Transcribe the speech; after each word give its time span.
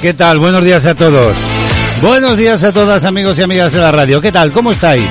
¿qué 0.00 0.14
tal? 0.14 0.38
Buenos 0.38 0.64
días 0.64 0.84
a 0.84 0.94
todos. 0.94 1.36
Buenos 2.00 2.38
días 2.38 2.62
a 2.62 2.72
todas 2.72 3.04
amigos 3.04 3.36
y 3.38 3.42
amigas 3.42 3.72
de 3.72 3.80
la 3.80 3.90
radio. 3.90 4.20
¿Qué 4.20 4.30
tal? 4.30 4.52
¿Cómo 4.52 4.70
estáis? 4.70 5.08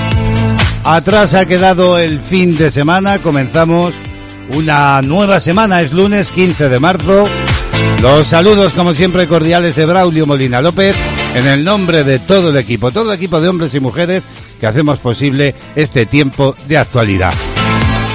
Atrás 0.86 1.34
ha 1.34 1.46
quedado 1.46 1.98
el 1.98 2.22
fin 2.22 2.58
de 2.58 2.72
semana. 2.72 3.20
Comenzamos 3.20 3.94
una 4.54 5.02
nueva 5.02 5.42
semana. 5.42 5.82
Es 5.82 5.92
lunes 5.92 6.32
15 6.32 6.70
de 6.70 6.80
marzo. 6.80 7.24
Los 8.02 8.28
saludos, 8.28 8.72
como 8.72 8.94
siempre, 8.94 9.28
cordiales 9.28 9.76
de 9.76 9.86
Braulio 9.86 10.26
Molina 10.26 10.62
López, 10.62 10.96
en 11.36 11.48
el 11.48 11.66
nombre 11.66 12.06
de 12.06 12.20
todo 12.20 12.52
el 12.52 12.58
equipo, 12.58 12.92
todo 12.92 13.12
el 13.12 13.18
equipo 13.18 13.42
de 13.42 13.50
hombres 13.50 13.76
y 13.76 13.82
mujeres 13.82 14.24
que 14.58 14.68
hacemos 14.68 15.00
posible 15.00 15.54
este 15.76 16.06
tiempo 16.06 16.56
de 16.70 16.78
actualidad. 16.78 17.34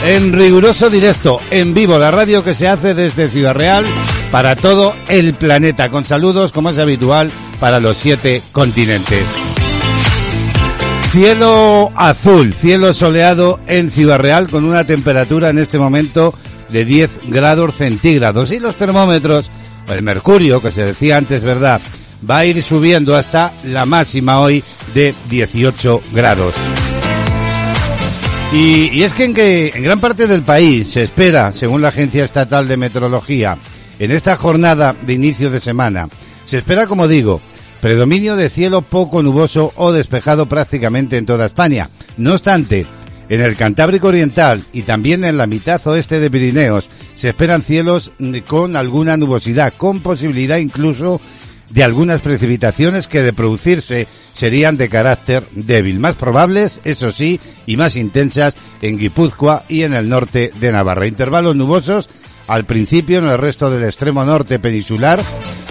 En 0.07 0.33
riguroso 0.33 0.89
directo, 0.89 1.39
en 1.51 1.75
vivo, 1.75 1.99
la 1.99 2.11
radio 2.11 2.43
que 2.43 2.55
se 2.55 2.67
hace 2.67 2.95
desde 2.95 3.29
Ciudad 3.29 3.55
Real 3.55 3.85
para 4.37 4.55
todo 4.55 4.95
el 5.09 5.33
planeta, 5.33 5.89
con 5.89 6.05
saludos, 6.05 6.53
como 6.53 6.69
es 6.69 6.77
habitual, 6.77 7.31
para 7.59 7.81
los 7.81 7.97
siete 7.97 8.43
continentes. 8.53 9.25
Cielo 11.11 11.89
azul, 11.97 12.53
cielo 12.53 12.93
soleado 12.93 13.59
en 13.67 13.89
Ciudad 13.89 14.19
Real 14.19 14.51
con 14.51 14.67
una 14.67 14.85
temperatura 14.85 15.49
en 15.49 15.57
este 15.59 15.79
momento 15.79 16.35
de 16.69 16.85
10 16.85 17.31
grados 17.31 17.77
centígrados 17.77 18.51
y 18.51 18.59
los 18.59 18.77
termómetros, 18.77 19.51
el 19.89 20.03
mercurio 20.03 20.61
que 20.61 20.71
se 20.71 20.85
decía 20.85 21.17
antes, 21.17 21.43
¿verdad? 21.43 21.81
Va 22.31 22.41
a 22.41 22.45
ir 22.45 22.63
subiendo 22.63 23.17
hasta 23.17 23.55
la 23.65 23.87
máxima 23.87 24.41
hoy 24.41 24.63
de 24.93 25.15
18 25.31 26.03
grados. 26.13 26.55
Y, 28.53 29.03
es 29.03 29.15
que 29.15 29.25
en, 29.25 29.33
que 29.33 29.73
en 29.75 29.83
gran 29.83 29.99
parte 29.99 30.27
del 30.27 30.43
país 30.43 30.91
se 30.91 31.05
espera, 31.05 31.55
según 31.55 31.81
la 31.81 31.89
Agencia 31.89 32.23
Estatal 32.23 32.69
de 32.69 32.77
Meteorología, 32.77 33.57
en 33.99 34.11
esta 34.11 34.37
jornada 34.37 34.95
de 35.03 35.13
inicio 35.15 35.51
de 35.51 35.61
semana, 35.61 36.09
se 36.45 36.59
espera, 36.59 36.87
como 36.87 37.09
digo, 37.09 37.41
predominio 37.81 38.37
de 38.37 38.51
cielo 38.51 38.83
poco 38.83 39.23
nuboso 39.23 39.73
o 39.77 39.93
despejado 39.93 40.47
prácticamente 40.47 41.17
en 41.17 41.27
toda 41.27 41.47
España. 41.47 41.89
No 42.17 42.33
obstante, 42.33 42.87
en 43.29 43.41
el 43.41 43.57
Cantábrico 43.57 44.09
Oriental 44.09 44.63
y 44.73 44.83
también 44.83 45.25
en 45.25 45.37
la 45.37 45.47
mitad 45.47 45.85
oeste 45.87 46.21
de 46.21 46.31
Pirineos 46.31 46.89
se 47.17 47.31
esperan 47.31 47.63
cielos 47.63 48.13
con 48.47 48.77
alguna 48.77 49.17
nubosidad, 49.17 49.73
con 49.77 50.01
posibilidad 50.01 50.59
incluso 50.59 51.21
de 51.71 51.83
algunas 51.83 52.21
precipitaciones 52.21 53.09
que 53.09 53.23
de 53.23 53.33
producirse 53.33 54.07
serían 54.35 54.77
de 54.77 54.89
carácter 54.89 55.43
débil, 55.53 55.99
más 55.99 56.15
probables, 56.15 56.81
eso 56.85 57.11
sí, 57.11 57.41
y 57.67 57.77
más 57.77 57.97
intensas 57.97 58.55
en 58.83 58.99
Guipúzcoa 58.99 59.65
y 59.69 59.83
en 59.83 59.95
el 59.95 60.09
norte 60.09 60.53
de 60.61 60.73
Navarra. 60.73 61.07
Intervalos 61.07 61.57
nubosos 61.57 62.09
al 62.47 62.65
principio 62.65 63.19
en 63.19 63.29
el 63.29 63.39
resto 63.39 63.71
del 63.71 63.85
extremo 63.85 64.25
norte 64.25 64.59
peninsular, 64.59 65.21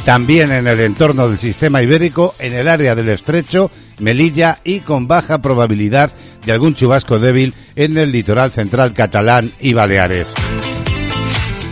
también 0.04 0.52
en 0.52 0.68
el 0.68 0.80
entorno 0.80 1.28
del 1.28 1.38
sistema 1.38 1.82
ibérico, 1.82 2.36
en 2.40 2.54
el 2.54 2.68
área 2.68 2.96
del 2.96 3.10
estrecho, 3.10 3.72
Melilla 4.00 4.60
y 4.64 4.82
con 4.82 5.08
baja 5.08 5.42
probabilidad 5.42 6.12
de 6.46 6.52
algún 6.52 6.76
chubasco 6.76 7.18
débil 7.18 7.54
en 7.76 7.98
el 7.98 8.12
litoral 8.12 8.52
central 8.52 8.94
catalán 8.94 9.52
y 9.60 9.74
Baleares. 9.74 10.28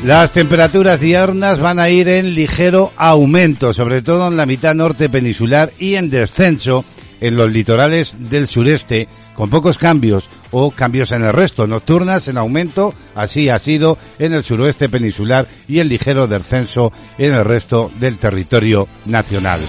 Las 0.05 0.31
temperaturas 0.31 0.99
diurnas 0.99 1.59
van 1.59 1.79
a 1.79 1.89
ir 1.89 2.09
en 2.09 2.35
ligero 2.35 2.91
aumento, 2.97 3.73
sobre 3.73 4.01
todo 4.01 4.27
en 4.27 4.35
la 4.35 4.45
mitad 4.45 4.75
norte 4.75 5.07
peninsular 5.09 5.71
y 5.79 5.95
en 5.95 6.09
descenso 6.09 6.83
en 7.21 7.37
los 7.37 7.53
litorales 7.53 8.15
del 8.19 8.49
sureste, 8.49 9.07
con 9.35 9.49
pocos 9.49 9.77
cambios 9.77 10.29
o 10.51 10.71
cambios 10.71 11.11
en 11.11 11.23
el 11.23 11.33
resto. 11.33 11.67
Nocturnas 11.67 12.27
en 12.27 12.37
aumento, 12.37 12.93
así 13.15 13.49
ha 13.49 13.59
sido 13.59 13.97
en 14.19 14.33
el 14.33 14.43
suroeste 14.43 14.89
peninsular 14.89 15.47
y 15.67 15.79
en 15.79 15.89
ligero 15.89 16.27
descenso 16.27 16.91
en 17.17 17.33
el 17.33 17.45
resto 17.45 17.91
del 17.99 18.17
territorio 18.17 18.87
nacional. 19.05 19.59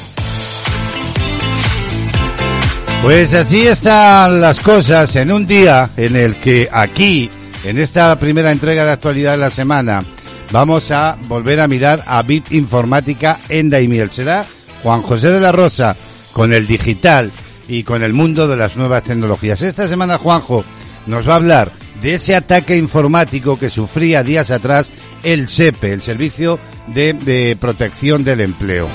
Pues 3.02 3.34
así 3.34 3.66
están 3.66 4.41
las 4.41 4.60
cosas 4.60 5.14
en 5.16 5.30
un 5.30 5.44
día 5.44 5.91
en 5.98 6.16
el 6.16 6.36
que 6.36 6.70
aquí, 6.72 7.28
en 7.64 7.78
esta 7.78 8.19
primera 8.19 8.50
entrega 8.50 8.86
de 8.86 8.92
actualidad 8.92 9.32
de 9.32 9.38
la 9.38 9.50
semana, 9.50 10.02
vamos 10.50 10.91
a 10.91 11.19
volver 11.28 11.60
a 11.60 11.69
mirar 11.69 12.02
a 12.06 12.22
Bit 12.22 12.52
Informática 12.52 13.38
en 13.50 13.69
Daimiel. 13.69 14.10
Será 14.10 14.46
Juan 14.82 15.02
José 15.02 15.31
de 15.31 15.41
la 15.41 15.52
Rosa 15.52 15.94
con 16.32 16.54
el 16.54 16.66
digital 16.66 17.31
y 17.69 17.82
con 17.82 18.02
el 18.02 18.12
mundo 18.12 18.48
de 18.48 18.56
las 18.56 18.76
nuevas 18.76 19.04
tecnologías. 19.04 19.62
Esta 19.62 19.88
semana 19.88 20.19
Juanjo 20.19 20.64
nos 21.06 21.28
va 21.28 21.32
a 21.32 21.36
hablar 21.36 21.72
de 22.02 22.14
ese 22.14 22.34
ataque 22.34 22.76
informático 22.76 23.58
que 23.58 23.70
sufría 23.70 24.22
días 24.22 24.50
atrás 24.50 24.91
el 25.22 25.48
SEPE, 25.48 25.92
el 25.92 26.02
Servicio 26.02 26.58
de, 26.88 27.14
de 27.14 27.56
Protección 27.56 28.25
del 28.25 28.41
Empleo. 28.41 28.88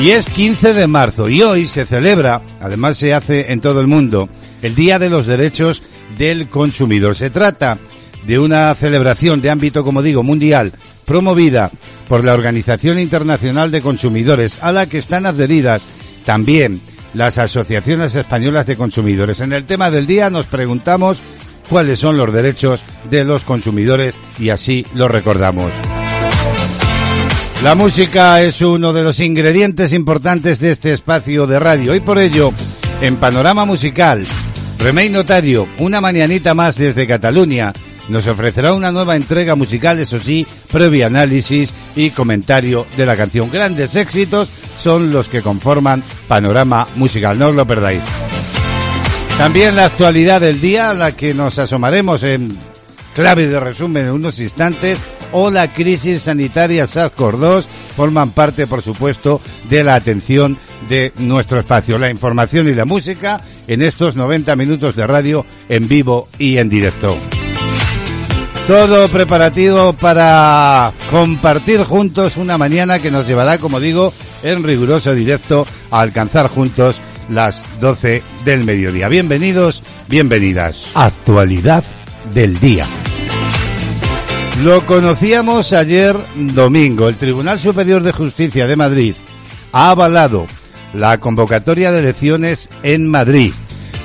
Y 0.00 0.10
es 0.10 0.26
15 0.26 0.74
de 0.74 0.86
marzo 0.86 1.28
y 1.28 1.42
hoy 1.42 1.66
se 1.66 1.84
celebra, 1.84 2.42
además 2.60 2.96
se 2.96 3.14
hace 3.14 3.52
en 3.52 3.60
todo 3.60 3.80
el 3.80 3.88
mundo, 3.88 4.28
el 4.62 4.76
Día 4.76 5.00
de 5.00 5.10
los 5.10 5.26
Derechos 5.26 5.82
del 6.16 6.48
Consumidor. 6.48 7.16
Se 7.16 7.30
trata 7.30 7.78
de 8.24 8.38
una 8.38 8.72
celebración 8.76 9.40
de 9.40 9.50
ámbito, 9.50 9.82
como 9.82 10.02
digo, 10.02 10.22
mundial, 10.22 10.72
promovida 11.04 11.72
por 12.06 12.22
la 12.22 12.34
Organización 12.34 12.98
Internacional 12.98 13.72
de 13.72 13.80
Consumidores, 13.80 14.58
a 14.62 14.70
la 14.70 14.86
que 14.86 14.98
están 14.98 15.26
adheridas 15.26 15.82
también 16.24 16.80
las 17.14 17.38
asociaciones 17.38 18.14
españolas 18.14 18.66
de 18.66 18.76
consumidores. 18.76 19.40
En 19.40 19.52
el 19.52 19.64
tema 19.64 19.90
del 19.90 20.06
día 20.06 20.30
nos 20.30 20.46
preguntamos 20.46 21.22
cuáles 21.68 21.98
son 21.98 22.16
los 22.16 22.32
derechos 22.32 22.82
de 23.10 23.24
los 23.24 23.44
consumidores 23.44 24.16
y 24.38 24.50
así 24.50 24.86
lo 24.94 25.08
recordamos. 25.08 25.72
La 27.62 27.74
música 27.74 28.40
es 28.40 28.62
uno 28.62 28.92
de 28.92 29.02
los 29.02 29.18
ingredientes 29.18 29.92
importantes 29.92 30.60
de 30.60 30.70
este 30.70 30.92
espacio 30.92 31.46
de 31.46 31.58
radio 31.58 31.94
y 31.94 32.00
por 32.00 32.18
ello, 32.18 32.52
en 33.00 33.16
Panorama 33.16 33.64
Musical, 33.64 34.24
Remey 34.78 35.08
Notario, 35.08 35.66
una 35.78 36.00
mañanita 36.00 36.54
más 36.54 36.76
desde 36.76 37.06
Cataluña, 37.06 37.72
nos 38.08 38.26
ofrecerá 38.26 38.74
una 38.74 38.92
nueva 38.92 39.16
entrega 39.16 39.54
musical, 39.54 39.98
eso 39.98 40.18
sí, 40.18 40.46
previo 40.70 41.06
análisis 41.06 41.72
y 41.96 42.10
comentario 42.10 42.86
de 42.96 43.06
la 43.06 43.16
canción. 43.16 43.50
Grandes 43.50 43.96
éxitos 43.96 44.48
son 44.78 45.12
los 45.12 45.28
que 45.28 45.42
conforman 45.42 46.02
Panorama 46.26 46.86
Musical, 46.96 47.38
no 47.38 47.48
os 47.48 47.54
lo 47.54 47.66
perdáis. 47.66 48.02
También 49.36 49.76
la 49.76 49.84
actualidad 49.84 50.40
del 50.40 50.60
día, 50.60 50.90
a 50.90 50.94
la 50.94 51.12
que 51.12 51.32
nos 51.32 51.58
asomaremos 51.58 52.22
en 52.24 52.58
clave 53.14 53.46
de 53.46 53.60
resumen 53.60 54.06
en 54.06 54.12
unos 54.12 54.40
instantes, 54.40 54.98
o 55.32 55.50
la 55.50 55.68
crisis 55.68 56.22
sanitaria 56.22 56.86
SARS-CoV-2 56.86 57.64
forman 57.96 58.30
parte, 58.30 58.66
por 58.66 58.82
supuesto, 58.82 59.40
de 59.68 59.84
la 59.84 59.94
atención 59.94 60.56
de 60.88 61.12
nuestro 61.18 61.58
espacio. 61.58 61.98
La 61.98 62.10
información 62.10 62.68
y 62.68 62.74
la 62.74 62.84
música 62.84 63.40
en 63.66 63.82
estos 63.82 64.16
90 64.16 64.56
minutos 64.56 64.96
de 64.96 65.06
radio 65.06 65.44
en 65.68 65.86
vivo 65.88 66.28
y 66.38 66.58
en 66.58 66.68
directo. 66.68 67.16
Todo 68.68 69.08
preparativo 69.08 69.94
para 69.94 70.92
compartir 71.10 71.84
juntos 71.84 72.36
una 72.36 72.58
mañana 72.58 72.98
que 72.98 73.10
nos 73.10 73.26
llevará, 73.26 73.56
como 73.56 73.80
digo, 73.80 74.12
en 74.42 74.62
riguroso 74.62 75.14
directo 75.14 75.66
a 75.90 76.00
alcanzar 76.00 76.48
juntos 76.48 77.00
las 77.30 77.62
12 77.80 78.22
del 78.44 78.64
mediodía. 78.64 79.08
Bienvenidos, 79.08 79.82
bienvenidas. 80.06 80.84
Actualidad 80.92 81.82
del 82.34 82.60
día. 82.60 82.86
Lo 84.62 84.84
conocíamos 84.84 85.72
ayer 85.72 86.14
domingo. 86.36 87.08
El 87.08 87.16
Tribunal 87.16 87.58
Superior 87.58 88.02
de 88.02 88.12
Justicia 88.12 88.66
de 88.66 88.76
Madrid 88.76 89.14
ha 89.72 89.92
avalado 89.92 90.44
la 90.92 91.18
convocatoria 91.20 91.90
de 91.90 92.00
elecciones 92.00 92.68
en 92.82 93.08
Madrid. 93.08 93.54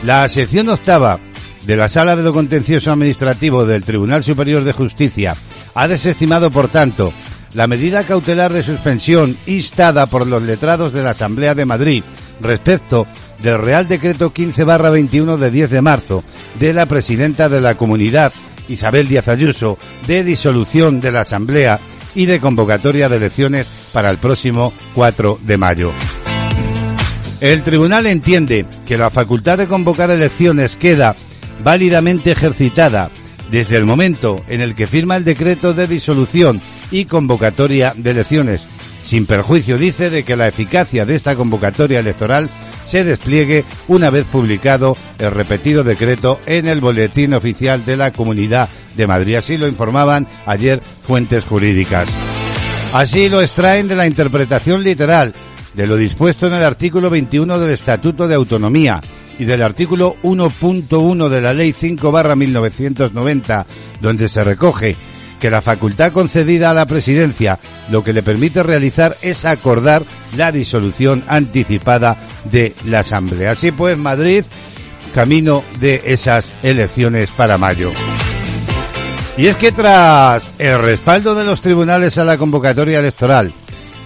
La 0.06 0.30
sección 0.30 0.70
octava 0.70 1.20
de 1.66 1.76
la 1.78 1.88
Sala 1.88 2.16
de 2.16 2.24
lo 2.24 2.34
Contencioso 2.34 2.92
Administrativo 2.92 3.66
del 3.66 3.84
Tribunal 3.84 4.24
Superior 4.24 4.64
de 4.64 4.74
Justicia 4.74 5.36
ha 5.74 5.88
desestimado, 5.88 6.52
por 6.52 6.68
tanto, 6.68 7.14
la 7.54 7.68
medida 7.68 8.04
cautelar 8.04 8.52
de 8.52 8.64
suspensión 8.64 9.38
instada 9.46 10.06
por 10.08 10.28
los 10.28 10.44
letrados 10.44 10.94
de 10.94 11.04
la 11.04 11.12
Asamblea 11.12 11.56
de 11.56 11.66
Madrid 11.66 12.04
respecto 12.42 13.08
del 13.42 13.60
Real 13.60 13.88
Decreto 13.88 14.34
15-21 14.34 15.38
de 15.38 15.52
10 15.52 15.70
de 15.70 15.82
marzo 15.82 16.24
de 16.60 16.74
la 16.74 16.86
presidenta 16.86 17.50
de 17.50 17.62
la 17.62 17.76
comunidad, 17.76 18.34
Isabel 18.68 19.08
Díaz 19.08 19.28
Ayuso, 19.28 19.78
de 20.08 20.24
disolución 20.24 21.00
de 21.00 21.12
la 21.12 21.22
Asamblea 21.22 21.80
y 22.16 22.26
de 22.26 22.40
convocatoria 22.40 23.10
de 23.10 23.18
elecciones 23.18 23.68
para 23.92 24.10
el 24.10 24.18
próximo 24.18 24.74
4 24.96 25.40
de 25.44 25.58
mayo. 25.58 25.92
El 27.42 27.62
tribunal 27.64 28.06
entiende 28.06 28.66
que 28.88 28.98
la 28.98 29.10
facultad 29.10 29.58
de 29.58 29.68
convocar 29.68 30.10
elecciones 30.10 30.78
queda 30.78 31.16
válidamente 31.64 32.32
ejercitada 32.32 33.12
desde 33.52 33.78
el 33.78 33.86
momento 33.86 34.44
en 34.48 34.62
el 34.62 34.76
que 34.76 34.88
firma 34.88 35.16
el 35.16 35.24
decreto 35.24 35.74
de 35.74 35.88
disolución 35.88 36.62
y 36.92 37.06
convocatoria 37.06 37.94
de 37.96 38.12
elecciones, 38.12 38.64
sin 39.04 39.26
perjuicio, 39.26 39.78
dice, 39.78 40.10
de 40.10 40.24
que 40.24 40.36
la 40.36 40.48
eficacia 40.48 41.06
de 41.06 41.16
esta 41.16 41.36
convocatoria 41.36 42.00
electoral 42.00 42.50
se 42.86 43.04
despliegue 43.04 43.64
una 43.88 44.10
vez 44.10 44.26
publicado 44.26 44.98
el 45.20 45.32
repetido 45.32 45.84
decreto 45.84 46.40
en 46.46 46.68
el 46.68 46.82
Boletín 46.82 47.34
Oficial 47.34 47.86
de 47.86 47.98
la 47.98 48.12
Comunidad 48.12 48.70
de 48.96 49.08
Madrid. 49.08 49.36
Así 49.36 49.58
lo 49.58 49.68
informaban 49.68 50.28
ayer 50.46 50.82
fuentes 51.04 51.44
jurídicas. 51.46 52.10
Así 52.94 53.30
lo 53.30 53.42
extraen 53.42 53.88
de 53.88 53.96
la 53.96 54.08
interpretación 54.08 54.84
literal 54.84 55.34
de 55.74 55.88
lo 55.88 55.96
dispuesto 55.96 56.48
en 56.48 56.54
el 56.54 56.64
artículo 56.64 57.10
21 57.10 57.58
del 57.58 57.72
Estatuto 57.72 58.28
de 58.28 58.36
Autonomía 58.36 59.02
y 59.40 59.46
del 59.46 59.62
artículo 59.62 60.16
1.1 60.24 61.30
de 61.30 61.42
la 61.42 61.54
Ley 61.54 61.74
5 61.74 62.12
barra 62.12 62.36
1990, 62.36 63.66
donde 64.02 64.30
se 64.30 64.44
recoge 64.44 64.96
que 65.40 65.50
la 65.50 65.62
facultad 65.62 66.14
concedida 66.14 66.70
a 66.70 66.74
la 66.74 66.86
presidencia 66.86 67.60
lo 67.92 68.04
que 68.04 68.14
le 68.14 68.24
permite 68.24 68.64
realizar 68.64 69.16
es 69.22 69.44
acordar 69.44 70.04
la 70.38 70.52
disolución 70.52 71.24
anticipada 71.28 72.18
de 72.50 72.74
la 72.86 73.00
Asamblea. 73.00 73.52
Así 73.52 73.72
pues, 73.72 73.98
Madrid, 73.98 74.46
camino 75.14 75.64
de 75.80 76.02
esas 76.06 76.54
elecciones 76.64 77.30
para 77.32 77.58
mayo. 77.58 77.92
Y 79.36 79.48
es 79.48 79.58
que 79.58 79.72
tras 79.72 80.52
el 80.60 80.80
respaldo 80.80 81.36
de 81.36 81.44
los 81.44 81.60
tribunales 81.60 82.18
a 82.18 82.24
la 82.24 82.38
convocatoria 82.38 83.00
electoral, 83.00 83.52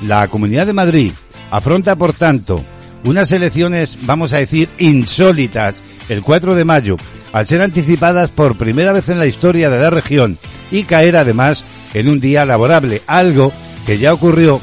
la 0.07 0.27
Comunidad 0.29 0.65
de 0.65 0.73
Madrid 0.73 1.11
afronta, 1.51 1.95
por 1.95 2.13
tanto, 2.13 2.63
unas 3.03 3.31
elecciones, 3.31 3.97
vamos 4.05 4.33
a 4.33 4.37
decir, 4.37 4.69
insólitas 4.77 5.81
el 6.09 6.21
4 6.21 6.55
de 6.55 6.65
mayo, 6.65 6.95
al 7.33 7.47
ser 7.47 7.61
anticipadas 7.61 8.29
por 8.29 8.57
primera 8.57 8.93
vez 8.93 9.09
en 9.09 9.19
la 9.19 9.27
historia 9.27 9.69
de 9.69 9.79
la 9.79 9.89
región 9.89 10.37
y 10.71 10.83
caer 10.83 11.15
además 11.15 11.63
en 11.93 12.09
un 12.09 12.19
día 12.19 12.45
laborable, 12.45 13.01
algo 13.07 13.51
que 13.85 13.97
ya 13.97 14.13
ocurrió, 14.13 14.59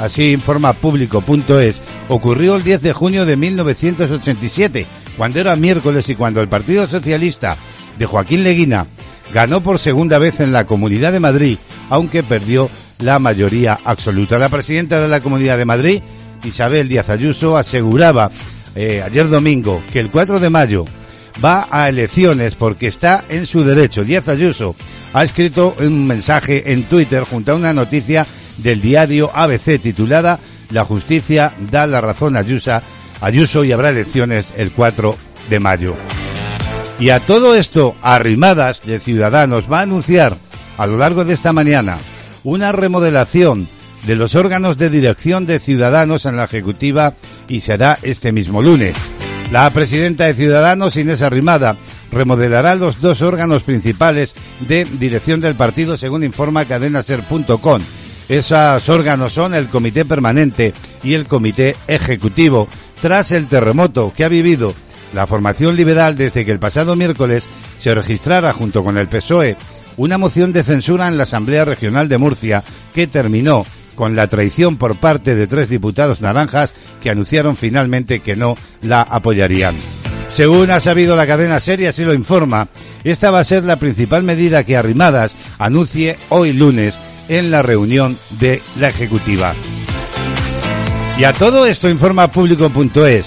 así 0.00 0.32
informa 0.32 0.72
público.es, 0.72 1.76
ocurrió 2.08 2.56
el 2.56 2.62
10 2.62 2.82
de 2.82 2.92
junio 2.92 3.24
de 3.24 3.36
1987, 3.36 4.86
cuando 5.16 5.40
era 5.40 5.56
miércoles 5.56 6.08
y 6.08 6.14
cuando 6.14 6.40
el 6.40 6.48
Partido 6.48 6.86
Socialista 6.86 7.56
de 7.98 8.06
Joaquín 8.06 8.44
Leguina 8.44 8.86
ganó 9.32 9.60
por 9.60 9.78
segunda 9.78 10.18
vez 10.18 10.40
en 10.40 10.52
la 10.52 10.66
Comunidad 10.66 11.12
de 11.12 11.20
Madrid, 11.20 11.58
aunque 11.90 12.22
perdió 12.22 12.68
la 13.00 13.18
mayoría 13.18 13.78
absoluta. 13.84 14.38
La 14.38 14.48
presidenta 14.48 15.00
de 15.00 15.08
la 15.08 15.20
Comunidad 15.20 15.58
de 15.58 15.64
Madrid, 15.64 16.02
Isabel 16.44 16.88
Díaz 16.88 17.10
Ayuso, 17.10 17.56
aseguraba 17.56 18.30
eh, 18.74 19.02
ayer 19.04 19.28
domingo 19.28 19.82
que 19.92 20.00
el 20.00 20.10
4 20.10 20.40
de 20.40 20.50
mayo 20.50 20.84
va 21.44 21.68
a 21.70 21.88
elecciones 21.88 22.54
porque 22.54 22.88
está 22.88 23.24
en 23.28 23.46
su 23.46 23.64
derecho. 23.64 24.04
Díaz 24.04 24.28
Ayuso 24.28 24.74
ha 25.12 25.24
escrito 25.24 25.74
un 25.80 26.06
mensaje 26.06 26.72
en 26.72 26.84
Twitter 26.84 27.24
junto 27.24 27.52
a 27.52 27.56
una 27.56 27.72
noticia 27.72 28.26
del 28.58 28.80
diario 28.80 29.30
ABC 29.34 29.80
titulada 29.80 30.38
La 30.70 30.84
justicia 30.84 31.52
da 31.70 31.86
la 31.86 32.00
razón 32.00 32.36
a 32.36 32.40
Ayuso, 32.40 32.80
Ayuso 33.20 33.64
y 33.64 33.72
habrá 33.72 33.90
elecciones 33.90 34.52
el 34.56 34.72
4 34.72 35.16
de 35.48 35.60
mayo. 35.60 35.96
Y 36.98 37.10
a 37.10 37.20
todo 37.20 37.54
esto, 37.54 37.94
Arrimadas 38.02 38.80
de 38.84 39.00
Ciudadanos 39.00 39.70
va 39.70 39.80
a 39.80 39.82
anunciar 39.82 40.36
a 40.78 40.86
lo 40.86 40.96
largo 40.96 41.24
de 41.24 41.34
esta 41.34 41.52
mañana 41.52 41.98
una 42.44 42.72
remodelación 42.72 43.68
de 44.06 44.16
los 44.16 44.34
órganos 44.34 44.76
de 44.76 44.88
dirección 44.88 45.46
de 45.46 45.58
Ciudadanos 45.58 46.26
en 46.26 46.36
la 46.36 46.44
Ejecutiva 46.44 47.14
y 47.48 47.60
será 47.60 47.98
este 48.02 48.32
mismo 48.32 48.62
lunes. 48.62 48.96
La 49.50 49.68
presidenta 49.70 50.24
de 50.24 50.34
Ciudadanos, 50.34 50.96
Inés 50.96 51.22
Arrimada, 51.22 51.76
remodelará 52.10 52.74
los 52.74 53.00
dos 53.00 53.22
órganos 53.22 53.62
principales 53.62 54.34
de 54.68 54.84
dirección 54.84 55.40
del 55.40 55.54
partido, 55.54 55.96
según 55.96 56.24
informa 56.24 56.64
cadenaser.com. 56.64 57.82
Esos 58.28 58.88
órganos 58.88 59.32
son 59.32 59.54
el 59.54 59.66
Comité 59.66 60.04
Permanente 60.04 60.72
y 61.02 61.14
el 61.14 61.26
Comité 61.26 61.76
Ejecutivo, 61.86 62.68
tras 63.00 63.32
el 63.32 63.46
terremoto 63.46 64.12
que 64.16 64.24
ha 64.24 64.28
vivido 64.28 64.74
la 65.14 65.26
formación 65.26 65.76
liberal 65.76 66.16
desde 66.16 66.44
que 66.44 66.52
el 66.52 66.58
pasado 66.58 66.96
miércoles 66.96 67.46
se 67.78 67.94
registrara 67.94 68.52
junto 68.52 68.82
con 68.82 68.98
el 68.98 69.08
PSOE 69.08 69.56
una 69.96 70.18
moción 70.18 70.52
de 70.52 70.62
censura 70.62 71.08
en 71.08 71.16
la 71.16 71.22
Asamblea 71.22 71.64
Regional 71.64 72.08
de 72.08 72.18
Murcia 72.18 72.62
que 72.94 73.06
terminó 73.06 73.64
con 73.96 74.14
la 74.14 74.28
traición 74.28 74.76
por 74.76 74.96
parte 74.96 75.34
de 75.34 75.48
tres 75.48 75.68
diputados 75.68 76.20
naranjas 76.20 76.72
que 77.02 77.10
anunciaron 77.10 77.56
finalmente 77.56 78.20
que 78.20 78.36
no 78.36 78.54
la 78.82 79.00
apoyarían. 79.00 79.76
Según 80.28 80.70
ha 80.70 80.80
sabido 80.80 81.16
la 81.16 81.26
cadena 81.26 81.58
seria, 81.58 81.90
así 81.90 82.04
lo 82.04 82.14
informa, 82.14 82.68
esta 83.04 83.30
va 83.30 83.40
a 83.40 83.44
ser 83.44 83.64
la 83.64 83.76
principal 83.76 84.22
medida 84.22 84.64
que 84.64 84.76
Arrimadas 84.76 85.34
anuncie 85.58 86.18
hoy 86.28 86.52
lunes 86.52 86.94
en 87.28 87.50
la 87.50 87.62
reunión 87.62 88.16
de 88.38 88.62
la 88.78 88.88
Ejecutiva. 88.88 89.54
Y 91.18 91.24
a 91.24 91.32
todo 91.32 91.66
esto 91.66 91.88
informa 91.88 92.30
público.es. 92.30 93.26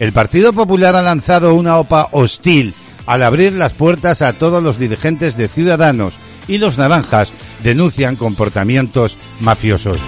El 0.00 0.12
Partido 0.12 0.52
Popular 0.52 0.96
ha 0.96 1.02
lanzado 1.02 1.54
una 1.54 1.78
OPA 1.78 2.08
hostil 2.12 2.74
al 3.06 3.22
abrir 3.22 3.52
las 3.52 3.72
puertas 3.72 4.22
a 4.22 4.32
todos 4.32 4.62
los 4.62 4.78
dirigentes 4.78 5.36
de 5.36 5.48
Ciudadanos 5.48 6.14
y 6.46 6.58
los 6.58 6.78
naranjas 6.78 7.30
denuncian 7.62 8.16
comportamientos 8.16 9.16
mafiosos. 9.40 9.98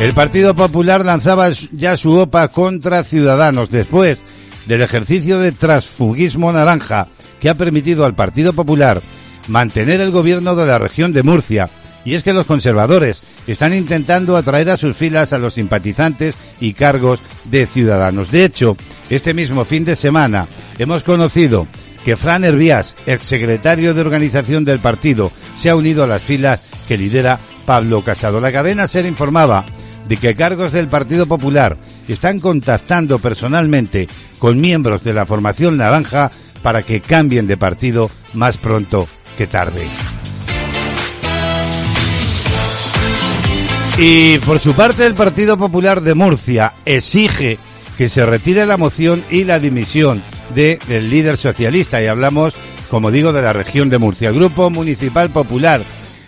El 0.00 0.12
Partido 0.12 0.54
Popular 0.54 1.04
lanzaba 1.04 1.48
ya 1.72 1.96
su 1.96 2.12
OPA 2.12 2.48
contra 2.48 3.02
Ciudadanos 3.02 3.70
después 3.70 4.18
del 4.66 4.82
ejercicio 4.82 5.38
de 5.38 5.52
transfugismo 5.52 6.52
naranja 6.52 7.08
que 7.40 7.48
ha 7.48 7.54
permitido 7.54 8.04
al 8.04 8.14
Partido 8.14 8.52
Popular 8.52 9.00
mantener 9.48 10.00
el 10.00 10.10
gobierno 10.10 10.54
de 10.54 10.66
la 10.66 10.78
región 10.78 11.12
de 11.12 11.22
Murcia. 11.22 11.70
Y 12.04 12.14
es 12.14 12.22
que 12.22 12.32
los 12.32 12.46
conservadores 12.46 13.22
están 13.46 13.74
intentando 13.74 14.36
atraer 14.36 14.70
a 14.70 14.76
sus 14.76 14.96
filas 14.96 15.32
a 15.32 15.38
los 15.38 15.54
simpatizantes 15.54 16.36
y 16.60 16.72
cargos 16.72 17.20
de 17.44 17.66
ciudadanos. 17.66 18.30
De 18.30 18.44
hecho, 18.44 18.76
este 19.08 19.34
mismo 19.34 19.64
fin 19.64 19.84
de 19.84 19.96
semana 19.96 20.46
hemos 20.78 21.02
conocido 21.02 21.66
que 22.06 22.16
Fran 22.16 22.44
Hervías, 22.44 22.94
exsecretario 23.06 23.92
de 23.92 24.00
organización 24.00 24.64
del 24.64 24.78
partido, 24.78 25.32
se 25.56 25.70
ha 25.70 25.74
unido 25.74 26.04
a 26.04 26.06
las 26.06 26.22
filas 26.22 26.60
que 26.86 26.96
lidera 26.96 27.40
Pablo 27.64 28.02
Casado. 28.02 28.40
La 28.40 28.52
cadena 28.52 28.86
SER 28.86 29.06
informaba 29.06 29.64
de 30.06 30.16
que 30.16 30.36
cargos 30.36 30.70
del 30.70 30.86
Partido 30.86 31.26
Popular 31.26 31.76
están 32.06 32.38
contactando 32.38 33.18
personalmente 33.18 34.06
con 34.38 34.60
miembros 34.60 35.02
de 35.02 35.14
la 35.14 35.26
formación 35.26 35.78
naranja 35.78 36.30
para 36.62 36.82
que 36.82 37.00
cambien 37.00 37.48
de 37.48 37.56
partido 37.56 38.08
más 38.34 38.56
pronto 38.56 39.08
que 39.36 39.48
tarde. 39.48 39.84
Y 43.98 44.38
por 44.38 44.60
su 44.60 44.74
parte 44.74 45.04
el 45.04 45.14
Partido 45.14 45.58
Popular 45.58 46.00
de 46.02 46.14
Murcia 46.14 46.72
exige 46.84 47.58
que 47.98 48.08
se 48.08 48.24
retire 48.24 48.64
la 48.64 48.76
moción 48.76 49.24
y 49.28 49.42
la 49.42 49.58
dimisión 49.58 50.22
del 50.54 51.10
líder 51.10 51.36
socialista 51.36 52.02
y 52.02 52.06
hablamos, 52.06 52.54
como 52.90 53.10
digo, 53.10 53.32
de 53.32 53.42
la 53.42 53.52
región 53.52 53.88
de 53.90 53.98
Murcia. 53.98 54.28
El 54.28 54.36
Grupo 54.36 54.70
Municipal 54.70 55.30
Popular 55.30 55.80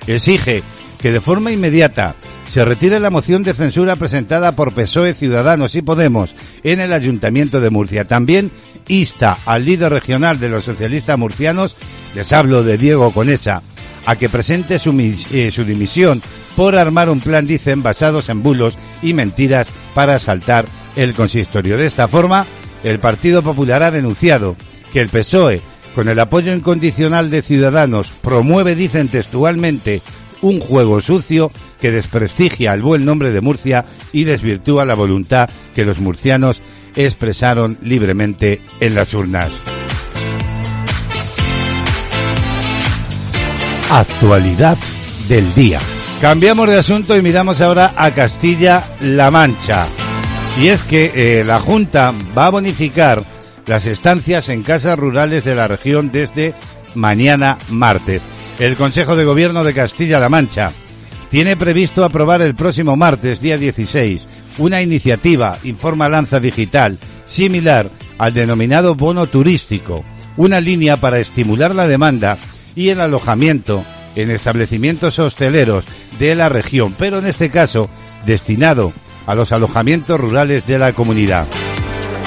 exige 0.07 0.63
que 1.01 1.13
de 1.13 1.21
forma 1.21 1.53
inmediata 1.53 2.15
se 2.49 2.65
retire 2.65 2.99
la 2.99 3.11
moción 3.11 3.43
de 3.43 3.53
censura 3.53 3.97
presentada 3.97 4.53
por 4.53 4.73
PSOE, 4.73 5.15
Ciudadanos 5.15 5.75
y 5.75 5.83
Podemos 5.83 6.35
en 6.65 6.81
el 6.81 6.93
Ayuntamiento 6.93 7.61
de 7.61 7.71
Murcia. 7.71 8.07
También 8.07 8.51
insta 8.89 9.39
al 9.45 9.67
líder 9.67 9.93
regional 9.93 10.41
de 10.41 10.49
los 10.49 10.65
socialistas 10.65 11.19
murcianos, 11.19 11.77
les 12.15 12.33
hablo 12.33 12.65
de 12.65 12.79
Diego 12.79 13.13
Conesa, 13.13 13.63
a 14.07 14.17
que 14.17 14.31
presente 14.31 14.79
su, 14.79 14.99
eh, 15.33 15.51
su 15.53 15.65
dimisión 15.65 16.23
por 16.57 16.77
armar 16.77 17.11
un 17.11 17.21
plan, 17.21 17.47
dicen, 17.47 17.83
basados 17.83 18.31
en 18.31 18.43
bulos 18.43 18.79
y 19.03 19.13
mentiras 19.13 19.69
para 19.95 20.15
asaltar 20.15 20.65
el 20.97 21.13
consistorio. 21.13 21.77
De 21.77 21.87
esta 21.87 22.09
forma, 22.09 22.47
el 22.85 22.99
Partido 22.99 23.43
Popular 23.43 23.83
ha 23.83 23.91
denunciado 23.91 24.57
que 24.93 25.01
el 25.01 25.09
PSOE, 25.09 25.61
con 25.95 26.09
el 26.09 26.19
apoyo 26.21 26.55
incondicional 26.55 27.31
de 27.31 27.43
Ciudadanos, 27.43 28.13
promueve, 28.21 28.75
dicen 28.75 29.09
textualmente, 29.09 30.01
un 30.41 30.61
juego 30.61 31.01
sucio 31.01 31.51
que 31.81 31.91
desprestigia 31.91 32.73
el 32.73 32.83
buen 32.83 33.05
nombre 33.05 33.33
de 33.33 33.41
Murcia 33.41 33.85
y 34.13 34.25
desvirtúa 34.25 34.85
la 34.85 34.95
voluntad 34.95 35.49
que 35.75 35.85
los 35.85 36.01
murcianos 36.01 36.61
expresaron 36.97 37.79
libremente 37.83 38.61
en 38.81 38.95
las 38.95 39.15
urnas. 39.15 39.51
Actualidad 43.91 44.77
del 45.29 45.55
día. 45.55 45.81
Cambiamos 46.21 46.69
de 46.69 46.77
asunto 46.77 47.17
y 47.17 47.23
miramos 47.23 47.61
ahora 47.61 47.93
a 47.97 48.11
Castilla-La 48.11 49.31
Mancha. 49.31 49.87
Y 50.61 50.69
es 50.69 50.83
que 50.83 51.13
eh, 51.15 51.45
la 51.45 51.61
Junta 51.61 52.13
va 52.37 52.47
a 52.47 52.51
bonificar 52.51 53.25
las 53.67 53.87
estancias 53.87 54.49
en 54.49 54.65
casas 54.65 54.99
rurales 54.99 55.45
de 55.45 55.55
la 55.55 55.69
región 55.69 56.11
desde 56.11 56.53
mañana 56.97 57.59
martes. 57.69 58.23
El 58.59 58.75
Consejo 58.75 59.15
de 59.15 59.25
Gobierno 59.25 59.63
de 59.63 59.73
Castilla-La 59.73 60.29
Mancha 60.29 60.73
tiene 61.31 61.57
previsto 61.57 62.05
aprobar 62.05 62.43
el 62.43 62.57
próximo 62.57 62.97
martes, 62.97 63.41
día 63.41 63.57
16, 63.57 64.27
una 64.59 64.83
iniciativa, 64.83 65.57
informa 65.63 66.09
Lanza 66.09 66.41
Digital, 66.41 66.99
similar 67.25 67.89
al 68.19 68.35
denominado 68.35 68.97
bono 68.97 69.29
turístico, 69.29 70.05
una 70.37 70.61
línea 70.61 70.97
para 70.97 71.21
estimular 71.21 71.73
la 71.73 71.87
demanda 71.87 72.37
y 72.75 72.89
el 72.89 73.01
alojamiento 73.01 73.85
en 74.17 74.33
establecimientos 74.33 75.21
hosteleros 75.21 75.85
de 76.19 76.35
la 76.35 76.49
región, 76.49 76.97
pero 76.99 77.21
en 77.21 77.27
este 77.27 77.49
caso 77.49 77.89
destinado 78.27 78.93
a 79.29 79.37
los 79.37 79.53
alojamientos 79.53 80.19
rurales 80.19 80.67
de 80.67 80.79
la 80.79 80.93
comunidad. 80.93 81.47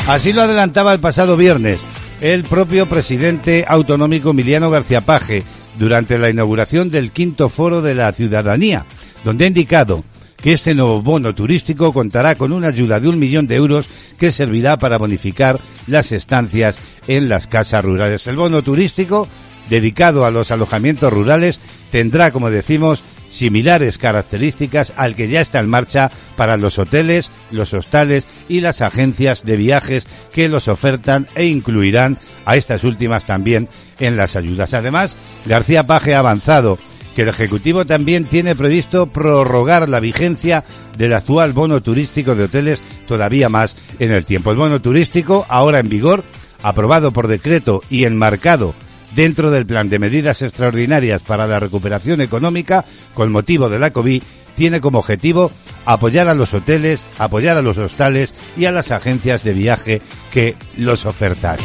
Así 0.07 0.31
lo 0.31 0.43
adelantaba 0.43 0.93
el 0.93 0.99
pasado 0.99 1.35
viernes 1.35 1.79
el 2.21 2.43
propio 2.43 2.87
presidente 2.87 3.65
autonómico 3.67 4.29
Emiliano 4.29 4.69
García 4.69 5.01
Paje 5.01 5.43
durante 5.79 6.19
la 6.19 6.29
inauguración 6.29 6.91
del 6.91 7.11
quinto 7.11 7.49
foro 7.49 7.81
de 7.81 7.95
la 7.95 8.13
ciudadanía, 8.13 8.85
donde 9.25 9.45
ha 9.45 9.47
indicado 9.47 10.03
que 10.37 10.53
este 10.53 10.75
nuevo 10.75 11.01
bono 11.01 11.33
turístico 11.33 11.91
contará 11.91 12.35
con 12.35 12.51
una 12.51 12.67
ayuda 12.67 12.99
de 12.99 13.09
un 13.09 13.17
millón 13.17 13.47
de 13.47 13.55
euros 13.55 13.87
que 14.19 14.31
servirá 14.31 14.77
para 14.77 14.99
bonificar 14.99 15.59
las 15.87 16.11
estancias 16.11 16.77
en 17.07 17.27
las 17.27 17.47
casas 17.47 17.83
rurales. 17.83 18.27
El 18.27 18.35
bono 18.35 18.61
turístico 18.61 19.27
dedicado 19.69 20.23
a 20.23 20.31
los 20.31 20.51
alojamientos 20.51 21.11
rurales 21.11 21.59
tendrá, 21.91 22.31
como 22.31 22.51
decimos, 22.51 23.03
similares 23.31 23.97
características 23.97 24.93
al 24.97 25.15
que 25.15 25.27
ya 25.27 25.41
está 25.41 25.59
en 25.59 25.69
marcha 25.69 26.11
para 26.35 26.57
los 26.57 26.77
hoteles, 26.77 27.31
los 27.49 27.73
hostales 27.73 28.27
y 28.47 28.61
las 28.61 28.81
agencias 28.81 29.43
de 29.43 29.57
viajes 29.57 30.05
que 30.31 30.49
los 30.49 30.67
ofertan 30.67 31.27
e 31.33 31.45
incluirán 31.45 32.19
a 32.45 32.57
estas 32.57 32.83
últimas 32.83 33.25
también 33.25 33.69
en 33.99 34.17
las 34.17 34.35
ayudas. 34.35 34.73
Además, 34.73 35.15
García 35.45 35.87
Paje 35.87 36.13
ha 36.13 36.19
avanzado 36.19 36.77
que 37.15 37.23
el 37.23 37.29
Ejecutivo 37.29 37.85
también 37.85 38.25
tiene 38.25 38.55
previsto 38.55 39.07
prorrogar 39.07 39.89
la 39.89 39.99
vigencia 39.99 40.63
del 40.97 41.13
actual 41.13 41.53
bono 41.53 41.81
turístico 41.81 42.35
de 42.35 42.45
hoteles 42.45 42.81
todavía 43.07 43.49
más 43.49 43.75
en 43.99 44.11
el 44.11 44.25
tiempo. 44.25 44.51
El 44.51 44.57
bono 44.57 44.81
turístico, 44.81 45.45
ahora 45.49 45.79
en 45.79 45.89
vigor, 45.89 46.23
aprobado 46.63 47.11
por 47.11 47.27
decreto 47.27 47.81
y 47.89 48.05
enmarcado 48.05 48.75
dentro 49.15 49.51
del 49.51 49.65
plan 49.65 49.89
de 49.89 49.99
medidas 49.99 50.41
extraordinarias 50.41 51.21
para 51.21 51.47
la 51.47 51.59
recuperación 51.59 52.21
económica 52.21 52.85
con 53.13 53.31
motivo 53.31 53.69
de 53.69 53.79
la 53.79 53.91
COVID, 53.91 54.23
tiene 54.55 54.81
como 54.81 54.99
objetivo 54.99 55.51
apoyar 55.85 56.27
a 56.27 56.35
los 56.35 56.53
hoteles, 56.53 57.05
apoyar 57.17 57.57
a 57.57 57.61
los 57.61 57.77
hostales 57.77 58.33
y 58.57 58.65
a 58.65 58.71
las 58.71 58.91
agencias 58.91 59.43
de 59.43 59.53
viaje 59.53 60.01
que 60.31 60.55
los 60.77 61.05
ofertan. 61.05 61.57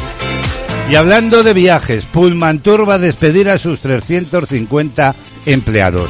Y 0.89 0.95
hablando 0.95 1.43
de 1.43 1.53
viajes, 1.53 2.05
Pullman 2.05 2.59
Tour 2.59 2.87
va 2.87 2.95
a 2.95 2.99
despedir 2.99 3.49
a 3.49 3.57
sus 3.57 3.81
350 3.81 5.15
empleados. 5.45 6.09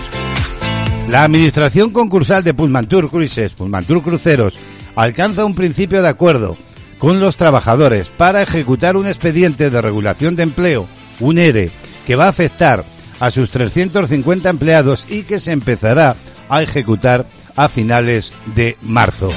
La 1.09 1.23
administración 1.23 1.91
concursal 1.91 2.43
de 2.43 2.53
Pullman 2.53 2.87
Tour 2.87 3.09
Cruises, 3.09 3.53
Pullman 3.53 3.85
Tour 3.85 4.03
Cruceros, 4.03 4.53
alcanza 4.95 5.45
un 5.45 5.55
principio 5.55 6.01
de 6.01 6.09
acuerdo 6.09 6.57
con 6.99 7.19
los 7.19 7.37
trabajadores 7.37 8.09
para 8.09 8.41
ejecutar 8.41 8.97
un 8.97 9.07
expediente 9.07 9.69
de 9.69 9.81
regulación 9.81 10.35
de 10.35 10.43
empleo, 10.43 10.87
un 11.19 11.37
ERE, 11.37 11.71
que 12.05 12.15
va 12.15 12.25
a 12.25 12.29
afectar 12.29 12.85
a 13.19 13.31
sus 13.31 13.49
350 13.49 14.49
empleados 14.49 15.05
y 15.09 15.23
que 15.23 15.39
se 15.39 15.51
empezará 15.51 16.15
a 16.49 16.61
ejecutar 16.61 17.25
a 17.55 17.69
finales 17.69 18.31
de 18.55 18.77
marzo. 18.81 19.29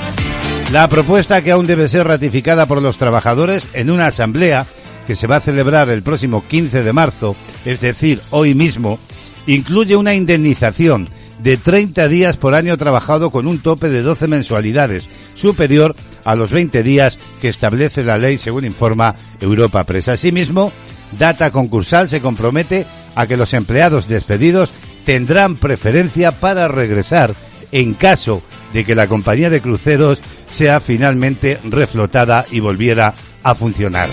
La 0.73 0.89
propuesta 0.89 1.43
que 1.43 1.51
aún 1.51 1.67
debe 1.67 1.89
ser 1.89 2.07
ratificada 2.07 2.67
por 2.67 2.81
los 2.81 2.97
trabajadores 2.97 3.69
en 3.73 3.91
una 3.91 4.07
asamblea 4.07 4.67
que 5.07 5.17
se 5.17 5.27
va 5.27 5.37
a 5.37 5.41
celebrar 5.41 5.89
el 5.89 6.03
próximo 6.03 6.45
15 6.47 6.85
de 6.85 6.93
marzo, 6.93 7.35
es 7.65 7.81
decir, 7.81 8.21
hoy 8.31 8.55
mismo, 8.55 9.01
incluye 9.47 9.97
una 9.97 10.15
indemnización 10.15 11.09
de 11.43 11.57
30 11.57 12.07
días 12.09 12.37
por 12.37 12.55
año 12.55 12.77
trabajado 12.77 13.31
con 13.31 13.47
un 13.47 13.59
tope 13.59 13.89
de 13.89 14.03
12 14.03 14.29
mensualidades, 14.29 15.09
superior 15.35 15.97
a 16.25 16.35
los 16.35 16.51
20 16.51 16.83
días 16.83 17.19
que 17.41 17.49
establece 17.49 18.05
la 18.05 18.19
ley, 18.19 18.39
según 18.39 18.65
informa 18.65 19.17
Europa 19.41 19.83
Press. 19.85 20.09
Asimismo, 20.09 20.71
Data 21.19 21.51
Concursal 21.51 22.09
se 22.09 22.21
compromete 22.21 22.87
a 23.15 23.27
que 23.27 23.37
los 23.37 23.55
empleados 23.55 24.09
despedidos 24.09 24.73
tendrán 25.05 25.57
preferencia 25.57 26.33
para 26.33 26.69
regresar 26.69 27.35
en 27.73 27.95
caso 27.95 28.43
de 28.73 28.85
que 28.85 28.95
la 28.95 29.07
compañía 29.07 29.51
de 29.51 29.61
cruceros 29.61 30.21
sea 30.51 30.81
finalmente 30.81 31.59
reflotada 31.65 32.47
y 32.51 32.61
volviera 32.61 33.15
a 33.43 33.55
funcionar. 33.55 34.11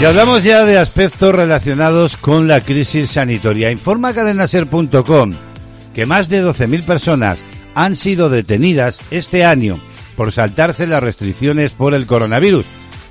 Y 0.00 0.04
hablamos 0.04 0.44
ya 0.44 0.64
de 0.66 0.78
aspectos 0.78 1.34
relacionados 1.34 2.18
con 2.18 2.46
la 2.46 2.60
crisis 2.60 3.12
sanitaria. 3.12 3.70
Informa 3.70 4.12
cadenaser.com 4.12 5.32
que 5.94 6.04
más 6.04 6.28
de 6.28 6.44
12.000 6.44 6.82
personas 6.82 7.38
han 7.74 7.96
sido 7.96 8.28
detenidas 8.28 9.00
este 9.10 9.46
año 9.46 9.80
por 10.14 10.32
saltarse 10.32 10.86
las 10.86 11.02
restricciones 11.02 11.72
por 11.72 11.94
el 11.94 12.06
coronavirus. 12.06 12.66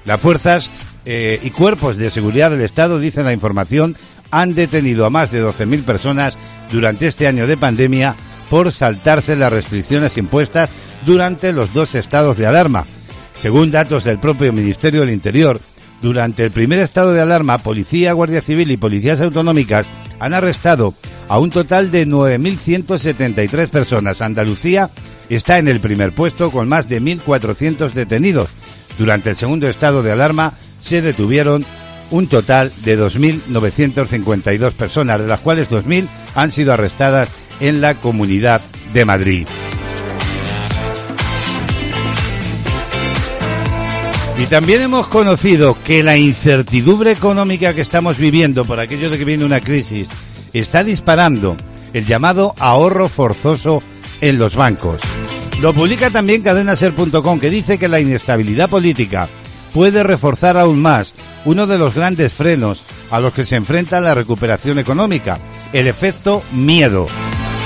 Las 0.06 0.22
fuerzas 0.22 0.70
eh, 1.06 1.40
y 1.44 1.52
cuerpos 1.52 1.98
de 1.98 2.10
seguridad 2.10 2.52
del 2.52 2.62
Estado, 2.62 3.00
dice 3.00 3.24
la 3.24 3.34
información, 3.34 3.96
han 4.32 4.56
detenido 4.56 5.06
a 5.06 5.10
más 5.10 5.32
de 5.32 5.44
12.000 5.44 5.84
personas 5.84 6.36
durante 6.72 7.08
este 7.08 7.28
año 7.28 7.48
de 7.48 7.58
pandemia 7.58 8.16
por 8.50 8.72
saltarse 8.72 9.36
las 9.36 9.52
restricciones 9.52 10.18
impuestas 10.18 10.70
durante 11.06 11.54
los 11.54 11.74
dos 11.74 11.96
estados 11.96 12.38
de 12.38 12.48
alarma. 12.48 12.86
Según 13.36 13.72
datos 13.72 14.04
del 14.04 14.20
propio 14.20 14.54
Ministerio 14.54 15.02
del 15.02 15.12
Interior, 15.12 15.60
durante 16.02 16.44
el 16.44 16.52
primer 16.52 16.80
estado 16.80 17.14
de 17.14 17.22
alarma, 17.22 17.58
Policía, 17.58 18.14
Guardia 18.14 18.42
Civil 18.42 18.72
y 18.72 18.78
policías 18.78 19.22
autonómicas 19.22 19.88
han 20.20 20.34
arrestado 20.34 20.94
a 21.28 21.40
un 21.40 21.50
total 21.50 21.92
de 21.92 22.08
9.173 22.08 23.70
personas. 23.70 24.22
Andalucía 24.22 24.90
está 25.30 25.58
en 25.58 25.68
el 25.68 25.80
primer 25.80 26.14
puesto 26.14 26.52
con 26.52 26.68
más 26.68 26.88
de 26.88 27.02
1.400 27.02 27.92
detenidos. 27.92 28.50
Durante 28.98 29.32
el 29.32 29.36
segundo 29.36 29.68
estado 29.68 30.04
de 30.04 30.12
alarma 30.12 30.54
se 30.86 31.02
detuvieron 31.02 31.66
un 32.12 32.28
total 32.28 32.72
de 32.84 33.00
2.952 33.00 34.72
personas, 34.74 35.20
de 35.20 35.28
las 35.28 35.40
cuales 35.40 35.68
2.000 35.70 36.08
han 36.36 36.52
sido 36.52 36.74
arrestadas 36.74 37.30
en 37.60 37.82
la 37.82 37.96
Comunidad 37.96 38.62
de 38.94 39.04
Madrid. 39.04 39.48
Y 44.38 44.46
también 44.46 44.82
hemos 44.82 45.08
conocido 45.08 45.76
que 45.84 46.04
la 46.04 46.18
incertidumbre 46.18 47.12
económica 47.12 47.74
que 47.74 47.82
estamos 47.82 48.18
viviendo 48.20 48.64
por 48.66 48.80
aquello 48.80 49.10
de 49.10 49.18
que 49.18 49.26
viene 49.26 49.46
una 49.46 49.62
crisis 49.62 50.08
está 50.54 50.84
disparando 50.84 51.58
el 51.94 52.06
llamado 52.06 52.54
ahorro 52.60 53.10
forzoso 53.10 53.82
en 54.22 54.38
los 54.38 54.56
bancos. 54.56 55.00
Lo 55.62 55.74
publica 55.74 56.12
también 56.12 56.44
cadenaser.com 56.44 57.40
que 57.40 57.50
dice 57.50 57.80
que 57.80 57.88
la 57.88 58.00
inestabilidad 58.00 58.70
política 58.70 59.28
puede 59.76 60.04
reforzar 60.04 60.56
aún 60.56 60.82
más 60.82 61.14
uno 61.44 61.68
de 61.68 61.78
los 61.78 61.94
grandes 61.94 62.32
frenos 62.32 62.86
a 63.12 63.20
los 63.20 63.34
que 63.34 63.44
se 63.44 63.58
enfrenta 63.58 64.00
la 64.00 64.16
recuperación 64.16 64.80
económica, 64.80 65.38
el 65.74 65.88
efecto 65.88 66.44
miedo. 66.54 67.08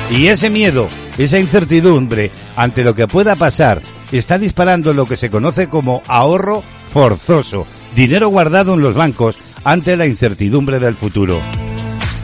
Y 0.10 0.26
ese 0.26 0.50
miedo, 0.50 0.88
esa 1.20 1.38
incertidumbre 1.38 2.32
ante 2.56 2.84
lo 2.84 2.96
que 2.96 3.08
pueda 3.08 3.36
pasar 3.36 3.84
está 4.12 4.40
disparando 4.40 4.92
lo 4.92 5.06
que 5.06 5.18
se 5.18 5.30
conoce 5.30 5.68
como 5.68 6.02
ahorro 6.08 6.64
forzoso, 6.92 7.68
dinero 7.96 8.30
guardado 8.30 8.74
en 8.74 8.82
los 8.82 8.96
bancos 8.96 9.38
ante 9.64 9.96
la 9.96 10.08
incertidumbre 10.08 10.80
del 10.80 10.96
futuro. 10.96 11.40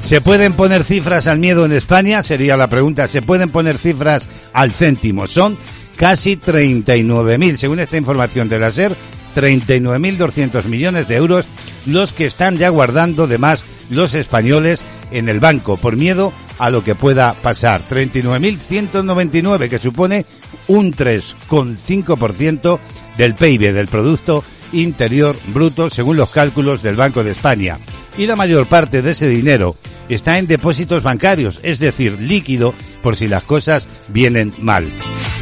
¿Se 0.02 0.20
pueden 0.20 0.54
poner 0.54 0.84
cifras 0.84 1.28
al 1.28 1.38
miedo 1.38 1.64
en 1.64 1.74
España? 1.74 2.24
Sería 2.24 2.58
la 2.58 2.70
pregunta. 2.70 3.08
¿Se 3.08 3.22
pueden 3.22 3.50
poner 3.50 3.78
cifras 3.78 4.30
al 4.52 4.72
céntimo? 4.72 5.28
Son 5.28 5.56
casi 5.96 6.38
39.000, 6.38 7.58
según 7.58 7.80
esta 7.80 7.98
información 7.98 8.50
de 8.50 8.60
la 8.60 8.72
SER, 8.72 8.96
39.200 9.36 10.66
millones 10.66 11.08
de 11.08 11.16
euros 11.16 11.46
los 11.86 12.14
que 12.14 12.26
están 12.26 12.58
ya 12.58 12.70
guardando 12.70 13.28
de 13.28 13.38
más 13.38 13.66
los 13.90 14.14
españoles 14.14 14.82
en 15.12 15.30
el 15.30 15.40
banco 15.40 15.78
por 15.78 15.96
miedo 15.96 16.34
a 16.58 16.70
lo 16.70 16.84
que 16.84 16.96
pueda 16.96 17.34
pasar. 17.34 17.82
39.199 17.88 19.70
que 19.70 19.80
supone 19.80 20.26
un 20.68 20.94
3,5% 20.94 22.80
del 23.18 23.36
PIB, 23.36 23.74
del 23.74 23.88
Producto 23.88 24.44
Interior 24.74 25.36
Bruto, 25.48 25.90
según 25.90 26.18
los 26.18 26.30
cálculos 26.30 26.82
del 26.82 26.96
Banco 26.96 27.24
de 27.24 27.32
España. 27.32 27.78
Y 28.18 28.26
la 28.26 28.36
mayor 28.36 28.66
parte 28.68 29.02
de 29.02 29.12
ese 29.12 29.28
dinero 29.28 29.76
está 30.10 30.38
en 30.38 30.48
depósitos 30.48 31.04
bancarios, 31.04 31.60
es 31.64 31.80
decir, 31.80 32.20
líquido 32.20 32.74
por 33.02 33.16
si 33.16 33.28
las 33.28 33.44
cosas 33.44 33.88
vienen 34.10 34.54
mal. 34.60 34.90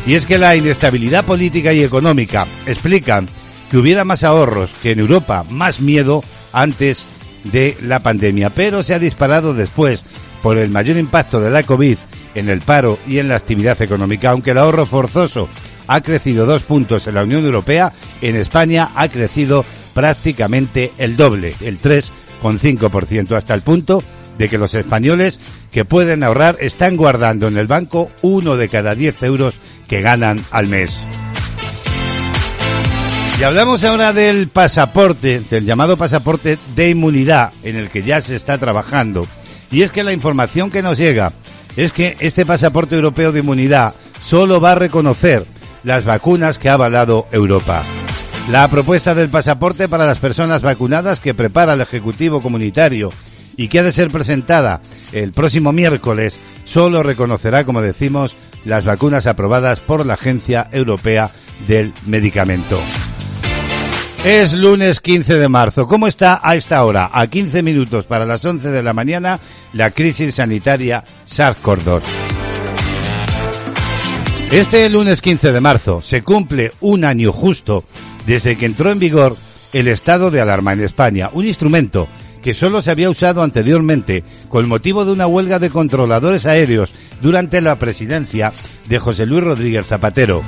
Y 0.06 0.16
es 0.16 0.26
que 0.26 0.38
la 0.38 0.56
inestabilidad 0.56 1.26
política 1.26 1.72
y 1.74 1.84
económica 1.84 2.48
explican 2.66 3.28
que 3.74 3.80
hubiera 3.80 4.06
más 4.06 4.24
ahorros 4.24 4.70
que 4.84 4.92
en 4.92 5.00
Europa, 5.00 5.44
más 5.50 5.82
miedo 5.82 6.24
antes 6.52 7.08
de 7.44 7.76
la 7.82 8.02
pandemia, 8.02 8.52
pero 8.52 8.84
se 8.84 8.94
ha 8.94 9.00
disparado 9.00 9.56
después 9.56 10.04
por 10.44 10.60
el 10.60 10.70
mayor 10.70 10.98
impacto 10.98 11.42
de 11.42 11.50
la 11.50 11.64
COVID 11.64 11.98
en 12.36 12.50
el 12.50 12.62
paro 12.62 13.00
y 13.08 13.18
en 13.18 13.30
la 13.30 13.36
actividad 13.36 13.82
económica. 13.82 14.30
Aunque 14.30 14.52
el 14.52 14.60
ahorro 14.60 14.86
forzoso 14.86 15.50
ha 15.88 16.02
crecido 16.02 16.46
dos 16.46 16.62
puntos 16.62 17.08
en 17.08 17.16
la 17.16 17.24
Unión 17.24 17.46
Europea, 17.46 17.92
en 18.22 18.36
España 18.36 18.92
ha 18.94 19.10
crecido 19.10 19.66
prácticamente 19.96 20.92
el 21.00 21.18
doble, 21.18 21.56
el 21.62 21.82
3,5%, 21.82 23.36
hasta 23.36 23.56
el 23.56 23.62
punto 23.62 24.04
de 24.38 24.50
que 24.50 24.60
los 24.60 24.76
españoles 24.76 25.40
que 25.72 25.84
pueden 25.84 26.22
ahorrar 26.22 26.58
están 26.60 26.96
guardando 26.96 27.48
en 27.48 27.58
el 27.58 27.66
banco 27.66 28.12
uno 28.22 28.56
de 28.56 28.70
cada 28.70 28.94
diez 28.94 29.24
euros 29.24 29.56
que 29.88 30.02
ganan 30.02 30.40
al 30.52 30.68
mes. 30.68 30.96
Y 33.40 33.44
hablamos 33.44 33.84
ahora 33.84 34.14
del 34.14 34.48
pasaporte, 34.48 35.42
del 35.50 35.66
llamado 35.66 35.98
pasaporte 35.98 36.58
de 36.76 36.90
inmunidad, 36.92 37.52
en 37.64 37.76
el 37.76 37.90
que 37.90 38.04
ya 38.04 38.22
se 38.22 38.36
está 38.36 38.58
trabajando. 38.58 39.28
Y 39.72 39.82
es 39.82 39.92
que 39.92 40.04
la 40.04 40.14
información 40.14 40.70
que 40.70 40.84
nos 40.84 40.98
llega 40.98 41.34
es 41.76 41.92
que 41.92 42.16
este 42.20 42.46
pasaporte 42.46 42.96
europeo 42.96 43.32
de 43.32 43.40
inmunidad 43.40 43.96
solo 44.22 44.62
va 44.62 44.74
a 44.74 44.76
reconocer 44.76 45.46
las 45.84 46.06
vacunas 46.06 46.60
que 46.60 46.70
ha 46.70 46.74
avalado 46.74 47.28
Europa. 47.32 47.84
La 48.50 48.68
propuesta 48.68 49.16
del 49.16 49.30
pasaporte 49.30 49.88
para 49.88 50.06
las 50.06 50.20
personas 50.20 50.62
vacunadas 50.62 51.20
que 51.20 51.34
prepara 51.34 51.74
el 51.74 51.82
Ejecutivo 51.82 52.42
Comunitario 52.42 53.10
y 53.58 53.68
que 53.68 53.80
ha 53.80 53.84
de 53.84 53.92
ser 53.92 54.12
presentada 54.12 54.82
el 55.12 55.32
próximo 55.32 55.72
miércoles, 55.72 56.36
solo 56.66 57.04
reconocerá, 57.04 57.66
como 57.66 57.82
decimos, 57.82 58.36
las 58.66 58.86
vacunas 58.86 59.28
aprobadas 59.28 59.80
por 59.80 60.06
la 60.06 60.14
Agencia 60.14 60.68
Europea 60.72 61.32
del 61.68 61.94
Medicamento. 62.06 62.80
Es 64.26 64.54
lunes 64.54 65.02
15 65.02 65.34
de 65.34 65.50
marzo. 65.50 65.86
¿Cómo 65.86 66.08
está 66.08 66.40
a 66.42 66.56
esta 66.56 66.86
hora, 66.86 67.10
a 67.12 67.28
15 67.28 67.62
minutos 67.62 68.06
para 68.06 68.26
las 68.26 68.46
11 68.46 68.70
de 68.70 68.82
la 68.82 68.94
mañana, 68.94 69.42
la 69.74 69.92
crisis 69.92 70.36
sanitaria 70.36 71.04
SARS-CoV-2? 71.28 72.02
Este 74.50 74.90
lunes 74.90 75.22
15 75.22 75.52
de 75.52 75.60
marzo 75.60 76.02
se 76.02 76.22
cumple 76.22 76.72
un 76.80 77.04
año 77.04 77.34
justo 77.34 77.84
desde 78.26 78.58
que 78.58 78.66
entró 78.66 78.92
en 78.92 79.00
vigor 79.00 79.36
el 79.74 79.90
estado 79.90 80.32
de 80.32 80.40
alarma 80.40 80.72
en 80.72 80.80
España, 80.80 81.30
un 81.34 81.46
instrumento 81.46 82.08
que 82.42 82.54
solo 82.54 82.82
se 82.82 82.92
había 82.92 83.10
usado 83.10 83.44
anteriormente 83.44 84.24
con 84.48 84.70
motivo 84.70 85.04
de 85.04 85.12
una 85.12 85.28
huelga 85.28 85.60
de 85.60 85.70
controladores 85.70 86.46
aéreos 86.46 86.94
durante 87.22 87.60
la 87.60 87.76
presidencia 87.76 88.54
de 88.88 89.00
José 89.00 89.26
Luis 89.26 89.44
Rodríguez 89.44 89.86
Zapatero. 89.86 90.42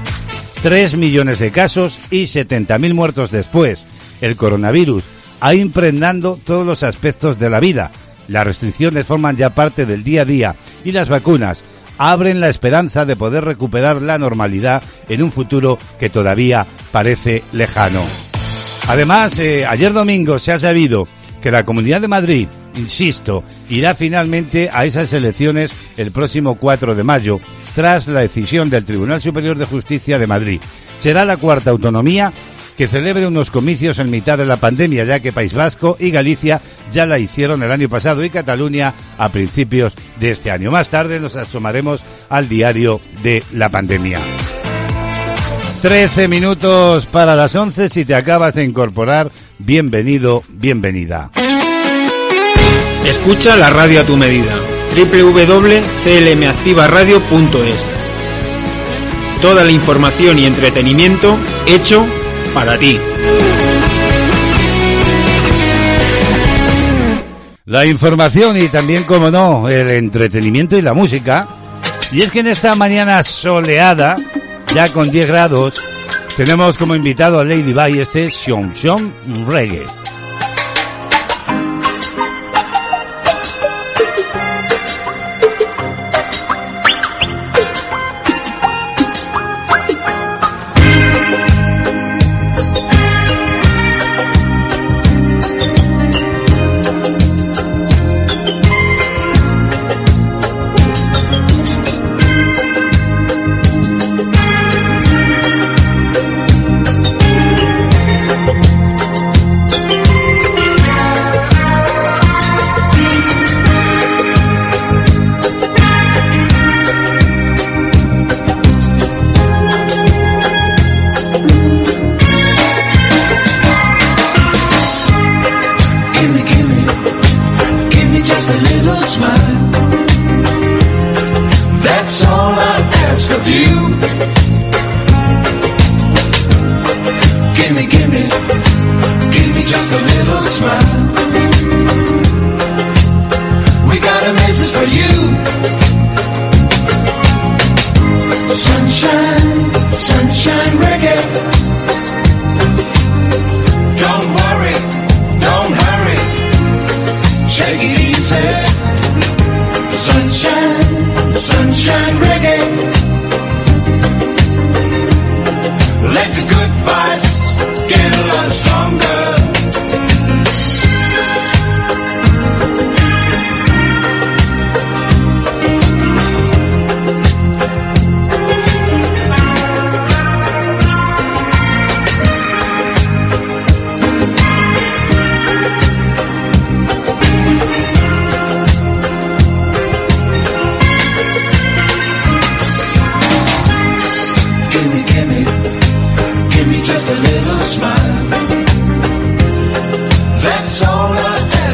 Tres 0.62 0.96
millones 0.96 1.40
de 1.40 1.52
casos 1.52 1.98
y 2.10 2.24
70.000 2.24 2.94
muertos 2.94 3.32
después. 3.32 3.86
El 4.22 4.36
coronavirus 4.36 5.04
ha 5.40 5.54
impregnando 5.54 6.40
todos 6.44 6.66
los 6.66 6.84
aspectos 6.84 7.40
de 7.40 7.50
la 7.50 7.60
vida. 7.60 7.92
Las 8.28 8.46
restricciones 8.46 9.06
forman 9.06 9.38
ya 9.38 9.52
parte 9.52 9.86
del 9.86 10.04
día 10.04 10.24
a 10.24 10.26
día 10.26 10.56
y 10.84 10.92
las 10.92 11.10
vacunas 11.10 11.64
abren 11.98 12.40
la 12.40 12.50
esperanza 12.50 13.06
de 13.06 13.16
poder 13.16 13.46
recuperar 13.46 14.02
la 14.02 14.18
normalidad 14.18 14.84
en 15.08 15.24
un 15.24 15.32
futuro 15.32 15.78
que 16.00 16.10
todavía 16.10 16.66
parece 16.92 17.44
lejano. 17.54 18.04
Además, 18.88 19.40
eh, 19.40 19.66
ayer 19.66 19.94
domingo 19.94 20.40
se 20.40 20.52
ha 20.52 20.60
sabido 20.60 21.08
que 21.46 21.52
la 21.52 21.64
Comunidad 21.64 22.02
de 22.02 22.08
Madrid, 22.08 22.48
insisto, 22.74 23.44
irá 23.70 23.94
finalmente 23.94 24.68
a 24.74 24.84
esas 24.84 25.14
elecciones 25.14 25.72
el 25.96 26.10
próximo 26.10 26.56
4 26.56 26.96
de 26.96 27.04
mayo, 27.04 27.40
tras 27.76 28.08
la 28.08 28.22
decisión 28.22 28.72
del 28.72 28.84
Tribunal 28.84 29.22
Superior 29.22 29.56
de 29.56 29.66
Justicia 29.66 30.18
de 30.18 30.26
Madrid. 30.26 30.60
Será 30.98 31.24
la 31.24 31.38
cuarta 31.38 31.70
autonomía 31.70 32.34
que 32.76 32.88
celebre 32.88 33.28
unos 33.28 33.52
comicios 33.52 34.00
en 34.00 34.10
mitad 34.10 34.40
de 34.40 34.48
la 34.48 34.58
pandemia, 34.58 35.04
ya 35.04 35.20
que 35.20 35.32
País 35.32 35.54
Vasco 35.54 35.98
y 36.00 36.10
Galicia 36.10 36.62
ya 36.92 37.06
la 37.06 37.20
hicieron 37.20 37.62
el 37.62 37.72
año 37.72 37.90
pasado 37.90 38.26
y 38.26 38.32
Cataluña 38.32 38.96
a 39.20 39.30
principios 39.30 39.94
de 40.20 40.32
este 40.32 40.50
año. 40.50 40.72
Más 40.72 40.90
tarde 40.90 41.20
nos 41.20 41.36
asomaremos 41.36 42.04
al 42.28 42.50
diario 42.50 43.02
de 43.22 43.44
la 43.54 43.70
pandemia. 43.70 44.18
13 45.84 46.28
minutos 46.28 47.06
para 47.06 47.36
las 47.36 47.54
11 47.54 47.92
si 47.92 48.04
te 48.04 48.16
acabas 48.16 48.56
de 48.56 48.64
incorporar. 48.64 49.30
Bienvenido, 49.60 50.44
bienvenida. 50.50 51.30
Escucha 53.06 53.56
la 53.56 53.70
radio 53.70 54.02
a 54.02 54.04
tu 54.04 54.18
medida. 54.18 54.54
www.clmactivaradio.es 54.96 57.76
Toda 59.42 59.64
la 59.64 59.72
información 59.72 60.38
y 60.40 60.46
entretenimiento 60.46 61.38
hecho 61.68 62.06
para 62.54 62.78
ti. 62.78 63.00
La 67.64 67.86
información 67.86 68.58
y 68.58 68.68
también, 68.68 69.04
como 69.04 69.32
no, 69.32 69.70
el 69.70 69.90
entretenimiento 69.90 70.78
y 70.78 70.82
la 70.82 70.94
música. 70.94 71.48
Y 72.12 72.22
es 72.22 72.30
que 72.32 72.42
en 72.42 72.48
esta 72.48 72.76
mañana 72.76 73.24
soleada, 73.24 74.18
ya 74.74 74.92
con 74.92 75.10
10 75.10 75.28
grados, 75.28 75.82
tenemos 76.36 76.78
como 76.78 76.96
invitado 76.96 77.40
a 77.40 77.46
Lady 77.46 77.72
Bay 77.72 78.00
este 78.00 78.30
Xiong 78.30 78.74
Xiong 78.74 79.12
Reggae. 79.48 80.05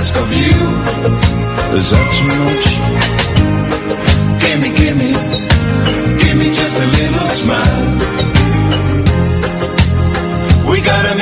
ask 0.02 0.16
of 0.16 0.34
you. 0.34 0.58
Is 1.78 1.92
that 1.94 2.08
too 2.18 2.34
much? 2.50 2.66
Gimme, 4.42 4.70
gimme, 4.80 5.12
gimme 6.22 6.48
just 6.60 6.76
a 6.86 6.88
little 6.98 7.30
smile. 7.42 7.82
We 10.70 10.82
gotta 10.82 11.21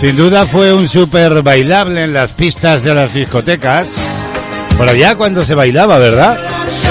Sin 0.00 0.16
duda 0.16 0.46
fue 0.46 0.72
un 0.72 0.88
súper 0.88 1.42
bailable 1.42 2.04
en 2.04 2.14
las 2.14 2.30
pistas 2.30 2.82
de 2.82 2.94
las 2.94 3.12
discotecas. 3.12 3.86
Por 4.78 4.88
allá 4.88 5.14
cuando 5.14 5.44
se 5.44 5.54
bailaba, 5.54 5.98
¿verdad? 5.98 6.38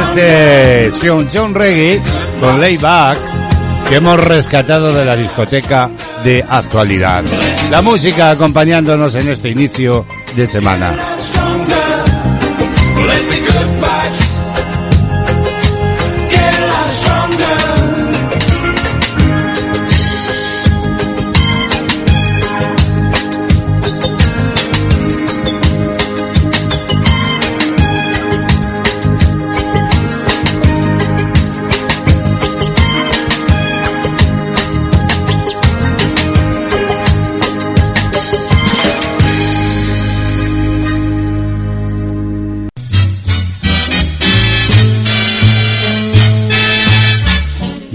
Este 0.10 0.92
Sean 0.92 1.28
John 1.34 1.56
Reggae 1.56 2.00
con 2.40 2.62
Layback 2.62 3.18
que 3.90 3.96
hemos 3.96 4.24
rescatado 4.24 4.94
de 4.94 5.06
la 5.06 5.16
discoteca 5.16 5.90
de 6.24 6.46
actualidad. 6.48 7.24
La 7.72 7.82
música 7.82 8.30
acompañándonos 8.30 9.16
en 9.16 9.30
este 9.30 9.50
inicio 9.50 10.06
de 10.36 10.46
semana. 10.46 10.96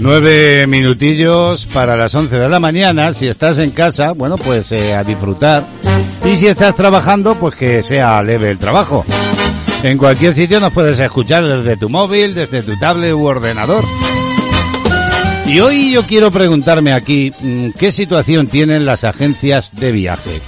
Nueve 0.05 0.67
minutillos 0.67 1.65
para 1.65 1.97
las 1.97 2.13
once 2.13 2.37
de 2.37 2.47
la 2.47 2.59
mañana. 2.59 3.11
Si 3.11 3.27
estás 3.27 3.57
en 3.57 3.71
casa, 3.71 4.11
bueno, 4.11 4.37
pues 4.37 4.71
eh, 4.71 4.93
a 4.93 5.03
disfrutar. 5.03 5.65
Y 6.23 6.37
si 6.37 6.45
estás 6.45 6.75
trabajando, 6.75 7.33
pues 7.39 7.55
que 7.55 7.81
sea 7.81 8.21
leve 8.21 8.51
el 8.51 8.59
trabajo. 8.59 9.03
En 9.81 9.97
cualquier 9.97 10.35
sitio 10.35 10.59
nos 10.59 10.71
puedes 10.73 10.99
escuchar 10.99 11.47
desde 11.47 11.75
tu 11.75 11.89
móvil, 11.89 12.35
desde 12.35 12.61
tu 12.61 12.77
tablet 12.77 13.13
u 13.13 13.25
ordenador. 13.25 13.83
Y 15.47 15.59
hoy 15.59 15.91
yo 15.93 16.03
quiero 16.03 16.29
preguntarme 16.29 16.93
aquí 16.93 17.33
mm, 17.39 17.69
qué 17.71 17.91
situación 17.91 18.45
tienen 18.45 18.85
las 18.85 19.03
agencias 19.03 19.71
de 19.73 19.91
viaje. 19.91 20.39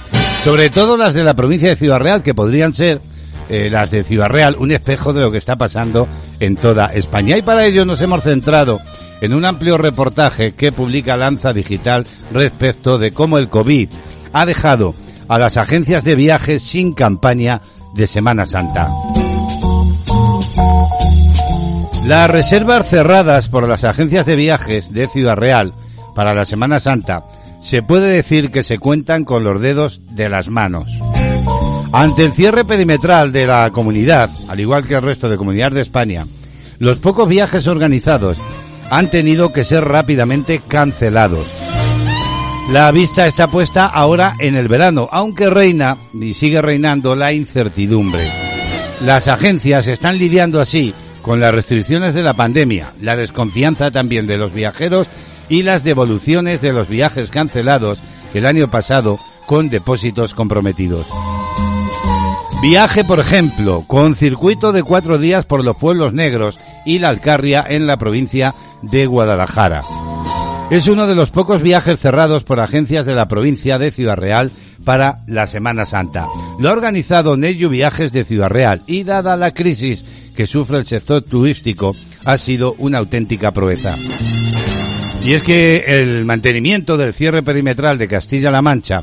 Sobre 0.44 0.70
todo 0.70 0.96
las 0.96 1.14
de 1.14 1.24
la 1.24 1.34
provincia 1.34 1.68
de 1.68 1.74
Ciudad 1.74 1.98
Real, 1.98 2.22
que 2.22 2.32
podrían 2.32 2.74
ser 2.74 3.00
eh, 3.48 3.70
las 3.72 3.90
de 3.90 4.04
Ciudad 4.04 4.28
Real 4.28 4.54
un 4.56 4.70
espejo 4.70 5.12
de 5.12 5.22
lo 5.22 5.32
que 5.32 5.38
está 5.38 5.56
pasando 5.56 6.06
en 6.38 6.54
toda 6.54 6.94
España. 6.94 7.36
Y 7.36 7.42
para 7.42 7.66
ello 7.66 7.84
nos 7.84 8.00
hemos 8.02 8.22
centrado 8.22 8.80
en 9.20 9.34
un 9.34 9.44
amplio 9.44 9.78
reportaje 9.78 10.52
que 10.52 10.72
publica 10.72 11.16
Lanza 11.16 11.52
Digital 11.52 12.06
respecto 12.32 12.98
de 12.98 13.12
cómo 13.12 13.38
el 13.38 13.48
COVID 13.48 13.88
ha 14.32 14.46
dejado 14.46 14.94
a 15.28 15.38
las 15.38 15.56
agencias 15.56 16.04
de 16.04 16.16
viajes 16.16 16.62
sin 16.62 16.94
campaña 16.94 17.60
de 17.94 18.06
Semana 18.06 18.46
Santa. 18.46 18.88
Las 22.06 22.30
reservas 22.30 22.88
cerradas 22.88 23.48
por 23.48 23.68
las 23.68 23.84
agencias 23.84 24.24
de 24.24 24.36
viajes 24.36 24.94
de 24.94 25.08
Ciudad 25.08 25.36
Real 25.36 25.74
para 26.14 26.34
la 26.34 26.44
Semana 26.44 26.80
Santa 26.80 27.24
se 27.60 27.82
puede 27.82 28.10
decir 28.12 28.50
que 28.50 28.62
se 28.62 28.78
cuentan 28.78 29.24
con 29.24 29.44
los 29.44 29.60
dedos 29.60 30.00
de 30.10 30.28
las 30.28 30.48
manos. 30.48 30.88
Ante 31.92 32.24
el 32.24 32.32
cierre 32.32 32.64
perimetral 32.64 33.32
de 33.32 33.46
la 33.46 33.70
comunidad, 33.70 34.30
al 34.48 34.60
igual 34.60 34.86
que 34.86 34.94
el 34.94 35.02
resto 35.02 35.28
de 35.28 35.36
comunidades 35.36 35.74
de 35.74 35.82
España, 35.82 36.26
los 36.78 37.00
pocos 37.00 37.28
viajes 37.28 37.66
organizados 37.66 38.38
han 38.90 39.10
tenido 39.10 39.52
que 39.52 39.64
ser 39.64 39.84
rápidamente 39.84 40.60
cancelados. 40.66 41.46
La 42.72 42.90
vista 42.90 43.26
está 43.26 43.48
puesta 43.48 43.86
ahora 43.86 44.34
en 44.40 44.54
el 44.54 44.68
verano, 44.68 45.08
aunque 45.10 45.48
reina 45.48 45.96
y 46.12 46.34
sigue 46.34 46.60
reinando 46.60 47.16
la 47.16 47.32
incertidumbre. 47.32 48.30
Las 49.04 49.28
agencias 49.28 49.86
están 49.86 50.18
lidiando 50.18 50.60
así 50.60 50.92
con 51.22 51.40
las 51.40 51.54
restricciones 51.54 52.14
de 52.14 52.22
la 52.22 52.34
pandemia, 52.34 52.92
la 53.00 53.16
desconfianza 53.16 53.90
también 53.90 54.26
de 54.26 54.36
los 54.36 54.52
viajeros 54.52 55.06
y 55.48 55.62
las 55.62 55.84
devoluciones 55.84 56.60
de 56.60 56.72
los 56.72 56.88
viajes 56.88 57.30
cancelados 57.30 57.98
el 58.34 58.44
año 58.44 58.68
pasado 58.68 59.18
con 59.46 59.70
depósitos 59.70 60.34
comprometidos. 60.34 61.06
Viaje, 62.60 63.04
por 63.04 63.20
ejemplo, 63.20 63.84
con 63.86 64.14
circuito 64.14 64.72
de 64.72 64.82
cuatro 64.82 65.16
días 65.16 65.46
por 65.46 65.64
los 65.64 65.76
pueblos 65.76 66.12
negros 66.12 66.58
y 66.84 66.98
la 66.98 67.08
Alcarria 67.08 67.64
en 67.66 67.86
la 67.86 67.96
provincia 67.98 68.52
de 68.82 69.06
Guadalajara. 69.06 69.80
Es 70.70 70.86
uno 70.86 71.06
de 71.06 71.14
los 71.14 71.30
pocos 71.30 71.62
viajes 71.62 71.98
cerrados 71.98 72.44
por 72.44 72.60
agencias 72.60 73.06
de 73.06 73.14
la 73.14 73.28
provincia 73.28 73.78
de 73.78 73.90
Ciudad 73.90 74.16
Real 74.16 74.50
para 74.84 75.20
la 75.26 75.46
Semana 75.46 75.86
Santa. 75.86 76.26
Lo 76.60 76.68
ha 76.68 76.72
organizado 76.72 77.36
Neyu 77.36 77.68
Viajes 77.68 78.12
de 78.12 78.24
Ciudad 78.24 78.50
Real 78.50 78.82
y 78.86 79.02
dada 79.02 79.36
la 79.36 79.52
crisis 79.54 80.04
que 80.38 80.46
sufre 80.46 80.78
el 80.78 80.86
sector 80.86 81.22
turístico, 81.22 81.96
ha 82.24 82.38
sido 82.38 82.76
una 82.78 82.98
auténtica 82.98 83.50
proeza. 83.50 83.92
Y 85.24 85.32
es 85.32 85.42
que 85.42 85.84
el 85.88 86.24
mantenimiento 86.24 86.96
del 86.96 87.12
cierre 87.12 87.42
perimetral 87.42 87.98
de 87.98 88.06
Castilla-La 88.06 88.62
Mancha, 88.62 88.98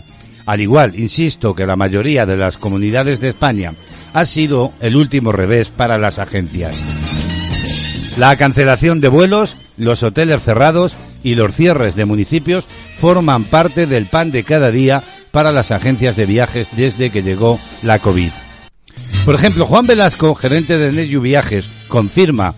al 0.46 0.62
igual, 0.62 0.98
insisto, 0.98 1.54
que 1.54 1.68
la 1.68 1.76
mayoría 1.76 2.26
de 2.26 2.38
las 2.38 2.58
comunidades 2.58 3.20
de 3.20 3.30
España, 3.30 3.74
ha 4.14 4.26
sido 4.26 4.72
el 4.80 4.96
último 4.96 5.34
revés 5.34 5.68
para 5.68 5.98
las 5.98 6.20
agencias. 6.20 8.16
La 8.18 8.38
cancelación 8.38 9.02
de 9.02 9.10
vuelos, 9.10 9.58
los 9.78 10.04
hoteles 10.04 10.44
cerrados 10.44 10.96
y 11.24 11.36
los 11.36 11.54
cierres 11.54 11.96
de 11.96 12.06
municipios 12.06 12.66
forman 12.98 13.46
parte 13.46 13.88
del 13.88 14.06
pan 14.06 14.32
de 14.32 14.44
cada 14.44 14.72
día 14.72 15.04
para 15.32 15.52
las 15.52 15.72
agencias 15.72 16.16
de 16.16 16.26
viajes 16.26 16.68
desde 16.76 17.10
que 17.10 17.24
llegó 17.24 17.60
la 17.84 18.00
COVID. 18.00 18.32
Por 19.26 19.36
ejemplo, 19.36 19.66
Juan 19.66 19.88
Velasco, 19.88 20.36
gerente 20.36 20.78
de 20.78 20.92
Neyu 20.92 21.20
Viajes, 21.22 21.66
confirma 21.88 22.56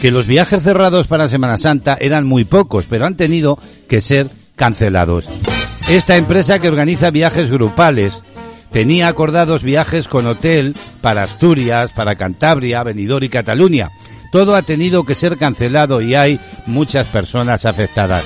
que 0.00 0.10
los 0.10 0.26
viajes 0.26 0.62
cerrados 0.62 1.06
para 1.06 1.28
Semana 1.28 1.56
Santa 1.56 1.96
eran 2.00 2.26
muy 2.26 2.44
pocos, 2.44 2.86
pero 2.88 3.06
han 3.06 3.16
tenido 3.16 3.58
que 3.88 4.00
ser 4.00 4.28
cancelados. 4.56 5.24
Esta 5.88 6.16
empresa 6.16 6.58
que 6.58 6.68
organiza 6.68 7.10
viajes 7.10 7.50
grupales 7.50 8.22
tenía 8.70 9.08
acordados 9.08 9.62
viajes 9.62 10.08
con 10.08 10.26
hotel 10.26 10.74
para 11.00 11.22
Asturias, 11.22 11.92
para 11.92 12.16
Cantabria, 12.16 12.82
Benidorm 12.82 13.24
y 13.24 13.28
Cataluña, 13.28 13.88
todo 14.30 14.54
ha 14.54 14.62
tenido 14.62 15.04
que 15.04 15.14
ser 15.14 15.36
cancelado 15.36 16.00
y 16.00 16.14
hay 16.14 16.40
muchas 16.66 17.06
personas 17.06 17.66
afectadas. 17.66 18.24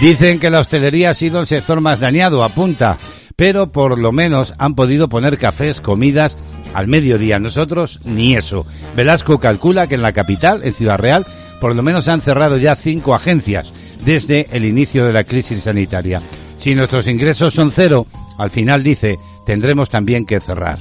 Dicen 0.00 0.38
que 0.38 0.50
la 0.50 0.60
hostelería 0.60 1.10
ha 1.10 1.14
sido 1.14 1.40
el 1.40 1.46
sector 1.46 1.80
más 1.80 2.00
dañado, 2.00 2.42
apunta, 2.42 2.96
pero 3.36 3.70
por 3.70 3.98
lo 3.98 4.12
menos 4.12 4.54
han 4.58 4.74
podido 4.74 5.08
poner 5.08 5.38
cafés, 5.38 5.80
comidas 5.80 6.36
al 6.74 6.88
mediodía. 6.88 7.38
Nosotros 7.38 8.00
ni 8.04 8.34
eso. 8.34 8.66
Velasco 8.96 9.38
calcula 9.40 9.86
que 9.86 9.96
en 9.96 10.02
la 10.02 10.12
capital, 10.12 10.62
en 10.64 10.72
Ciudad 10.72 10.98
Real, 10.98 11.26
por 11.60 11.76
lo 11.76 11.82
menos 11.82 12.08
han 12.08 12.20
cerrado 12.20 12.56
ya 12.56 12.76
cinco 12.76 13.14
agencias 13.14 13.72
desde 14.04 14.46
el 14.52 14.64
inicio 14.64 15.06
de 15.06 15.12
la 15.12 15.24
crisis 15.24 15.64
sanitaria. 15.64 16.20
Si 16.58 16.74
nuestros 16.74 17.06
ingresos 17.06 17.54
son 17.54 17.70
cero, 17.70 18.06
al 18.38 18.50
final 18.50 18.82
dice, 18.82 19.18
tendremos 19.44 19.90
también 19.90 20.24
que 20.24 20.40
cerrar. 20.40 20.78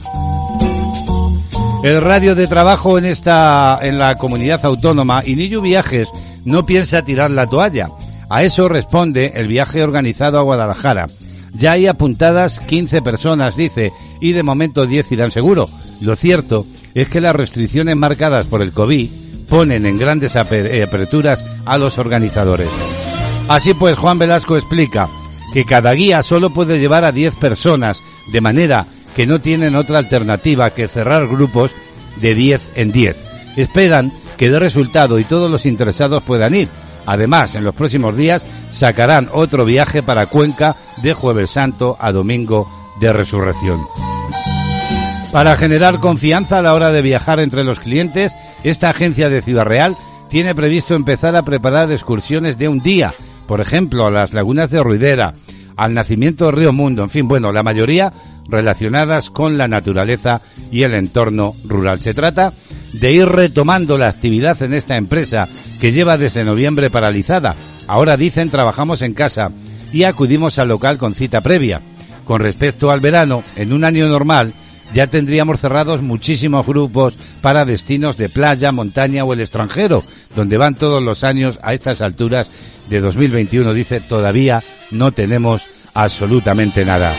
El 1.82 2.02
radio 2.02 2.36
de 2.36 2.46
trabajo 2.46 2.98
en 2.98 3.06
esta 3.06 3.80
en 3.82 4.00
la 4.00 4.16
comunidad 4.16 4.66
autónoma 4.66 5.22
Inillu 5.26 5.62
Viajes 5.62 6.10
no 6.44 6.66
piensa 6.66 7.06
tirar 7.06 7.32
la 7.32 7.48
toalla. 7.48 7.90
A 8.30 8.44
eso 8.44 8.68
responde 8.68 9.32
el 9.36 9.48
viaje 9.48 9.82
organizado 9.82 10.40
a 10.40 10.42
Guadalajara. 10.42 11.08
Ya 11.54 11.72
hay 11.72 11.88
apuntadas 11.88 12.60
15 12.60 13.02
personas, 13.02 13.56
dice, 13.56 13.94
y 14.20 14.34
de 14.34 14.44
momento 14.44 14.86
10 14.86 15.10
irán 15.14 15.32
seguro. 15.32 15.70
Lo 16.02 16.18
cierto 16.18 16.66
es 16.94 17.08
que 17.08 17.22
las 17.22 17.36
restricciones 17.36 17.96
marcadas 17.96 18.48
por 18.48 18.62
el 18.62 18.74
COVID 18.74 19.10
ponen 19.48 19.86
en 19.86 19.98
grandes 19.98 20.36
eh, 20.36 20.84
aperturas 20.84 21.46
a 21.66 21.78
los 21.78 21.98
organizadores. 21.98 22.70
Así 23.48 23.74
pues, 23.74 23.98
Juan 23.98 24.20
Velasco 24.20 24.58
explica 24.58 25.08
que 25.54 25.64
cada 25.64 25.94
guía 25.94 26.24
solo 26.24 26.50
puede 26.50 26.78
llevar 26.78 27.06
a 27.06 27.14
10 27.14 27.36
personas, 27.36 28.02
de 28.34 28.42
manera 28.42 28.86
que 29.16 29.28
no 29.28 29.40
tienen 29.40 29.76
otra 29.76 29.98
alternativa 29.98 30.70
que 30.72 30.88
cerrar 30.88 31.28
grupos 31.28 31.72
de 32.22 32.36
10 32.36 32.72
en 32.76 32.92
10. 32.92 33.18
Esperan 33.58 34.12
que 34.38 34.50
dé 34.50 34.60
resultado 34.60 35.20
y 35.20 35.26
todos 35.26 35.52
los 35.52 35.66
interesados 35.66 36.24
puedan 36.24 36.56
ir. 36.56 36.70
Además, 37.06 37.56
en 37.56 37.64
los 37.64 37.76
próximos 37.76 38.16
días 38.16 38.46
sacarán 38.72 39.30
otro 39.32 39.66
viaje 39.66 40.04
para 40.04 40.28
Cuenca 40.28 40.76
de 41.02 41.14
Jueves 41.14 41.52
Santo 41.52 41.98
a 42.00 42.12
Domingo 42.12 42.70
de 43.00 43.12
Resurrección. 43.12 43.80
Para 45.32 45.56
generar 45.56 46.00
confianza 46.00 46.60
a 46.60 46.62
la 46.62 46.74
hora 46.74 46.92
de 46.92 47.02
viajar 47.02 47.40
entre 47.40 47.64
los 47.64 47.80
clientes, 47.80 48.34
esta 48.64 48.90
agencia 48.90 49.30
de 49.30 49.42
Ciudad 49.42 49.66
Real 49.66 49.96
tiene 50.28 50.56
previsto 50.56 50.96
empezar 50.96 51.36
a 51.36 51.44
preparar 51.44 51.92
excursiones 51.92 52.58
de 52.58 52.68
un 52.68 52.80
día, 52.80 53.14
por 53.48 53.62
ejemplo, 53.62 54.08
a 54.08 54.12
las 54.12 54.34
lagunas 54.34 54.70
de 54.70 54.82
Ruidera, 54.82 55.34
al 55.76 55.94
nacimiento 55.94 56.46
del 56.46 56.56
río 56.56 56.74
Mundo, 56.74 57.04
en 57.04 57.10
fin, 57.10 57.28
bueno, 57.28 57.52
la 57.52 57.64
mayoría 57.64 58.12
relacionadas 58.50 59.30
con 59.30 59.58
la 59.58 59.68
naturaleza 59.68 60.42
y 60.72 60.84
el 60.84 60.94
entorno 60.94 61.56
rural. 61.64 62.00
Se 62.00 62.14
trata 62.14 62.54
de 62.94 63.12
ir 63.12 63.28
retomando 63.28 63.98
la 63.98 64.08
actividad 64.08 64.62
en 64.64 64.74
esta 64.74 64.98
empresa 64.98 65.48
que 65.80 65.92
lleva 65.92 66.18
desde 66.18 66.44
noviembre 66.44 66.90
paralizada. 66.90 67.56
Ahora 67.88 68.18
dicen 68.18 68.50
trabajamos 68.50 69.02
en 69.02 69.14
casa 69.14 69.52
y 69.94 70.04
acudimos 70.04 70.60
al 70.60 70.70
local 70.70 70.98
con 70.98 71.14
cita 71.14 71.42
previa. 71.42 71.82
con 72.26 72.42
respecto 72.42 72.92
al 72.92 73.00
verano, 73.00 73.42
en 73.56 73.74
un 73.74 73.84
año 73.84 74.08
normal, 74.08 74.54
ya 74.94 75.08
tendríamos 75.08 75.60
cerrados 75.60 76.04
muchísimos 76.04 76.64
grupos 76.66 77.16
para 77.42 77.66
destinos 77.66 78.18
de 78.18 78.30
playa, 78.30 78.72
montaña 78.72 79.24
o 79.24 79.34
el 79.34 79.42
extranjero, 79.42 80.04
donde 80.36 80.58
van 80.58 80.76
todos 80.76 81.02
los 81.02 81.24
años 81.24 81.58
a 81.64 81.74
estas 81.74 82.02
alturas 82.02 82.48
de 82.88 83.02
2021. 83.02 83.74
Dice, 83.74 84.00
todavía 84.00 84.64
no 84.92 85.12
tenemos 85.12 85.64
absolutamente 85.96 86.86
nada. 86.86 87.16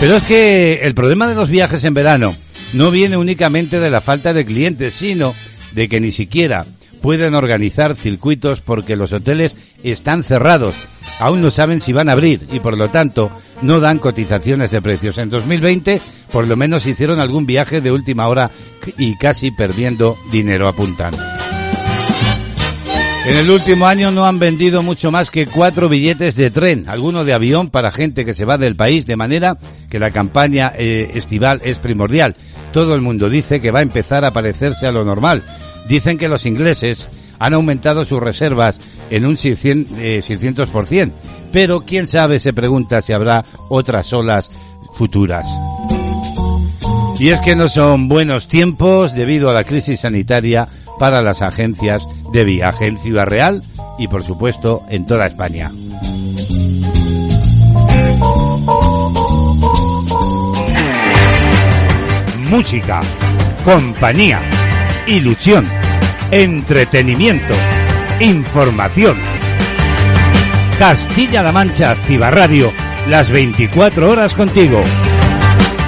Pero 0.00 0.16
es 0.16 0.22
que 0.24 0.80
el 0.82 0.94
problema 0.94 1.26
de 1.26 1.34
los 1.34 1.48
viajes 1.48 1.84
en 1.84 1.94
verano 1.94 2.34
no 2.72 2.90
viene 2.90 3.16
únicamente 3.16 3.80
de 3.80 3.90
la 3.90 4.00
falta 4.00 4.32
de 4.32 4.44
clientes, 4.44 4.94
sino 4.94 5.34
de 5.72 5.88
que 5.88 6.00
ni 6.00 6.10
siquiera 6.10 6.66
pueden 7.00 7.34
organizar 7.34 7.96
circuitos 7.96 8.60
porque 8.60 8.96
los 8.96 9.12
hoteles 9.12 9.56
están 9.82 10.22
cerrados. 10.22 10.74
Aún 11.20 11.42
no 11.42 11.50
saben 11.50 11.80
si 11.80 11.92
van 11.92 12.08
a 12.08 12.12
abrir 12.12 12.46
y 12.52 12.60
por 12.60 12.76
lo 12.76 12.90
tanto 12.90 13.30
no 13.62 13.80
dan 13.80 13.98
cotizaciones 13.98 14.70
de 14.70 14.82
precios. 14.82 15.18
En 15.18 15.30
2020 15.30 16.00
por 16.32 16.48
lo 16.48 16.56
menos 16.56 16.84
hicieron 16.86 17.20
algún 17.20 17.46
viaje 17.46 17.80
de 17.80 17.92
última 17.92 18.26
hora 18.26 18.50
y 18.98 19.16
casi 19.16 19.52
perdiendo 19.52 20.16
dinero 20.32 20.66
apuntan. 20.66 21.14
En 23.26 23.38
el 23.38 23.50
último 23.50 23.86
año 23.86 24.10
no 24.10 24.26
han 24.26 24.38
vendido 24.38 24.82
mucho 24.82 25.10
más 25.10 25.30
que 25.30 25.46
cuatro 25.46 25.88
billetes 25.88 26.36
de 26.36 26.50
tren, 26.50 26.84
alguno 26.90 27.24
de 27.24 27.32
avión 27.32 27.70
para 27.70 27.90
gente 27.90 28.22
que 28.26 28.34
se 28.34 28.44
va 28.44 28.58
del 28.58 28.76
país, 28.76 29.06
de 29.06 29.16
manera 29.16 29.56
que 29.88 29.98
la 29.98 30.10
campaña 30.10 30.72
eh, 30.76 31.08
estival 31.14 31.62
es 31.64 31.78
primordial. 31.78 32.36
Todo 32.70 32.94
el 32.94 33.00
mundo 33.00 33.30
dice 33.30 33.62
que 33.62 33.70
va 33.70 33.78
a 33.78 33.82
empezar 33.82 34.26
a 34.26 34.30
parecerse 34.32 34.86
a 34.86 34.92
lo 34.92 35.06
normal. 35.06 35.42
Dicen 35.88 36.18
que 36.18 36.28
los 36.28 36.44
ingleses 36.44 37.06
han 37.38 37.54
aumentado 37.54 38.04
sus 38.04 38.22
reservas 38.22 38.78
en 39.08 39.24
un 39.24 39.36
600%, 39.36 41.06
eh, 41.08 41.10
pero 41.50 41.80
quién 41.80 42.06
sabe 42.06 42.40
se 42.40 42.52
pregunta 42.52 43.00
si 43.00 43.14
habrá 43.14 43.42
otras 43.70 44.12
olas 44.12 44.50
futuras. 44.92 45.46
Y 47.18 47.30
es 47.30 47.40
que 47.40 47.56
no 47.56 47.68
son 47.68 48.06
buenos 48.08 48.48
tiempos 48.48 49.14
debido 49.14 49.48
a 49.48 49.54
la 49.54 49.64
crisis 49.64 50.00
sanitaria 50.00 50.68
para 50.98 51.22
las 51.22 51.40
agencias 51.40 52.06
de 52.34 52.44
viaje 52.44 52.88
en 52.88 52.98
Ciudad 52.98 53.26
Real 53.26 53.62
y 53.96 54.08
por 54.08 54.24
supuesto 54.24 54.82
en 54.90 55.06
toda 55.06 55.26
España. 55.26 55.70
Música, 62.50 63.00
compañía, 63.64 64.40
ilusión, 65.06 65.64
entretenimiento, 66.32 67.54
información. 68.20 69.16
Castilla-La 70.78 71.52
Mancha 71.52 71.92
Activa 71.92 72.32
Radio, 72.32 72.72
las 73.06 73.30
24 73.30 74.10
horas 74.10 74.34
contigo. 74.34 74.82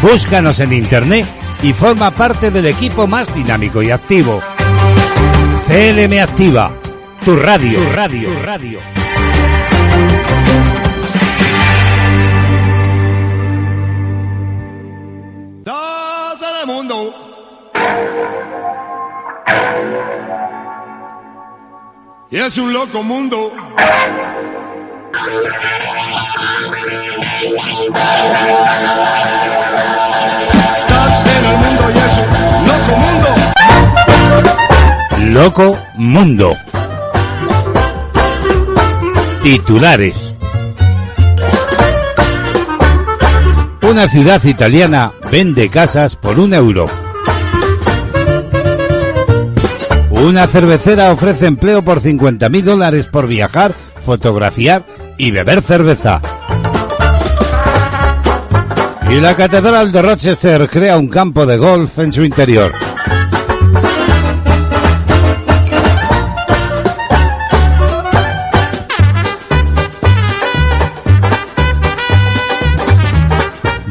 Búscanos 0.01 0.61
en 0.61 0.73
internet 0.73 1.27
y 1.63 1.73
forma 1.73 2.13
parte 2.13 2.53
del 2.53 2.67
equipo 2.67 3.09
más 3.09 3.35
dinámico 3.35 3.83
y 3.83 3.91
activo. 3.91 4.41
CLM 5.69 6.23
Activa, 6.23 6.71
tu 7.25 7.35
radio, 7.35 7.81
tu 7.81 7.93
radio, 7.93 8.29
tu 8.29 8.43
radio. 8.47 8.79
Todo 15.65 16.61
el 16.61 16.67
mundo. 16.69 17.15
Y 22.31 22.39
es 22.39 22.59
un 22.59 22.73
loco 22.73 23.03
mundo. 23.03 23.53
Loco 35.37 35.79
Mundo. 35.97 36.57
Titulares. 39.43 40.17
Una 43.83 44.09
ciudad 44.09 44.43
italiana 44.45 45.13
vende 45.31 45.69
casas 45.69 46.17
por 46.17 46.41
un 46.41 46.55
euro. 46.55 46.87
Una 50.09 50.47
cervecera 50.47 51.13
ofrece 51.13 51.47
empleo 51.47 51.83
por 51.83 52.01
50.000 52.01 52.63
dólares 52.63 53.07
por 53.13 53.27
viajar, 53.27 53.75
fotografiar 54.07 54.87
y 55.19 55.33
beber 55.33 55.61
cerveza. 55.61 56.23
Y 59.11 59.21
la 59.21 59.35
Catedral 59.35 59.93
de 59.93 60.01
Rochester 60.01 60.71
crea 60.71 60.97
un 60.97 61.09
campo 61.09 61.45
de 61.45 61.59
golf 61.59 61.99
en 61.99 62.15
su 62.15 62.25
interior. 62.25 62.73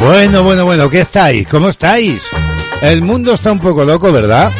Bueno, 0.05 0.43
bueno, 0.43 0.65
bueno, 0.65 0.87
¿qué 0.87 1.01
estáis? 1.01 1.47
¿Cómo 1.47 1.69
estáis? 1.69 2.21
El 2.83 3.01
mundo 3.01 3.33
está 3.33 3.51
un 3.51 3.57
poco 3.57 3.83
loco, 3.83 4.11
¿verdad? 4.11 4.51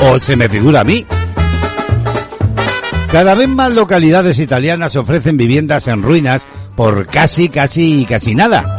¿O 0.00 0.18
se 0.18 0.36
me 0.36 0.48
figura 0.48 0.80
a 0.80 0.84
mí? 0.84 1.04
Cada 3.12 3.34
vez 3.34 3.46
más 3.46 3.72
localidades 3.72 4.38
italianas 4.38 4.96
ofrecen 4.96 5.36
viviendas 5.36 5.86
en 5.88 6.02
ruinas 6.02 6.46
por 6.74 7.06
casi, 7.08 7.50
casi, 7.50 8.06
casi 8.08 8.34
nada. 8.34 8.74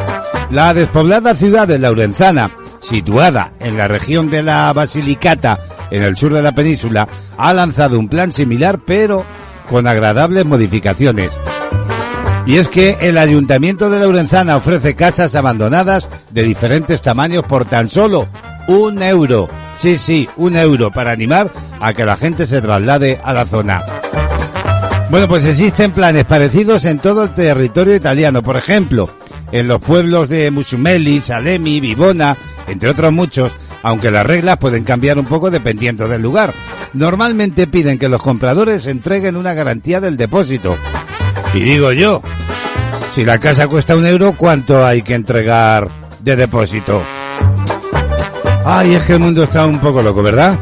La 0.50 0.74
despoblada 0.74 1.36
ciudad 1.36 1.68
de 1.68 1.78
Laurenzana, 1.78 2.50
situada 2.82 3.54
en 3.60 3.78
la 3.78 3.88
región 3.88 4.32
de 4.32 4.42
la 4.42 4.74
Basilicata, 4.74 5.60
en 5.92 6.02
el 6.02 6.18
sur 6.18 6.34
de 6.34 6.42
la 6.42 6.56
península, 6.56 7.08
ha 7.38 7.54
lanzado 7.54 8.00
un 8.00 8.10
plan 8.10 8.32
similar 8.32 8.80
pero 8.84 9.24
con 9.70 9.86
agradables 9.86 10.48
modificaciones. 10.48 11.30
Y 12.48 12.56
es 12.56 12.70
que 12.70 12.98
el 13.02 13.18
Ayuntamiento 13.18 13.90
de 13.90 14.00
Laurenzana 14.00 14.56
ofrece 14.56 14.96
casas 14.96 15.36
abandonadas 15.36 16.08
de 16.32 16.44
diferentes 16.44 17.02
tamaños 17.02 17.44
por 17.44 17.66
tan 17.66 17.90
solo 17.90 18.30
un 18.70 19.04
euro. 19.04 19.50
Sí, 19.78 19.98
sí, 19.98 20.30
un 20.38 20.56
euro 20.56 20.90
para 20.90 21.12
animar 21.12 21.52
a 21.82 21.92
que 21.92 22.06
la 22.06 22.16
gente 22.16 22.48
se 22.48 22.62
traslade 22.62 23.20
a 23.22 23.34
la 23.34 23.46
zona. 23.46 23.84
Bueno, 25.12 25.28
pues 25.28 25.44
existen 25.44 25.92
planes 25.92 26.24
parecidos 26.24 26.86
en 26.86 27.00
todo 27.00 27.24
el 27.24 27.34
territorio 27.34 27.96
italiano. 27.96 28.42
Por 28.42 28.56
ejemplo, 28.56 29.10
en 29.52 29.68
los 29.68 29.82
pueblos 29.82 30.30
de 30.30 30.50
Musumeli, 30.50 31.20
Salemi, 31.20 31.82
Vivona, 31.82 32.38
entre 32.66 32.90
otros 32.90 33.12
muchos, 33.12 33.52
aunque 33.84 34.10
las 34.10 34.26
reglas 34.26 34.58
pueden 34.58 34.86
cambiar 34.86 35.20
un 35.20 35.26
poco 35.26 35.52
dependiendo 35.52 36.08
del 36.08 36.22
lugar. 36.22 36.54
Normalmente 36.94 37.68
piden 37.68 38.00
que 38.00 38.08
los 38.08 38.22
compradores 38.22 38.86
entreguen 38.86 39.36
una 39.36 39.54
garantía 39.54 40.00
del 40.00 40.16
depósito. 40.16 40.78
Y 41.54 41.60
digo 41.60 41.92
yo, 41.92 42.22
si 43.14 43.26
la 43.26 43.40
casa 43.40 43.68
cuesta 43.68 43.96
un 43.96 44.06
euro, 44.06 44.34
¿cuánto 44.38 44.86
hay 44.86 45.02
que 45.02 45.16
entregar 45.16 45.90
de 46.20 46.36
depósito? 46.36 47.02
Ay, 48.66 48.96
es 48.96 49.04
que 49.04 49.14
el 49.14 49.20
mundo 49.20 49.44
está 49.44 49.66
un 49.66 49.80
poco 49.80 50.04
loco, 50.04 50.22
¿verdad? 50.22 50.60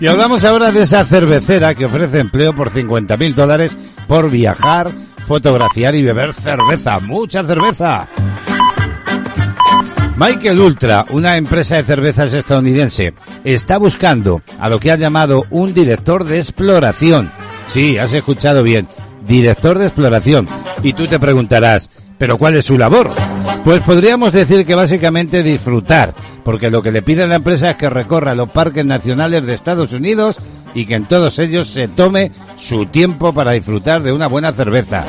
Y 0.00 0.06
hablamos 0.06 0.44
ahora 0.44 0.70
de 0.70 0.82
esa 0.82 1.04
cervecera 1.04 1.74
que 1.74 1.86
ofrece 1.86 2.20
empleo 2.20 2.54
por 2.54 2.70
50.000 2.70 3.34
dólares 3.34 3.76
por 4.06 4.30
viajar, 4.30 4.88
fotografiar 5.26 5.96
y 5.96 6.02
beber 6.02 6.32
cerveza. 6.32 7.00
¡Mucha 7.00 7.42
cerveza! 7.42 8.06
Michael 10.18 10.58
Ultra, 10.58 11.06
una 11.10 11.36
empresa 11.36 11.76
de 11.76 11.84
cervezas 11.84 12.32
estadounidense, 12.32 13.14
está 13.44 13.78
buscando 13.78 14.42
a 14.58 14.68
lo 14.68 14.80
que 14.80 14.90
ha 14.90 14.96
llamado 14.96 15.46
un 15.50 15.72
director 15.72 16.24
de 16.24 16.38
exploración. 16.38 17.30
Sí, 17.68 17.98
has 17.98 18.12
escuchado 18.12 18.64
bien, 18.64 18.88
director 19.28 19.78
de 19.78 19.86
exploración. 19.86 20.48
Y 20.82 20.94
tú 20.94 21.06
te 21.06 21.20
preguntarás, 21.20 21.88
¿pero 22.18 22.36
cuál 22.36 22.56
es 22.56 22.66
su 22.66 22.76
labor? 22.76 23.12
Pues 23.64 23.80
podríamos 23.82 24.32
decir 24.32 24.66
que 24.66 24.74
básicamente 24.74 25.44
disfrutar, 25.44 26.14
porque 26.42 26.68
lo 26.68 26.82
que 26.82 26.90
le 26.90 27.02
pide 27.02 27.28
la 27.28 27.36
empresa 27.36 27.70
es 27.70 27.76
que 27.76 27.88
recorra 27.88 28.34
los 28.34 28.50
parques 28.50 28.84
nacionales 28.84 29.46
de 29.46 29.54
Estados 29.54 29.92
Unidos 29.92 30.38
y 30.74 30.86
que 30.86 30.96
en 30.96 31.04
todos 31.04 31.38
ellos 31.38 31.68
se 31.68 31.86
tome 31.86 32.32
su 32.58 32.86
tiempo 32.86 33.32
para 33.32 33.52
disfrutar 33.52 34.02
de 34.02 34.10
una 34.10 34.26
buena 34.26 34.50
cerveza. 34.50 35.04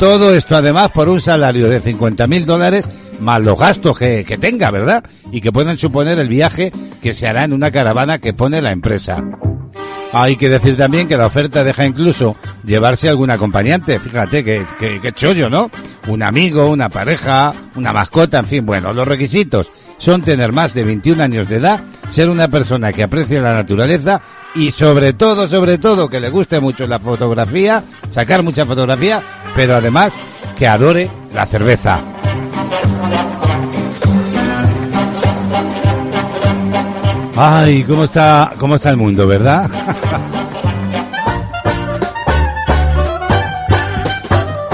Todo 0.00 0.34
esto 0.34 0.56
además 0.56 0.90
por 0.92 1.10
un 1.10 1.20
salario 1.20 1.68
de 1.68 1.82
50 1.82 2.26
mil 2.26 2.46
dólares 2.46 2.88
más 3.20 3.42
los 3.42 3.58
gastos 3.58 3.98
que, 3.98 4.24
que 4.24 4.36
tenga, 4.36 4.70
¿verdad? 4.70 5.04
Y 5.30 5.40
que 5.40 5.52
pueden 5.52 5.78
suponer 5.78 6.18
el 6.18 6.28
viaje 6.28 6.72
que 7.02 7.12
se 7.12 7.26
hará 7.26 7.44
en 7.44 7.52
una 7.52 7.70
caravana 7.70 8.18
que 8.18 8.32
pone 8.32 8.62
la 8.62 8.72
empresa. 8.72 9.22
Hay 10.16 10.36
que 10.36 10.48
decir 10.48 10.76
también 10.76 11.08
que 11.08 11.16
la 11.16 11.26
oferta 11.26 11.64
deja 11.64 11.84
incluso 11.84 12.36
llevarse 12.64 13.08
algún 13.08 13.30
acompañante. 13.30 13.98
Fíjate 13.98 14.44
que, 14.44 14.64
que, 14.78 15.12
chollo, 15.12 15.50
¿no? 15.50 15.72
Un 16.06 16.22
amigo, 16.22 16.68
una 16.68 16.88
pareja, 16.88 17.52
una 17.74 17.92
mascota, 17.92 18.38
en 18.38 18.46
fin. 18.46 18.64
Bueno, 18.64 18.92
los 18.92 19.08
requisitos 19.08 19.72
son 19.98 20.22
tener 20.22 20.52
más 20.52 20.72
de 20.72 20.84
21 20.84 21.20
años 21.20 21.48
de 21.48 21.56
edad, 21.56 21.82
ser 22.10 22.28
una 22.28 22.46
persona 22.46 22.92
que 22.92 23.02
aprecie 23.02 23.40
la 23.40 23.54
naturaleza 23.54 24.20
y 24.54 24.70
sobre 24.70 25.14
todo, 25.14 25.48
sobre 25.48 25.78
todo, 25.78 26.08
que 26.08 26.20
le 26.20 26.30
guste 26.30 26.60
mucho 26.60 26.86
la 26.86 27.00
fotografía, 27.00 27.82
sacar 28.10 28.44
mucha 28.44 28.64
fotografía, 28.64 29.20
pero 29.56 29.74
además 29.74 30.12
que 30.56 30.68
adore 30.68 31.10
la 31.32 31.44
cerveza. 31.44 32.13
Ay, 37.36 37.82
cómo 37.82 38.04
está, 38.04 38.52
cómo 38.58 38.76
está 38.76 38.90
el 38.90 38.96
mundo, 38.96 39.26
¿verdad? 39.26 39.68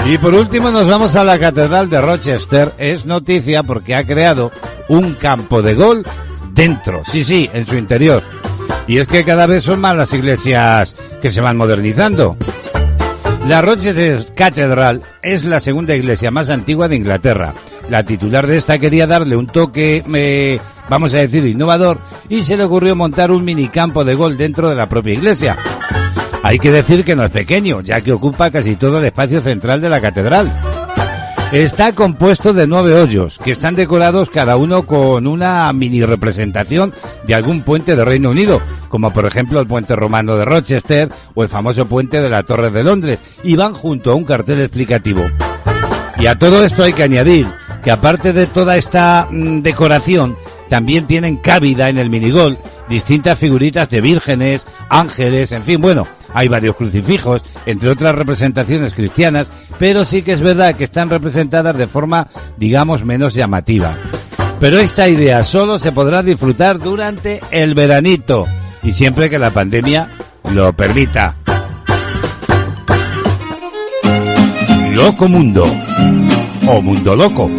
y 0.05 0.17
por 0.19 0.35
último 0.35 0.69
nos 0.69 0.87
vamos 0.87 1.15
a 1.15 1.23
la 1.23 1.39
Catedral 1.39 1.89
de 1.89 2.01
Rochester. 2.01 2.71
Es 2.77 3.05
noticia 3.05 3.63
porque 3.63 3.95
ha 3.95 4.05
creado 4.05 4.51
un 4.89 5.13
campo 5.15 5.63
de 5.63 5.73
gol 5.73 6.05
dentro, 6.53 7.03
sí, 7.03 7.23
sí, 7.23 7.49
en 7.51 7.65
su 7.65 7.77
interior. 7.77 8.21
Y 8.87 8.99
es 8.99 9.07
que 9.07 9.23
cada 9.23 9.47
vez 9.47 9.63
son 9.63 9.81
más 9.81 9.95
las 9.95 10.13
iglesias 10.13 10.95
que 11.19 11.31
se 11.31 11.41
van 11.41 11.57
modernizando. 11.57 12.37
La 13.47 13.61
Rochester 13.61 14.33
Catedral 14.35 15.01
es 15.23 15.45
la 15.45 15.59
segunda 15.59 15.95
iglesia 15.95 16.29
más 16.29 16.51
antigua 16.51 16.87
de 16.87 16.97
Inglaterra. 16.97 17.55
La 17.91 18.03
titular 18.03 18.47
de 18.47 18.55
esta 18.55 18.79
quería 18.79 19.05
darle 19.05 19.35
un 19.35 19.47
toque 19.47 20.01
eh, 20.13 20.61
vamos 20.87 21.13
a 21.13 21.17
decir, 21.17 21.45
innovador, 21.45 21.97
y 22.29 22.41
se 22.41 22.55
le 22.55 22.63
ocurrió 22.63 22.95
montar 22.95 23.31
un 23.31 23.43
minicampo 23.43 24.05
de 24.05 24.15
gol 24.15 24.37
dentro 24.37 24.69
de 24.69 24.75
la 24.75 24.87
propia 24.87 25.13
iglesia. 25.13 25.57
Hay 26.41 26.57
que 26.57 26.71
decir 26.71 27.03
que 27.03 27.17
no 27.17 27.25
es 27.25 27.31
pequeño, 27.31 27.81
ya 27.81 27.99
que 27.99 28.13
ocupa 28.13 28.49
casi 28.49 28.77
todo 28.77 28.99
el 28.99 29.05
espacio 29.05 29.41
central 29.41 29.81
de 29.81 29.89
la 29.89 29.99
catedral. 29.99 30.49
Está 31.51 31.91
compuesto 31.91 32.53
de 32.53 32.65
nueve 32.65 32.93
hoyos, 32.93 33.37
que 33.43 33.51
están 33.51 33.75
decorados 33.75 34.29
cada 34.29 34.55
uno 34.55 34.83
con 34.83 35.27
una 35.27 35.73
mini 35.73 36.01
representación 36.05 36.93
de 37.27 37.35
algún 37.35 37.61
puente 37.61 37.97
de 37.97 38.05
Reino 38.05 38.29
Unido, 38.29 38.61
como 38.87 39.11
por 39.11 39.25
ejemplo 39.25 39.59
el 39.59 39.67
puente 39.67 39.97
romano 39.97 40.37
de 40.37 40.45
Rochester 40.45 41.09
o 41.33 41.43
el 41.43 41.49
famoso 41.49 41.87
puente 41.87 42.21
de 42.21 42.29
la 42.29 42.43
Torre 42.43 42.71
de 42.71 42.85
Londres, 42.85 43.19
y 43.43 43.57
van 43.57 43.73
junto 43.73 44.13
a 44.13 44.15
un 44.15 44.23
cartel 44.23 44.61
explicativo. 44.61 45.25
Y 46.17 46.27
a 46.27 46.37
todo 46.37 46.63
esto 46.63 46.83
hay 46.83 46.93
que 46.93 47.03
añadir 47.03 47.47
que 47.83 47.91
aparte 47.91 48.33
de 48.33 48.47
toda 48.47 48.77
esta 48.77 49.27
mm, 49.29 49.61
decoración, 49.61 50.37
también 50.69 51.07
tienen 51.07 51.37
cabida 51.37 51.89
en 51.89 51.97
el 51.97 52.09
minigol 52.09 52.57
distintas 52.87 53.39
figuritas 53.39 53.89
de 53.89 54.01
vírgenes, 54.01 54.65
ángeles, 54.89 55.51
en 55.51 55.63
fin, 55.63 55.81
bueno, 55.81 56.05
hay 56.33 56.47
varios 56.47 56.75
crucifijos, 56.75 57.43
entre 57.65 57.89
otras 57.89 58.15
representaciones 58.15 58.93
cristianas, 58.93 59.47
pero 59.79 60.05
sí 60.05 60.21
que 60.21 60.33
es 60.33 60.41
verdad 60.41 60.75
que 60.75 60.83
están 60.85 61.09
representadas 61.09 61.77
de 61.77 61.87
forma, 61.87 62.27
digamos, 62.57 63.03
menos 63.03 63.33
llamativa. 63.33 63.93
Pero 64.59 64.77
esta 64.79 65.07
idea 65.07 65.43
solo 65.43 65.79
se 65.79 65.91
podrá 65.91 66.21
disfrutar 66.21 66.79
durante 66.79 67.41
el 67.49 67.73
veranito 67.73 68.45
y 68.83 68.93
siempre 68.93 69.29
que 69.29 69.39
la 69.39 69.49
pandemia 69.49 70.09
lo 70.53 70.73
permita. 70.73 71.35
Loco 74.91 75.27
Mundo 75.27 75.65
o 76.67 76.81
Mundo 76.81 77.15
Loco. 77.15 77.49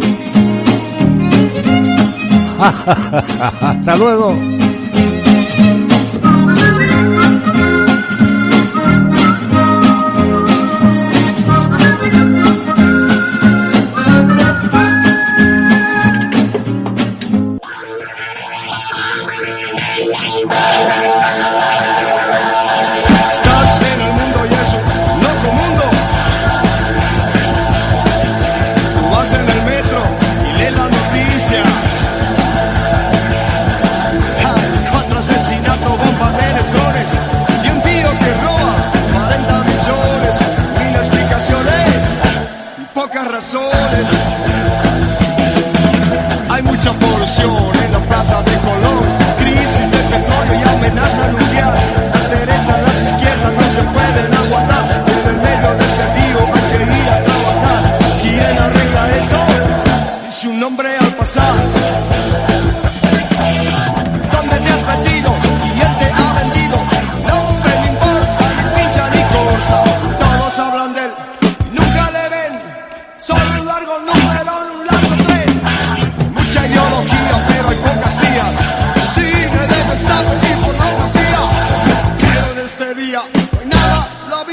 Hasta 3.61 3.95
luego. 3.97 4.52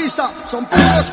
vista. 0.01 0.31
Son 0.49 0.65
puros 0.65 1.11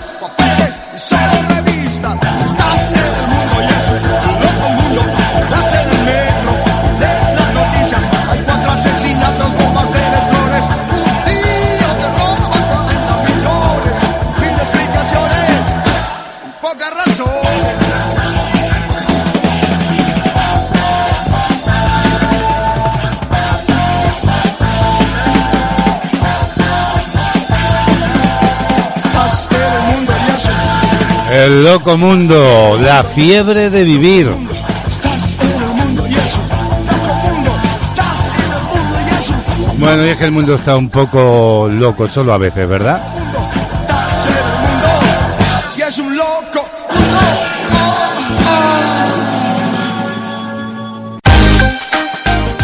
El 31.44 31.62
loco 31.62 31.96
mundo, 31.96 32.76
la 32.82 33.04
fiebre 33.04 33.70
de 33.70 33.84
vivir. 33.84 34.28
Bueno, 39.76 40.04
y 40.04 40.08
es 40.08 40.16
que 40.16 40.24
el 40.24 40.32
mundo 40.32 40.56
está 40.56 40.76
un 40.76 40.88
poco 40.88 41.68
loco, 41.70 42.08
solo 42.08 42.32
a 42.32 42.38
veces, 42.38 42.68
¿verdad? 42.68 43.00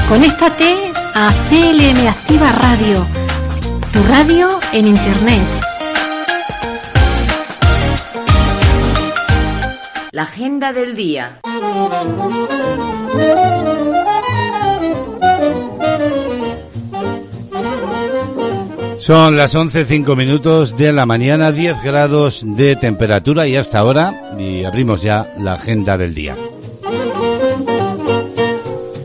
Conéctate 0.09 0.93
a 1.15 1.31
CLM 1.49 2.09
Activa 2.09 2.51
Radio, 2.51 3.07
tu 3.93 4.03
radio 4.03 4.59
en 4.73 4.89
Internet. 4.89 5.64
La 10.15 10.23
agenda 10.23 10.73
del 10.73 10.95
día. 10.95 11.41
Son 18.99 19.37
las 19.37 19.57
11.05 19.57 20.17
minutos 20.17 20.77
de 20.77 20.93
la 20.93 21.05
mañana, 21.05 21.51
10 21.51 21.83
grados 21.83 22.45
de 22.47 22.77
temperatura 22.77 23.49
y 23.49 23.57
hasta 23.57 23.81
ahora, 23.81 24.37
y 24.39 24.63
abrimos 24.63 25.03
ya 25.03 25.35
la 25.37 25.55
agenda 25.55 25.99
del 25.99 26.15
día. 26.15 26.37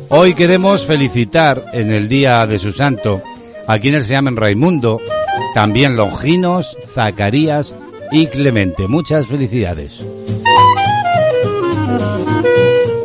Hoy 0.09 0.35
queremos 0.35 0.85
felicitar 0.85 1.63
en 1.73 1.89
el 1.89 2.07
día 2.07 2.45
de 2.45 2.59
su 2.59 2.71
santo 2.71 3.23
a 3.65 3.79
quienes 3.79 4.05
se 4.05 4.13
llaman 4.13 4.37
Raimundo, 4.37 5.01
también 5.55 5.95
Longinos, 5.95 6.77
Zacarías 6.85 7.73
y 8.11 8.27
Clemente. 8.27 8.87
Muchas 8.87 9.25
felicidades. 9.25 10.05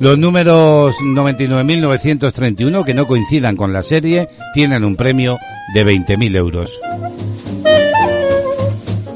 Los 0.00 0.16
números 0.16 0.94
99.931 1.00 2.84
que 2.84 2.94
no 2.94 3.06
coincidan 3.08 3.56
con 3.56 3.72
la 3.72 3.82
serie 3.82 4.28
tienen 4.54 4.84
un 4.84 4.94
premio 4.94 5.38
de 5.74 5.84
20.000 5.84 6.36
euros. 6.36 6.70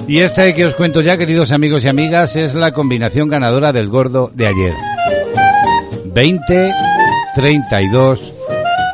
Y 0.09 0.19
esta 0.19 0.53
que 0.53 0.67
os 0.67 0.75
cuento 0.75 1.01
ya, 1.01 1.17
queridos 1.17 1.53
amigos 1.53 1.85
y 1.85 1.89
amigas, 1.89 2.35
es 2.35 2.55
la 2.55 2.73
combinación 2.73 3.29
ganadora 3.29 3.73
del 3.73 3.89
gordo 3.89 4.33
de 4.35 4.49
ayer. 4.49 4.75
20, 6.07 6.73
32, 7.37 8.35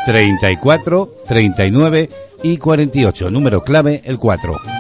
34, 0.05 1.15
39 1.27 2.11
y 2.43 2.59
48. 2.59 3.31
Número 3.31 3.65
clave, 3.65 4.03
el 4.05 4.19
4. 4.19 4.78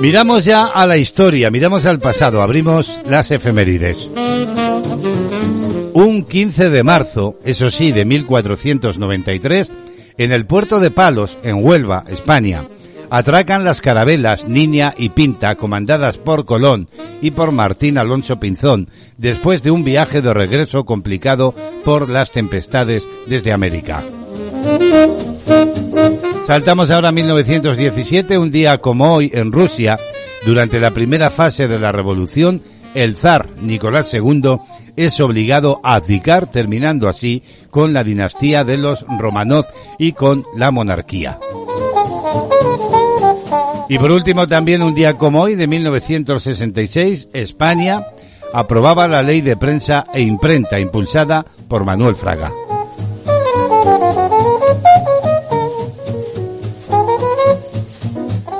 Miramos 0.00 0.44
ya 0.44 0.66
a 0.66 0.86
la 0.86 0.98
historia, 0.98 1.50
miramos 1.50 1.86
al 1.86 1.98
pasado, 1.98 2.42
abrimos 2.42 2.98
las 3.08 3.30
efemérides. 3.30 4.10
Un 5.94 6.24
15 6.24 6.68
de 6.68 6.82
marzo, 6.82 7.38
eso 7.44 7.70
sí, 7.70 7.92
de 7.92 8.04
1493, 8.04 9.70
en 10.18 10.32
el 10.32 10.44
puerto 10.44 10.80
de 10.80 10.90
Palos, 10.90 11.38
en 11.42 11.64
Huelva, 11.64 12.04
España, 12.08 12.64
atracan 13.08 13.64
las 13.64 13.80
carabelas 13.80 14.46
Niña 14.46 14.94
y 14.98 15.08
Pinta, 15.08 15.54
comandadas 15.56 16.18
por 16.18 16.44
Colón 16.44 16.88
y 17.22 17.30
por 17.30 17.52
Martín 17.52 17.96
Alonso 17.96 18.38
Pinzón, 18.38 18.88
después 19.16 19.62
de 19.62 19.70
un 19.70 19.84
viaje 19.84 20.20
de 20.20 20.34
regreso 20.34 20.84
complicado 20.84 21.54
por 21.84 22.10
las 22.10 22.30
tempestades 22.30 23.06
desde 23.26 23.52
América. 23.52 24.04
Saltamos 26.46 26.92
ahora 26.92 27.08
a 27.08 27.12
1917, 27.12 28.38
un 28.38 28.52
día 28.52 28.78
como 28.78 29.12
hoy 29.12 29.32
en 29.34 29.50
Rusia, 29.50 29.98
durante 30.44 30.78
la 30.78 30.92
primera 30.92 31.28
fase 31.28 31.66
de 31.66 31.80
la 31.80 31.90
revolución, 31.90 32.62
el 32.94 33.16
zar 33.16 33.48
Nicolás 33.60 34.14
II 34.14 34.58
es 34.94 35.20
obligado 35.20 35.80
a 35.82 35.96
abdicar, 35.96 36.48
terminando 36.48 37.08
así 37.08 37.42
con 37.70 37.92
la 37.92 38.04
dinastía 38.04 38.62
de 38.62 38.76
los 38.76 39.04
Romanov 39.18 39.64
y 39.98 40.12
con 40.12 40.44
la 40.56 40.70
monarquía. 40.70 41.40
Y 43.88 43.98
por 43.98 44.12
último, 44.12 44.46
también 44.46 44.84
un 44.84 44.94
día 44.94 45.14
como 45.14 45.42
hoy, 45.42 45.56
de 45.56 45.66
1966, 45.66 47.28
España 47.32 48.04
aprobaba 48.52 49.08
la 49.08 49.24
ley 49.24 49.40
de 49.40 49.56
prensa 49.56 50.06
e 50.14 50.22
imprenta 50.22 50.78
impulsada 50.78 51.44
por 51.68 51.84
Manuel 51.84 52.14
Fraga. 52.14 52.52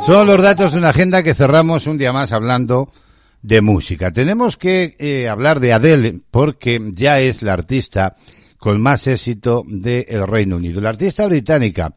Son 0.07 0.29
los 0.29 0.41
datos 0.41 0.71
de 0.71 0.79
una 0.79 0.91
agenda 0.91 1.25
que 1.25 1.35
cerramos 1.35 1.89
un 1.89 1.99
día 1.99 2.13
más 2.13 2.31
hablando 2.31 2.93
de 3.43 3.61
música. 3.61 4.13
Tenemos 4.13 4.57
que 4.57 4.95
eh, 5.01 5.29
hablar 5.29 5.59
de 5.59 5.73
Adele 5.73 6.21
porque 6.31 6.79
ya 6.93 7.19
es 7.19 7.43
la 7.43 7.55
artista 7.55 8.15
con 8.57 8.81
más 8.81 9.09
éxito 9.09 9.65
del 9.67 10.25
Reino 10.29 10.59
Unido. 10.59 10.81
La 10.81 10.91
artista 10.91 11.27
británica, 11.27 11.93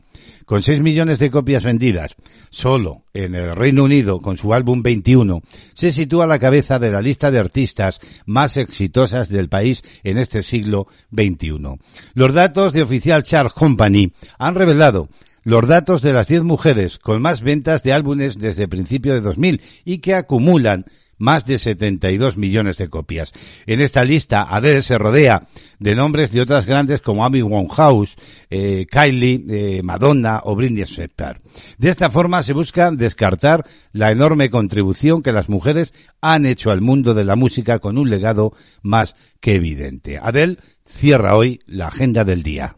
con 0.45 0.63
6 0.63 0.81
millones 0.81 1.19
de 1.19 1.29
copias 1.29 1.63
vendidas, 1.63 2.15
solo 2.49 3.03
en 3.13 3.35
el 3.35 3.55
Reino 3.55 3.83
Unido, 3.83 4.19
con 4.19 4.37
su 4.37 4.55
álbum 4.55 4.81
21, 4.81 5.43
se 5.73 5.91
sitúa 5.91 6.23
a 6.23 6.27
la 6.27 6.39
cabeza 6.39 6.79
de 6.79 6.89
la 6.89 7.03
lista 7.03 7.29
de 7.29 7.37
artistas 7.37 7.99
más 8.25 8.57
exitosas 8.57 9.29
del 9.29 9.49
país 9.49 9.83
en 10.03 10.17
este 10.17 10.41
siglo 10.41 10.87
XXI. 11.15 11.77
Los 12.15 12.33
datos 12.33 12.73
de 12.73 12.81
Oficial 12.81 13.21
Chart 13.21 13.53
Company 13.53 14.11
han 14.39 14.55
revelado 14.55 15.09
los 15.43 15.67
datos 15.67 16.01
de 16.01 16.13
las 16.13 16.27
10 16.27 16.43
mujeres 16.43 16.99
con 16.99 17.21
más 17.21 17.41
ventas 17.41 17.83
de 17.83 17.93
álbumes 17.93 18.37
desde 18.37 18.67
principio 18.67 19.13
de 19.13 19.21
2000 19.21 19.61
y 19.85 19.99
que 19.99 20.15
acumulan 20.15 20.85
más 21.19 21.45
de 21.45 21.59
72 21.59 22.37
millones 22.37 22.77
de 22.77 22.89
copias. 22.89 23.31
En 23.67 23.81
esta 23.81 24.03
lista, 24.03 24.43
Adele 24.43 24.81
se 24.81 24.97
rodea 24.97 25.47
de 25.77 25.93
nombres 25.93 26.31
de 26.31 26.41
otras 26.41 26.65
grandes 26.65 27.01
como 27.01 27.23
Amy 27.23 27.43
Winehouse, 27.43 28.15
eh, 28.49 28.87
Kylie, 28.89 29.45
eh, 29.49 29.81
Madonna 29.83 30.41
o 30.43 30.55
Britney 30.55 30.83
Spears. 30.83 31.41
De 31.77 31.89
esta 31.89 32.09
forma 32.09 32.41
se 32.41 32.53
busca 32.53 32.89
descartar 32.91 33.65
la 33.91 34.11
enorme 34.11 34.49
contribución 34.49 35.21
que 35.21 35.33
las 35.33 35.49
mujeres 35.49 35.93
han 36.21 36.45
hecho 36.45 36.71
al 36.71 36.81
mundo 36.81 37.13
de 37.13 37.25
la 37.25 37.35
música 37.35 37.79
con 37.79 37.97
un 37.97 38.09
legado 38.09 38.53
más 38.81 39.15
que 39.41 39.55
evidente. 39.55 40.17
Adele 40.17 40.57
cierra 40.85 41.35
hoy 41.35 41.59
la 41.67 41.87
agenda 41.87 42.23
del 42.23 42.43
día. 42.43 42.77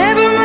Never 0.00 0.39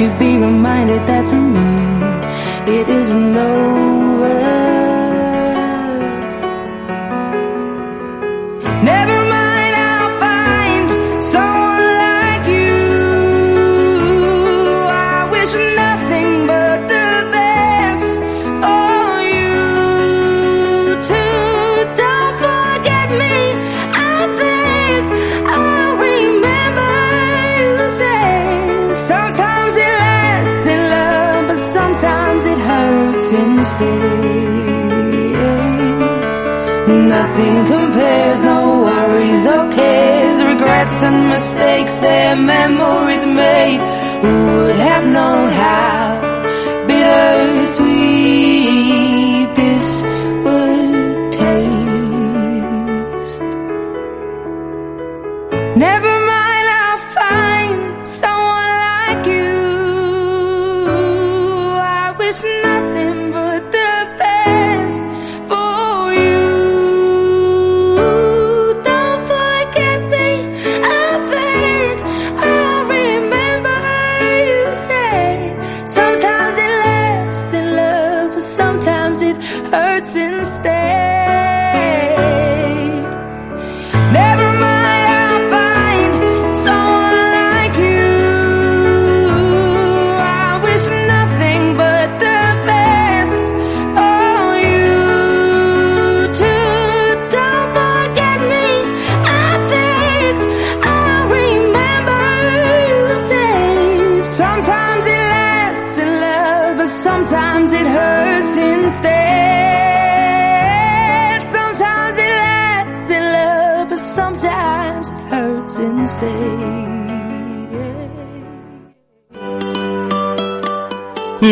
you 0.00 0.10
be 0.10 0.35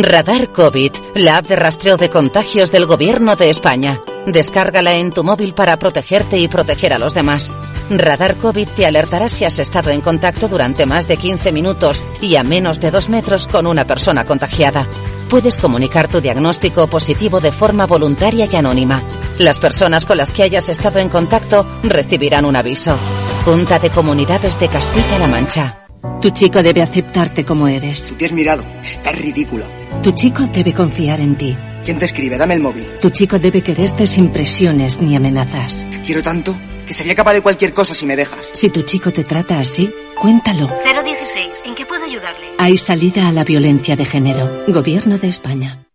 Radar 0.07 0.53
COVID, 0.53 0.93
la 1.15 1.39
app 1.39 1.47
de 1.47 1.57
rastreo 1.57 1.97
de 1.97 2.11
contagios 2.11 2.71
del 2.71 2.85
Gobierno 2.85 3.37
de 3.37 3.49
España. 3.49 4.03
Descárgala 4.27 4.97
en 4.97 5.13
tu 5.13 5.25
móvil 5.25 5.55
para 5.55 5.79
protegerte 5.79 6.37
y 6.39 6.47
proteger 6.47 6.93
a 6.93 6.99
los 6.99 7.15
demás. 7.15 7.51
Radar 7.89 8.37
COVID 8.37 8.69
te 8.69 8.85
alertará 8.85 9.31
si 9.31 9.47
has 9.47 9.59
estado 9.59 9.91
en 9.91 10.03
contacto 10.03 10.47
durante 10.47 10.85
más 10.85 11.09
de 11.09 11.17
15 11.17 11.53
minutos 11.53 12.05
y 12.21 12.37
a 12.37 12.43
menos 12.43 12.81
de 12.81 12.91
2 12.91 13.09
metros 13.09 13.47
con 13.47 13.67
una 13.67 13.87
persona 13.87 14.27
contagiada. 14.27 14.87
Puedes 15.31 15.57
comunicar 15.57 16.09
tu 16.09 16.21
diagnóstico 16.21 16.87
positivo 16.87 17.41
de 17.41 17.51
forma 17.51 17.87
voluntaria 17.87 18.47
y 18.51 18.57
anónima. 18.57 19.03
Las 19.39 19.59
personas 19.59 20.05
con 20.05 20.19
las 20.19 20.33
que 20.33 20.43
hayas 20.43 20.69
estado 20.69 20.99
en 20.99 21.09
contacto 21.09 21.67
recibirán 21.83 22.45
un 22.45 22.57
aviso. 22.57 22.99
Junta 23.47 23.79
de 23.79 23.89
Comunidades 23.89 24.61
de 24.61 24.69
Castilla-La 24.69 25.29
Mancha. 25.29 25.84
Tu 26.21 26.31
chico 26.31 26.63
debe 26.63 26.83
aceptarte 26.83 27.45
como 27.45 27.69
eres. 27.69 28.09
Tú 28.09 28.15
te 28.15 28.27
has 28.27 28.33
mirado. 28.33 28.65
Estás 28.83 29.19
ridícula. 29.19 29.67
Tu 30.03 30.13
chico 30.13 30.43
debe 30.53 30.73
confiar 30.73 31.21
en 31.21 31.37
ti. 31.37 31.57
¿Quién 31.85 31.99
te 31.99 32.07
escribe? 32.07 32.39
Dame 32.39 32.55
el 32.55 32.61
móvil. 32.61 32.87
Tu 33.01 33.11
chico 33.11 33.39
debe 33.39 33.63
quererte 33.63 34.07
sin 34.07 34.31
presiones 34.33 35.01
ni 35.03 35.17
amenazas. 35.17 35.87
Te 35.91 36.01
quiero 36.01 36.23
tanto 36.23 36.57
que 36.87 36.95
sería 36.95 37.15
capaz 37.15 37.35
de 37.35 37.43
cualquier 37.43 37.75
cosa 37.75 37.95
si 37.95 38.07
me 38.07 38.17
dejas. 38.17 38.51
Si 38.53 38.71
tu 38.71 38.83
chico 38.83 39.11
te 39.11 39.25
trata 39.25 39.61
así, 39.61 39.91
cuéntalo. 40.19 40.69
016, 40.85 41.49
¿en 41.65 41.75
qué 41.75 41.87
puedo 41.87 42.05
ayudarle? 42.05 42.47
Hay 42.59 42.77
salida 42.77 43.29
a 43.29 43.33
la 43.33 43.45
violencia 43.45 43.97
de 43.97 44.05
género. 44.05 44.65
Gobierno 44.69 45.19
de 45.19 45.29
España. 45.29 45.87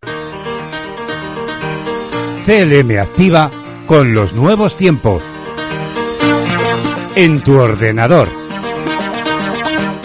CLM 2.46 2.98
activa 2.98 3.50
con 3.86 4.14
los 4.14 4.32
nuevos 4.32 4.76
tiempos. 4.76 5.22
En 7.14 7.40
tu 7.40 7.58
ordenador. 7.58 8.39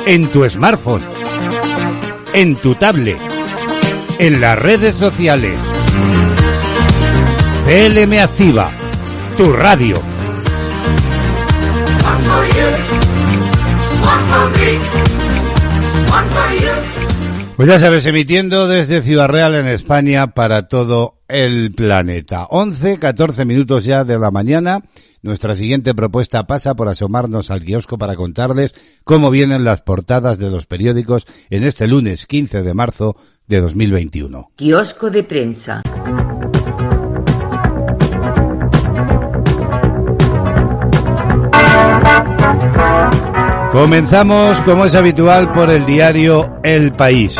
En 0.07 0.29
tu 0.29 0.47
smartphone. 0.47 1.01
En 2.33 2.55
tu 2.55 2.75
tablet. 2.75 3.17
En 4.19 4.39
las 4.39 4.57
redes 4.59 4.95
sociales. 4.95 5.57
CLM 7.65 8.19
activa. 8.19 8.69
Tu 9.35 9.51
radio. 9.51 9.95
Pues 17.55 17.67
ya 17.67 17.79
sabes, 17.79 18.05
emitiendo 18.05 18.67
desde 18.67 19.01
Ciudad 19.01 19.27
Real 19.27 19.55
en 19.55 19.67
España 19.67 20.27
para 20.27 20.67
todo 20.67 21.21
el 21.27 21.73
planeta. 21.73 22.45
11, 22.49 22.99
14 22.99 23.45
minutos 23.45 23.85
ya 23.85 24.03
de 24.03 24.19
la 24.19 24.29
mañana. 24.29 24.81
Nuestra 25.25 25.55
siguiente 25.55 25.95
propuesta 25.95 26.45
pasa 26.45 26.75
por 26.75 26.87
asomarnos 26.87 27.49
al 27.49 27.63
kiosco 27.63 27.97
para 27.97 28.15
contarles 28.15 28.75
cómo 29.03 29.31
vienen 29.31 29.63
las 29.63 29.81
portadas 29.81 30.37
de 30.37 30.51
los 30.51 30.67
periódicos 30.67 31.25
en 31.49 31.63
este 31.63 31.87
lunes 31.87 32.27
15 32.27 32.61
de 32.61 32.73
marzo 32.75 33.15
de 33.47 33.59
2021. 33.59 34.51
Kiosco 34.55 35.09
de 35.09 35.23
prensa. 35.23 35.81
Comenzamos, 43.71 44.59
como 44.59 44.85
es 44.85 44.93
habitual, 44.93 45.51
por 45.53 45.71
el 45.71 45.87
diario 45.87 46.59
El 46.61 46.91
País. 46.91 47.35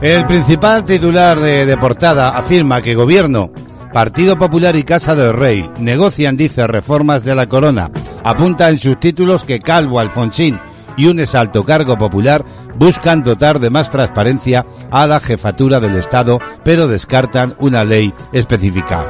El 0.00 0.26
principal 0.26 0.84
titular 0.84 1.38
de, 1.38 1.64
de 1.64 1.76
portada 1.76 2.30
afirma 2.30 2.82
que 2.82 2.96
Gobierno, 2.96 3.52
Partido 3.92 4.38
Popular 4.38 4.76
y 4.76 4.84
Casa 4.84 5.14
del 5.14 5.32
Rey 5.32 5.70
negocian, 5.78 6.36
dice, 6.36 6.66
reformas 6.66 7.24
de 7.24 7.34
la 7.34 7.48
corona. 7.48 7.90
Apunta 8.22 8.68
en 8.68 8.78
sus 8.78 9.00
títulos 9.00 9.44
que 9.44 9.60
Calvo, 9.60 9.98
Alfonsín 9.98 10.58
y 10.96 11.06
un 11.06 11.20
exalto 11.20 11.64
cargo 11.64 11.96
popular 11.96 12.44
buscan 12.76 13.22
dotar 13.22 13.60
de 13.60 13.70
más 13.70 13.88
transparencia 13.88 14.66
a 14.90 15.06
la 15.06 15.20
jefatura 15.20 15.80
del 15.80 15.96
Estado, 15.96 16.38
pero 16.64 16.88
descartan 16.88 17.54
una 17.58 17.84
ley 17.84 18.12
específica. 18.32 19.06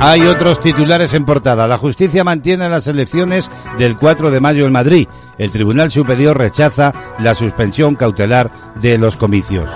Hay 0.00 0.20
otros 0.22 0.60
titulares 0.60 1.12
en 1.14 1.24
portada. 1.24 1.66
La 1.66 1.76
justicia 1.76 2.22
mantiene 2.22 2.68
las 2.68 2.86
elecciones 2.86 3.50
del 3.78 3.96
4 3.96 4.30
de 4.30 4.40
mayo 4.40 4.64
en 4.64 4.72
Madrid. 4.72 5.08
El 5.38 5.50
Tribunal 5.50 5.90
Superior 5.90 6.38
rechaza 6.38 6.94
la 7.18 7.34
suspensión 7.34 7.96
cautelar 7.96 8.48
de 8.80 8.96
los 8.96 9.16
comicios. 9.16 9.68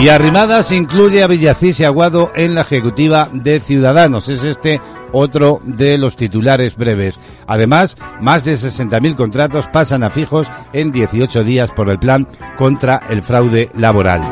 Y 0.00 0.08
Arrimadas 0.08 0.72
incluye 0.72 1.22
a 1.22 1.26
Villacís 1.26 1.78
y 1.78 1.84
Aguado 1.84 2.32
en 2.34 2.54
la 2.54 2.62
ejecutiva 2.62 3.28
de 3.34 3.60
Ciudadanos. 3.60 4.30
Es 4.30 4.42
este 4.44 4.80
otro 5.12 5.60
de 5.62 5.98
los 5.98 6.16
titulares 6.16 6.74
breves. 6.74 7.20
Además, 7.46 7.98
más 8.18 8.42
de 8.46 8.54
60.000 8.54 9.14
contratos 9.14 9.68
pasan 9.70 10.02
a 10.02 10.08
fijos 10.08 10.46
en 10.72 10.90
18 10.90 11.44
días 11.44 11.70
por 11.72 11.90
el 11.90 11.98
plan 11.98 12.26
contra 12.56 13.02
el 13.10 13.22
fraude 13.22 13.68
laboral. 13.74 14.22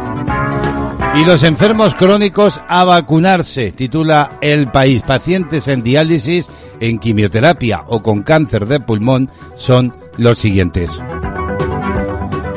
Y 1.16 1.26
los 1.26 1.42
enfermos 1.42 1.94
crónicos 1.94 2.62
a 2.66 2.84
vacunarse, 2.84 3.70
titula 3.72 4.38
El 4.40 4.70
País. 4.70 5.02
Pacientes 5.02 5.68
en 5.68 5.82
diálisis, 5.82 6.48
en 6.80 6.98
quimioterapia 6.98 7.84
o 7.88 8.02
con 8.02 8.22
cáncer 8.22 8.64
de 8.64 8.80
pulmón 8.80 9.28
son 9.56 9.94
los 10.16 10.38
siguientes. 10.38 10.90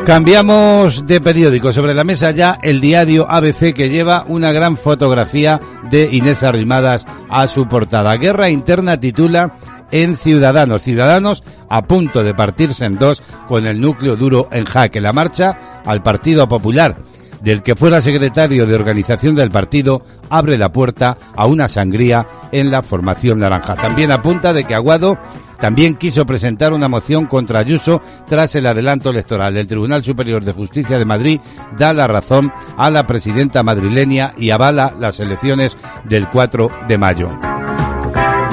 Cambiamos 0.06 1.06
de 1.06 1.22
periódico. 1.22 1.72
Sobre 1.72 1.94
la 1.94 2.04
mesa 2.04 2.32
ya 2.32 2.58
el 2.64 2.82
diario 2.82 3.30
ABC 3.30 3.74
que 3.74 3.88
lleva 3.88 4.26
una 4.28 4.52
gran 4.52 4.76
fotografía 4.76 5.60
de 5.92 6.10
Inés 6.12 6.42
Arrimadas 6.42 7.06
a 7.30 7.46
su 7.48 7.68
portada. 7.68 8.18
Guerra 8.18 8.50
interna 8.50 9.00
titula 9.00 9.56
en 9.92 10.18
Ciudadanos. 10.18 10.82
Ciudadanos 10.82 11.44
a 11.70 11.84
punto 11.84 12.24
de 12.24 12.34
partirse 12.34 12.86
en 12.86 12.98
dos 12.98 13.22
con 13.48 13.68
el 13.68 13.80
núcleo 13.80 14.16
duro 14.16 14.50
en 14.52 14.66
jaque. 14.66 15.02
La 15.02 15.14
marcha 15.14 15.56
al 15.86 16.02
Partido 16.02 16.48
Popular 16.48 16.98
del 17.42 17.64
que 17.64 17.76
fuera 17.76 18.02
secretario 18.02 18.66
de 18.66 18.76
organización 18.76 19.36
del 19.36 19.52
partido, 19.52 20.02
abre 20.30 20.58
la 20.58 20.72
puerta 20.72 21.18
a 21.36 21.46
una 21.46 21.68
sangría 21.68 22.26
en 22.52 22.72
la 22.72 22.84
formación 22.84 23.40
naranja. 23.40 23.76
También 23.76 24.12
apunta 24.12 24.54
de 24.54 24.64
que 24.64 24.76
Aguado 24.76 25.18
también 25.60 25.96
quiso 25.96 26.26
presentar 26.26 26.74
una 26.74 26.88
moción 26.88 27.28
contra 27.28 27.60
Ayuso 27.60 28.02
tras 28.26 28.56
el 28.56 28.66
adelanto 28.68 29.12
electoral. 29.12 29.56
El 29.58 29.68
Tribunal 29.68 30.04
Superior 30.04 30.44
de 30.44 30.54
Justicia 30.54 30.98
de 30.98 31.06
Madrid 31.06 31.40
da 31.78 31.94
la 31.94 32.08
razón 32.08 32.52
a 32.78 32.90
la 32.90 33.06
presidenta 33.06 33.62
madrileña 33.62 34.34
y 34.38 34.50
avala 34.50 34.94
las 35.00 35.20
elecciones 35.20 35.78
del 36.06 36.28
4 36.30 36.70
de 36.88 36.98
mayo. 36.98 37.30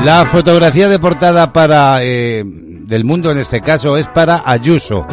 La 0.05 0.27
fotografía 0.27 0.89
de 0.89 0.99
portada 0.99 1.53
para 1.53 2.05
eh, 2.05 2.45
del 2.45 3.05
mundo 3.05 3.31
en 3.31 3.39
este 3.39 3.61
caso 3.61 3.97
es 3.97 4.07
para 4.09 4.43
Ayuso. 4.45 5.07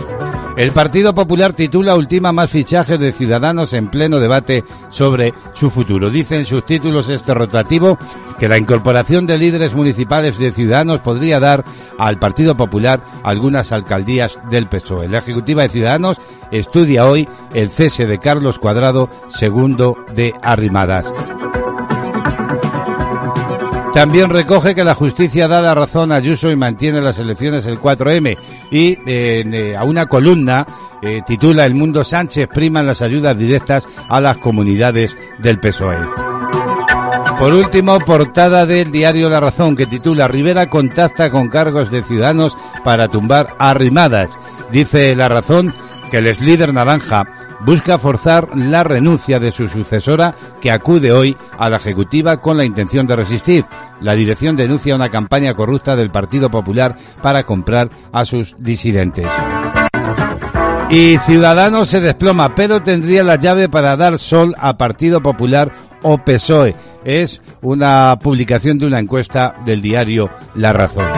El 0.58 0.72
Partido 0.72 1.14
Popular 1.14 1.52
titula 1.52 1.96
Ultima 1.96 2.32
más 2.32 2.50
fichajes 2.50 2.98
de 2.98 3.12
ciudadanos 3.12 3.74
en 3.74 3.90
pleno 3.90 4.20
debate 4.22 4.64
sobre 4.90 5.34
su 5.54 5.70
futuro. 5.70 6.10
Dice 6.10 6.38
en 6.38 6.46
sus 6.46 6.66
títulos 6.66 7.10
este 7.10 7.34
rotativo 7.34 7.98
que 8.40 8.48
la 8.48 8.58
incorporación 8.58 9.28
de 9.28 9.38
líderes 9.38 9.74
municipales 9.74 10.38
de 10.38 10.54
ciudadanos 10.54 11.02
podría 11.02 11.42
dar 11.42 11.66
al 11.98 12.20
Partido 12.20 12.56
Popular 12.56 13.04
algunas 13.24 13.74
alcaldías 13.74 14.40
del 14.50 14.68
PSOE. 14.68 15.10
La 15.10 15.18
Ejecutiva 15.18 15.64
de 15.64 15.70
Ciudadanos 15.70 16.22
estudia 16.52 17.06
hoy 17.06 17.28
el 17.54 17.70
cese 17.70 18.06
de 18.06 18.18
Carlos 18.18 18.58
Cuadrado, 18.58 19.10
segundo 19.28 19.98
de 20.16 20.34
Arrimadas. 20.42 21.06
También 23.96 24.30
recoge 24.30 24.76
que 24.76 24.84
la 24.84 24.94
justicia 24.94 25.48
da 25.48 25.62
la 25.62 25.74
razón 25.74 26.12
a 26.12 26.16
Ayuso 26.16 26.52
y 26.52 26.58
mantiene 26.58 27.00
las 27.00 27.18
elecciones 27.18 27.66
el 27.66 27.80
4M. 27.80 28.38
Y 28.70 28.98
eh, 29.08 29.74
a 29.74 29.86
una 29.86 30.08
columna 30.08 30.68
eh, 31.02 31.22
titula 31.26 31.66
El 31.66 31.76
mundo 31.76 32.04
Sánchez 32.04 32.50
priman 32.54 32.86
las 32.86 33.02
ayudas 33.02 33.38
directas 33.38 33.88
a 34.10 34.20
las 34.20 34.36
comunidades 34.36 35.16
del 35.40 35.62
PSOE. 35.62 36.00
Por 37.40 37.54
último, 37.54 37.98
portada 38.02 38.66
del 38.66 38.92
diario 38.92 39.30
La 39.30 39.40
Razón 39.40 39.78
que 39.78 39.86
titula 39.86 40.28
Rivera 40.28 40.70
contacta 40.70 41.30
con 41.30 41.48
cargos 41.48 41.90
de 41.90 42.04
ciudadanos 42.04 42.58
para 42.84 43.08
tumbar 43.08 43.56
arrimadas. 43.60 44.30
Dice 44.74 45.16
La 45.16 45.30
Razón 45.30 45.74
que 46.12 46.18
el 46.18 46.28
ex 46.28 46.42
líder 46.42 46.74
naranja 46.74 47.45
busca 47.66 47.98
forzar 47.98 48.56
la 48.56 48.84
renuncia 48.84 49.40
de 49.40 49.52
su 49.52 49.68
sucesora 49.68 50.36
que 50.62 50.72
acude 50.72 51.12
hoy 51.12 51.36
a 51.58 51.70
la 51.70 51.78
Ejecutiva 51.78 52.42
con 52.42 52.58
la 52.58 52.66
intención 52.66 53.08
de 53.08 53.16
resistir. 53.16 53.66
La 54.02 54.14
dirección 54.14 54.56
denuncia 54.56 54.96
una 54.96 55.10
campaña 55.10 55.54
corrupta 55.54 55.96
del 55.96 56.12
Partido 56.12 56.50
Popular 56.50 56.96
para 57.22 57.46
comprar 57.46 57.90
a 58.12 58.26
sus 58.26 58.56
disidentes. 58.60 59.28
Y 60.90 61.18
Ciudadanos 61.18 61.90
se 61.90 62.00
desploma, 62.00 62.54
pero 62.54 62.84
tendría 62.84 63.24
la 63.24 63.38
llave 63.38 63.68
para 63.68 63.98
dar 63.98 64.20
sol 64.20 64.56
a 64.60 64.78
Partido 64.78 65.22
Popular 65.22 65.72
o 66.06 66.18
PSOE. 66.20 66.76
Es 67.04 67.42
una 67.62 68.18
publicación 68.22 68.78
de 68.78 68.86
una 68.86 69.00
encuesta 69.00 69.56
del 69.66 69.82
diario 69.82 70.30
La 70.56 70.72
Razón. 70.72 71.10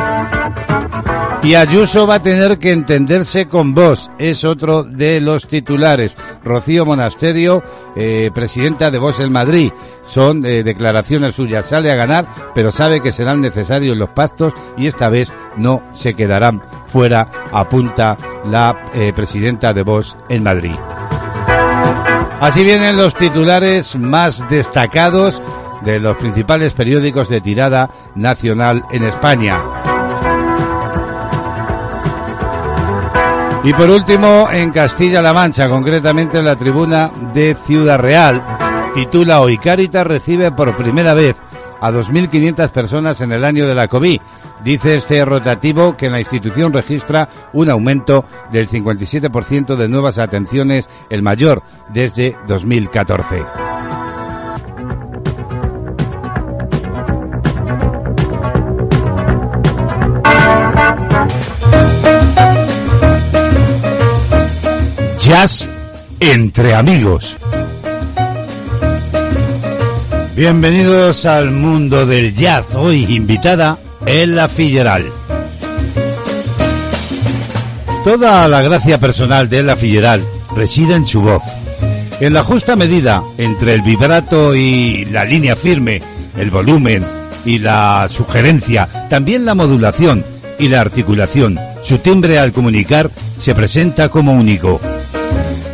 Y 1.44 1.56
Ayuso 1.56 2.08
va 2.08 2.16
a 2.16 2.24
tener 2.24 2.58
que 2.58 2.72
entenderse 2.72 3.48
con 3.48 3.74
vos, 3.74 4.10
es 4.18 4.44
otro 4.44 4.84
de 4.84 5.22
los 5.22 5.48
titulares. 5.48 6.14
Rocío 6.44 6.86
Monasterio, 6.86 7.64
eh, 7.96 8.32
presidenta 8.34 8.92
de 8.92 8.98
Voz 8.98 9.20
en 9.20 9.32
Madrid. 9.32 9.72
Son 10.02 10.46
eh, 10.46 10.64
declaraciones 10.64 11.36
suyas. 11.36 11.68
Sale 11.68 11.92
a 11.92 11.96
ganar, 11.96 12.28
pero 12.54 12.72
sabe 12.72 13.02
que 13.02 13.12
serán 13.12 13.40
necesarios 13.40 13.96
los 13.96 14.10
pactos 14.10 14.54
y 14.78 14.88
esta 14.88 15.10
vez 15.10 15.32
no 15.56 15.84
se 15.94 16.16
quedarán 16.16 16.62
fuera, 16.88 17.30
apunta 17.54 18.18
la 18.46 18.90
eh, 18.94 19.14
presidenta 19.16 19.74
de 19.74 19.84
Voz 19.84 20.18
en 20.30 20.44
Madrid. 20.44 20.76
Así 22.40 22.64
vienen 22.64 22.98
los 22.98 23.16
titulares 23.16 23.96
más 23.96 24.48
destacados 24.48 25.42
de 25.82 26.00
los 26.00 26.16
principales 26.18 26.74
periódicos 26.74 27.30
de 27.30 27.42
tirada 27.42 27.90
nacional 28.16 28.86
en 28.92 29.04
España. 29.04 29.60
Y 33.64 33.74
por 33.74 33.90
último, 33.90 34.48
en 34.52 34.72
Castilla-La 34.72 35.34
Mancha, 35.34 35.68
concretamente 35.68 36.38
en 36.38 36.46
la 36.46 36.56
tribuna 36.56 37.12
de 37.34 37.56
Ciudad 37.56 38.00
Real, 38.00 38.42
titula 38.94 39.42
Hoy 39.42 39.58
Caritas 39.58 40.06
recibe 40.06 40.52
por 40.52 40.76
primera 40.76 41.14
vez 41.14 41.36
a 41.80 41.92
2.500 41.92 42.70
personas 42.72 43.22
en 43.22 43.32
el 43.32 43.46
año 43.46 43.68
de 43.68 43.76
la 43.76 43.88
COVID. 43.88 44.20
Dice 44.64 44.96
este 44.96 45.24
rotativo 45.24 45.96
que 45.96 46.10
la 46.10 46.20
institución 46.20 46.74
registra 46.74 47.30
un 47.54 47.70
aumento 47.70 48.26
del 48.52 48.68
57% 48.68 49.76
de 49.76 49.88
nuevas 49.88 50.18
atenciones, 50.20 50.90
el 51.10 51.22
mayor 51.22 51.64
desde 51.90 52.36
2014. 52.48 53.44
Jazz 65.20 65.70
entre 66.22 66.74
amigos. 66.74 67.36
Bienvenidos 70.38 71.26
al 71.26 71.50
mundo 71.50 72.06
del 72.06 72.32
jazz. 72.36 72.76
Hoy 72.76 73.06
invitada 73.10 73.80
Ella 74.06 74.48
Filleral. 74.48 75.04
Toda 78.04 78.48
la 78.48 78.62
gracia 78.62 79.00
personal 79.00 79.50
de 79.50 79.62
Ella 79.62 79.76
Filleral 79.76 80.24
reside 80.56 80.94
en 80.94 81.08
su 81.08 81.24
voz. 81.24 81.42
En 82.20 82.34
la 82.34 82.44
justa 82.44 82.76
medida 82.76 83.24
entre 83.40 83.74
el 83.74 83.82
vibrato 83.82 84.56
y 84.56 85.06
la 85.06 85.26
línea 85.26 85.56
firme, 85.56 86.04
el 86.38 86.52
volumen 86.52 87.04
y 87.44 87.58
la 87.58 88.08
sugerencia, 88.08 89.08
también 89.10 89.44
la 89.44 89.56
modulación 89.56 90.24
y 90.60 90.68
la 90.68 90.82
articulación. 90.82 91.60
Su 91.82 91.98
timbre 91.98 92.38
al 92.38 92.52
comunicar 92.52 93.10
se 93.40 93.56
presenta 93.56 94.10
como 94.10 94.34
único. 94.34 94.80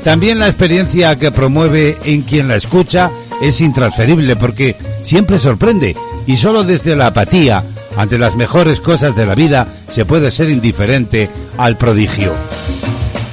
También 0.05 0.39
la 0.39 0.47
experiencia 0.47 1.19
que 1.19 1.31
promueve 1.31 1.97
en 2.05 2.21
quien 2.21 2.47
la 2.47 2.55
escucha 2.55 3.11
es 3.43 3.59
intransferible 3.59 4.37
porque 4.37 4.77
siempre 5.01 5.37
sorprende 5.37 5.97
y 6.25 6.37
solo 6.37 6.63
desde 6.63 6.95
la 6.95 7.07
apatía 7.07 7.65
ante 7.97 8.17
las 8.17 8.35
mejores 8.37 8.79
cosas 8.79 9.15
de 9.17 9.25
la 9.25 9.35
vida 9.35 9.67
se 9.89 10.05
puede 10.05 10.31
ser 10.31 10.49
indiferente 10.49 11.29
al 11.57 11.77
prodigio. 11.77 12.33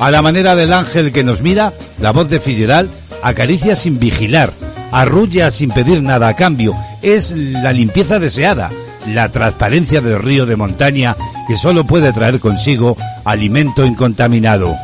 A 0.01 0.11
la 0.11 0.21
manera 0.21 0.57
del 0.57 0.73
ángel 0.73 1.13
que 1.13 1.23
nos 1.23 1.43
mira, 1.43 1.73
la 2.01 2.11
voz 2.11 2.29
de 2.29 2.41
Figueral 2.41 2.91
acaricia 3.23 3.77
sin 3.77 4.01
vigilar, 4.01 4.53
arrulla 4.91 5.53
sin 5.53 5.71
pedir 5.71 6.03
nada 6.03 6.27
a 6.27 6.37
cambio, 6.37 6.75
es 7.03 7.31
la 7.31 7.73
limpieza 7.73 8.19
deseada, 8.19 8.73
la 9.07 9.31
transparencia 9.31 10.01
del 10.01 10.21
río 10.21 10.45
de 10.45 10.57
montaña 10.57 11.17
que 11.47 11.57
solo 11.57 11.85
puede 11.85 12.13
traer 12.13 12.41
consigo 12.41 12.97
alimento 13.25 13.87
incontaminado. 13.87 14.75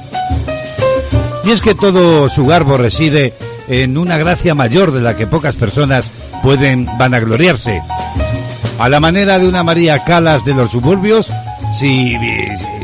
Y 1.45 1.51
es 1.51 1.61
que 1.61 1.75
todo 1.75 2.29
su 2.29 2.47
garbo 2.47 2.77
reside 2.77 3.35
en 3.69 3.99
una 3.99 4.19
gracia 4.19 4.55
mayor 4.55 4.93
de 4.93 5.01
la 5.01 5.17
que 5.17 5.27
pocas 5.27 5.57
personas 5.57 6.05
pueden 6.43 6.87
vanagloriarse. 6.99 7.81
A 8.79 8.89
la 8.89 9.01
manera 9.01 9.39
de 9.39 9.49
una 9.49 9.63
María 9.63 10.05
Calas 10.05 10.45
de 10.45 10.55
los 10.55 10.71
suburbios, 10.71 11.29
si 11.79 12.17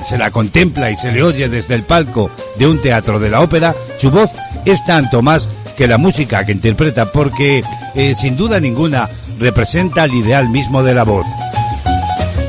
se 0.05 0.18
la 0.18 0.30
contempla 0.30 0.91
y 0.91 0.97
se 0.97 1.12
le 1.12 1.22
oye 1.22 1.49
desde 1.49 1.74
el 1.74 1.83
palco 1.83 2.30
de 2.57 2.66
un 2.66 2.80
teatro 2.80 3.18
de 3.18 3.30
la 3.30 3.41
ópera, 3.41 3.74
su 3.99 4.11
voz 4.11 4.30
es 4.64 4.85
tanto 4.85 5.22
más 5.22 5.49
que 5.76 5.87
la 5.87 5.99
música 5.99 6.45
que 6.45 6.53
interpreta, 6.53 7.12
porque 7.12 7.62
eh, 7.95 8.14
sin 8.16 8.37
duda 8.37 8.61
ninguna 8.61 9.09
representa 9.39 10.05
el 10.05 10.14
ideal 10.14 10.49
mismo 10.49 10.83
de 10.83 10.95
la 10.95 11.05
voz. 11.05 11.26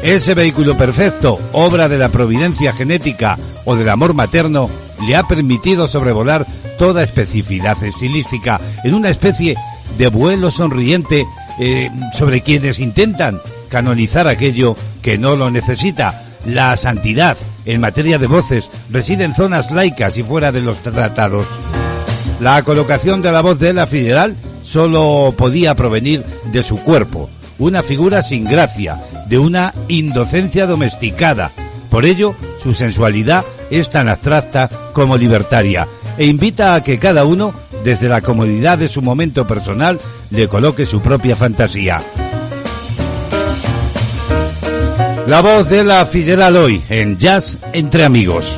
Ese 0.04 0.34
vehículo 0.34 0.76
perfecto, 0.76 1.40
obra 1.54 1.88
de 1.88 1.98
la 1.98 2.10
providencia 2.10 2.74
genética 2.74 3.38
o 3.66 3.76
del 3.76 3.90
amor 3.90 4.14
materno, 4.14 4.70
le 5.08 5.16
ha 5.16 5.24
permitido 5.24 5.88
sobrevolar 5.88 6.46
toda 6.78 7.04
especificidad 7.04 7.82
estilística 7.84 8.60
en 8.84 8.94
una 8.94 9.10
especie 9.10 9.56
de 9.98 10.08
vuelo 10.08 10.52
sonriente 10.52 11.26
eh, 11.60 11.90
sobre 12.14 12.42
quienes 12.42 12.80
intentan 12.80 13.42
canonizar 13.70 14.28
aquello 14.28 14.76
que 15.02 15.18
no 15.18 15.36
lo 15.36 15.52
necesita. 15.52 16.24
La 16.46 16.76
santidad 16.76 17.38
en 17.66 17.82
materia 17.82 18.18
de 18.18 18.28
voces 18.28 18.70
reside 18.90 19.24
en 19.24 19.34
zonas 19.34 19.72
laicas 19.72 20.18
y 20.18 20.24
fuera 20.24 20.52
de 20.52 20.62
los 20.62 20.80
tratados. 20.80 21.46
La 22.40 22.62
colocación 22.64 23.22
de 23.22 23.32
la 23.32 23.42
voz 23.42 23.60
de 23.60 23.74
la 23.74 23.88
federal 23.88 24.36
solo 24.64 25.34
podía 25.38 25.76
provenir 25.76 26.26
de 26.52 26.64
su 26.64 26.78
cuerpo, 26.78 27.30
una 27.60 27.84
figura 27.84 28.22
sin 28.22 28.46
gracia, 28.46 29.02
de 29.28 29.38
una 29.38 29.74
indocencia 29.88 30.66
domesticada. 30.66 31.52
Por 31.90 32.06
ello, 32.06 32.36
su 32.62 32.74
sensualidad 32.74 33.46
es 33.80 33.90
tan 33.90 34.08
abstracta 34.08 34.70
como 34.94 35.18
libertaria 35.18 35.88
e 36.18 36.26
invita 36.26 36.76
a 36.76 36.84
que 36.84 37.00
cada 37.00 37.26
uno, 37.26 37.54
desde 37.84 38.10
la 38.10 38.22
comodidad 38.22 38.78
de 38.78 38.90
su 38.90 39.02
momento 39.02 39.48
personal, 39.48 40.00
le 40.30 40.48
coloque 40.48 40.86
su 40.86 41.02
propia 41.02 41.36
fantasía. 41.36 42.02
La 45.28 45.42
voz 45.42 45.70
de 45.70 45.84
la 45.84 46.06
Fidel 46.06 46.42
Aloy 46.42 46.82
en 46.90 47.18
Jazz 47.18 47.58
entre 47.72 48.04
amigos. 48.04 48.58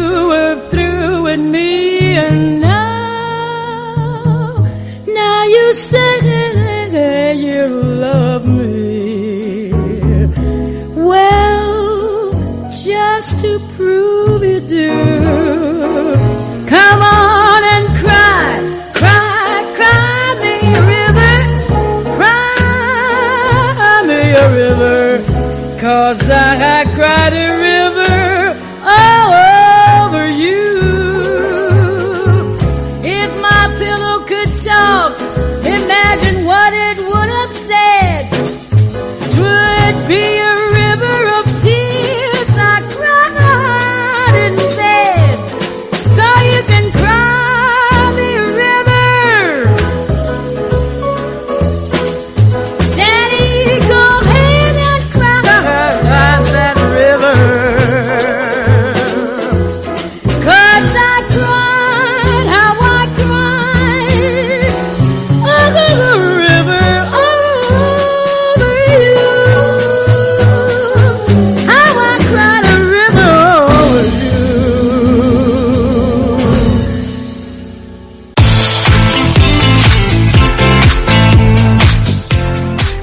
you 0.00 0.32
through 0.70 1.22
with 1.22 1.40
me 1.40 2.16
and 2.16 2.69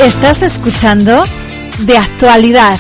Estás 0.07 0.41
escuchando 0.41 1.25
De 1.79 1.97
Actualidad 1.97 2.79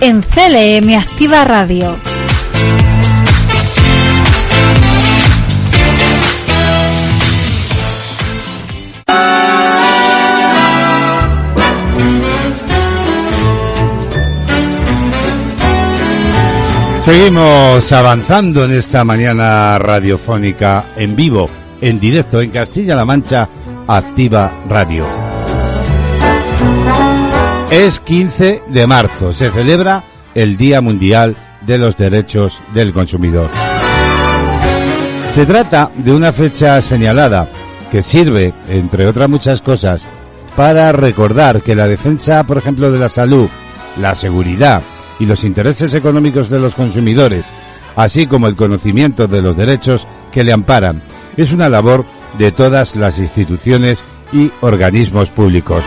en 0.00 0.22
CLM 0.22 0.96
Activa 0.96 1.42
Radio. 1.42 1.96
Seguimos 17.04 17.92
avanzando 17.92 18.64
en 18.64 18.70
esta 18.70 19.02
mañana 19.02 19.76
radiofónica 19.76 20.92
en 20.94 21.16
vivo, 21.16 21.50
en 21.80 21.98
directo 21.98 22.40
en 22.40 22.50
Castilla-La 22.50 23.04
Mancha, 23.04 23.48
Activa 23.88 24.62
Radio. 24.68 25.29
Es 27.70 28.00
15 28.00 28.64
de 28.66 28.86
marzo, 28.88 29.32
se 29.32 29.48
celebra 29.48 30.02
el 30.34 30.56
Día 30.56 30.80
Mundial 30.80 31.36
de 31.64 31.78
los 31.78 31.96
Derechos 31.96 32.60
del 32.74 32.92
Consumidor. 32.92 33.48
Se 35.36 35.46
trata 35.46 35.92
de 35.94 36.12
una 36.12 36.32
fecha 36.32 36.80
señalada 36.80 37.48
que 37.92 38.02
sirve, 38.02 38.52
entre 38.68 39.06
otras 39.06 39.28
muchas 39.28 39.62
cosas, 39.62 40.04
para 40.56 40.90
recordar 40.90 41.62
que 41.62 41.76
la 41.76 41.86
defensa, 41.86 42.42
por 42.42 42.58
ejemplo, 42.58 42.90
de 42.90 42.98
la 42.98 43.08
salud, 43.08 43.48
la 44.00 44.16
seguridad 44.16 44.82
y 45.20 45.26
los 45.26 45.44
intereses 45.44 45.94
económicos 45.94 46.50
de 46.50 46.58
los 46.58 46.74
consumidores, 46.74 47.44
así 47.94 48.26
como 48.26 48.48
el 48.48 48.56
conocimiento 48.56 49.28
de 49.28 49.42
los 49.42 49.56
derechos 49.56 50.08
que 50.32 50.42
le 50.42 50.52
amparan, 50.52 51.02
es 51.36 51.52
una 51.52 51.68
labor 51.68 52.04
de 52.36 52.50
todas 52.50 52.96
las 52.96 53.20
instituciones 53.20 54.00
y 54.32 54.50
organismos 54.60 55.28
públicos. 55.28 55.84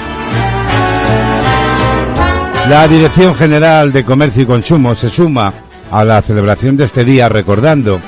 La 2.69 2.87
Dirección 2.87 3.35
General 3.35 3.91
de 3.91 4.05
Comercio 4.05 4.43
y 4.43 4.45
Consumo 4.45 4.95
se 4.95 5.09
suma 5.09 5.53
a 5.91 6.03
la 6.05 6.21
celebración 6.21 6.77
de 6.77 6.85
este 6.85 7.03
día 7.03 7.27
recordando 7.27 7.99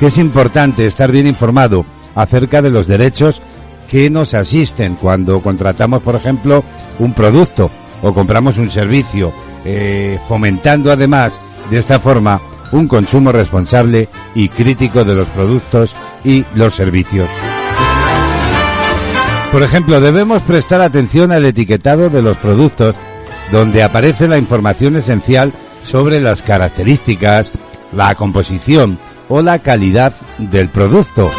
que 0.00 0.06
es 0.06 0.18
importante 0.18 0.84
estar 0.84 1.12
bien 1.12 1.28
informado 1.28 1.84
acerca 2.16 2.60
de 2.60 2.70
los 2.70 2.88
derechos 2.88 3.40
que 3.88 4.10
nos 4.10 4.34
asisten 4.34 4.96
cuando 4.96 5.40
contratamos, 5.40 6.02
por 6.02 6.16
ejemplo, 6.16 6.64
un 6.98 7.12
producto 7.14 7.70
o 8.02 8.12
compramos 8.12 8.58
un 8.58 8.68
servicio, 8.68 9.32
eh, 9.64 10.18
fomentando 10.26 10.90
además 10.90 11.40
de 11.70 11.78
esta 11.78 12.00
forma 12.00 12.40
un 12.72 12.88
consumo 12.88 13.30
responsable 13.30 14.08
y 14.34 14.48
crítico 14.48 15.04
de 15.04 15.14
los 15.14 15.28
productos 15.28 15.94
y 16.24 16.44
los 16.56 16.74
servicios. 16.74 17.28
Por 19.52 19.62
ejemplo, 19.62 20.00
debemos 20.00 20.42
prestar 20.42 20.80
atención 20.80 21.32
al 21.32 21.44
etiquetado 21.44 22.10
de 22.10 22.22
los 22.22 22.36
productos 22.38 22.94
donde 23.50 23.82
aparece 23.82 24.28
la 24.28 24.38
información 24.38 24.96
esencial 24.96 25.52
sobre 25.84 26.20
las 26.20 26.42
características, 26.42 27.52
la 27.92 28.14
composición 28.14 28.98
o 29.28 29.42
la 29.42 29.58
calidad 29.58 30.12
del 30.38 30.68
producto. 30.68 31.30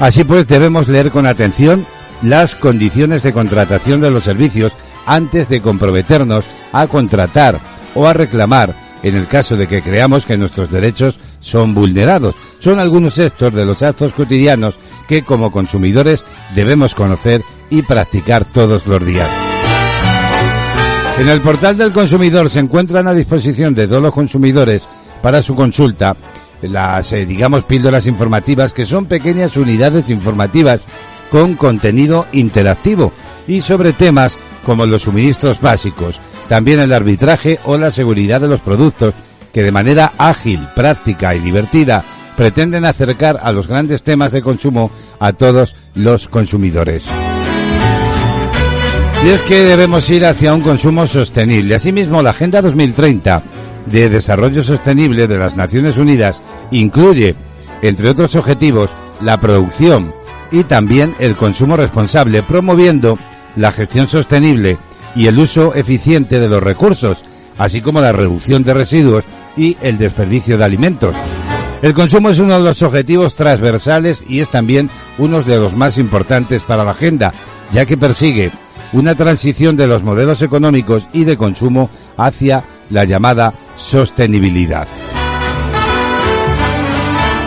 Así 0.00 0.24
pues, 0.24 0.46
debemos 0.46 0.88
leer 0.88 1.10
con 1.10 1.26
atención 1.26 1.86
las 2.22 2.54
condiciones 2.54 3.22
de 3.22 3.32
contratación 3.32 4.00
de 4.00 4.10
los 4.10 4.24
servicios 4.24 4.72
antes 5.06 5.48
de 5.48 5.60
comprometernos 5.60 6.44
a 6.72 6.86
contratar 6.86 7.60
o 7.94 8.06
a 8.06 8.12
reclamar 8.12 8.74
en 9.02 9.14
el 9.14 9.26
caso 9.26 9.56
de 9.56 9.68
que 9.68 9.82
creamos 9.82 10.24
que 10.24 10.38
nuestros 10.38 10.70
derechos 10.70 11.18
son 11.40 11.74
vulnerados. 11.74 12.34
Son 12.58 12.80
algunos 12.80 13.18
estos 13.18 13.52
de 13.54 13.66
los 13.66 13.82
actos 13.82 14.14
cotidianos 14.14 14.74
que 15.06 15.22
como 15.22 15.50
consumidores 15.50 16.24
debemos 16.54 16.94
conocer 16.94 17.42
y 17.68 17.82
practicar 17.82 18.46
todos 18.46 18.86
los 18.86 19.04
días. 19.04 19.43
En 21.16 21.28
el 21.28 21.40
portal 21.40 21.76
del 21.78 21.92
consumidor 21.92 22.50
se 22.50 22.58
encuentran 22.58 23.06
a 23.06 23.14
disposición 23.14 23.72
de 23.74 23.86
todos 23.86 24.02
los 24.02 24.12
consumidores 24.12 24.82
para 25.22 25.42
su 25.42 25.54
consulta 25.54 26.16
las, 26.62 27.12
eh, 27.12 27.24
digamos, 27.24 27.64
píldoras 27.64 28.06
informativas 28.06 28.72
que 28.72 28.84
son 28.84 29.06
pequeñas 29.06 29.56
unidades 29.56 30.10
informativas 30.10 30.80
con 31.30 31.54
contenido 31.54 32.26
interactivo 32.32 33.12
y 33.46 33.60
sobre 33.60 33.92
temas 33.92 34.36
como 34.64 34.86
los 34.86 35.02
suministros 35.02 35.60
básicos, 35.60 36.20
también 36.48 36.80
el 36.80 36.92
arbitraje 36.92 37.60
o 37.64 37.76
la 37.78 37.90
seguridad 37.90 38.40
de 38.40 38.48
los 38.48 38.60
productos 38.60 39.14
que 39.52 39.62
de 39.62 39.72
manera 39.72 40.12
ágil, 40.18 40.66
práctica 40.74 41.34
y 41.34 41.40
divertida 41.40 42.02
pretenden 42.36 42.84
acercar 42.84 43.38
a 43.40 43.52
los 43.52 43.68
grandes 43.68 44.02
temas 44.02 44.32
de 44.32 44.42
consumo 44.42 44.90
a 45.20 45.32
todos 45.32 45.76
los 45.94 46.28
consumidores. 46.28 47.04
Y 49.24 49.28
es 49.28 49.40
que 49.40 49.64
debemos 49.64 50.10
ir 50.10 50.26
hacia 50.26 50.52
un 50.52 50.60
consumo 50.60 51.06
sostenible. 51.06 51.74
Asimismo, 51.74 52.20
la 52.20 52.28
Agenda 52.30 52.60
2030 52.60 53.42
de 53.86 54.10
Desarrollo 54.10 54.62
Sostenible 54.62 55.26
de 55.26 55.38
las 55.38 55.56
Naciones 55.56 55.96
Unidas 55.96 56.42
incluye, 56.70 57.34
entre 57.80 58.10
otros 58.10 58.34
objetivos, 58.34 58.90
la 59.22 59.40
producción 59.40 60.12
y 60.52 60.64
también 60.64 61.14
el 61.20 61.36
consumo 61.36 61.74
responsable, 61.74 62.42
promoviendo 62.42 63.18
la 63.56 63.72
gestión 63.72 64.08
sostenible 64.08 64.76
y 65.16 65.26
el 65.26 65.38
uso 65.38 65.74
eficiente 65.74 66.38
de 66.38 66.48
los 66.50 66.62
recursos, 66.62 67.24
así 67.56 67.80
como 67.80 68.02
la 68.02 68.12
reducción 68.12 68.62
de 68.62 68.74
residuos 68.74 69.24
y 69.56 69.78
el 69.80 69.96
desperdicio 69.96 70.58
de 70.58 70.64
alimentos. 70.64 71.14
El 71.80 71.94
consumo 71.94 72.28
es 72.28 72.38
uno 72.40 72.58
de 72.58 72.64
los 72.64 72.82
objetivos 72.82 73.36
transversales 73.36 74.22
y 74.28 74.40
es 74.40 74.50
también 74.50 74.90
uno 75.16 75.42
de 75.42 75.56
los 75.56 75.74
más 75.74 75.96
importantes 75.96 76.60
para 76.62 76.84
la 76.84 76.90
agenda, 76.90 77.32
ya 77.72 77.86
que 77.86 77.96
persigue 77.96 78.50
una 78.92 79.14
transición 79.14 79.76
de 79.76 79.86
los 79.86 80.02
modelos 80.02 80.42
económicos 80.42 81.06
y 81.12 81.24
de 81.24 81.36
consumo 81.36 81.90
hacia 82.16 82.64
la 82.90 83.04
llamada 83.04 83.54
sostenibilidad. 83.76 84.88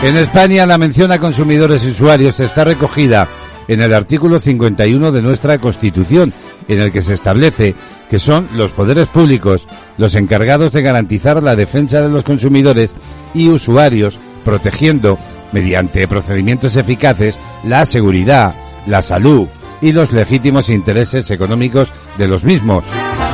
En 0.02 0.16
España 0.16 0.66
la 0.66 0.78
mención 0.78 1.10
a 1.10 1.18
consumidores 1.18 1.84
y 1.84 1.88
usuarios 1.88 2.38
está 2.38 2.64
recogida 2.64 3.28
en 3.66 3.82
el 3.82 3.92
artículo 3.92 4.38
51 4.38 5.12
de 5.12 5.22
nuestra 5.22 5.58
Constitución, 5.58 6.32
en 6.68 6.80
el 6.80 6.92
que 6.92 7.02
se 7.02 7.14
establece 7.14 7.74
que 8.08 8.18
son 8.18 8.48
los 8.54 8.70
poderes 8.70 9.08
públicos 9.08 9.66
los 9.98 10.14
encargados 10.14 10.72
de 10.72 10.82
garantizar 10.82 11.42
la 11.42 11.56
defensa 11.56 12.00
de 12.00 12.08
los 12.08 12.22
consumidores 12.22 12.92
y 13.34 13.48
usuarios, 13.48 14.18
protegiendo, 14.44 15.18
mediante 15.52 16.06
procedimientos 16.08 16.76
eficaces, 16.76 17.36
la 17.64 17.84
seguridad, 17.84 18.54
la 18.86 19.02
salud, 19.02 19.48
y 19.80 19.92
los 19.92 20.12
legítimos 20.12 20.68
intereses 20.68 21.30
económicos 21.30 21.88
de 22.16 22.28
los 22.28 22.44
mismos. 22.44 22.84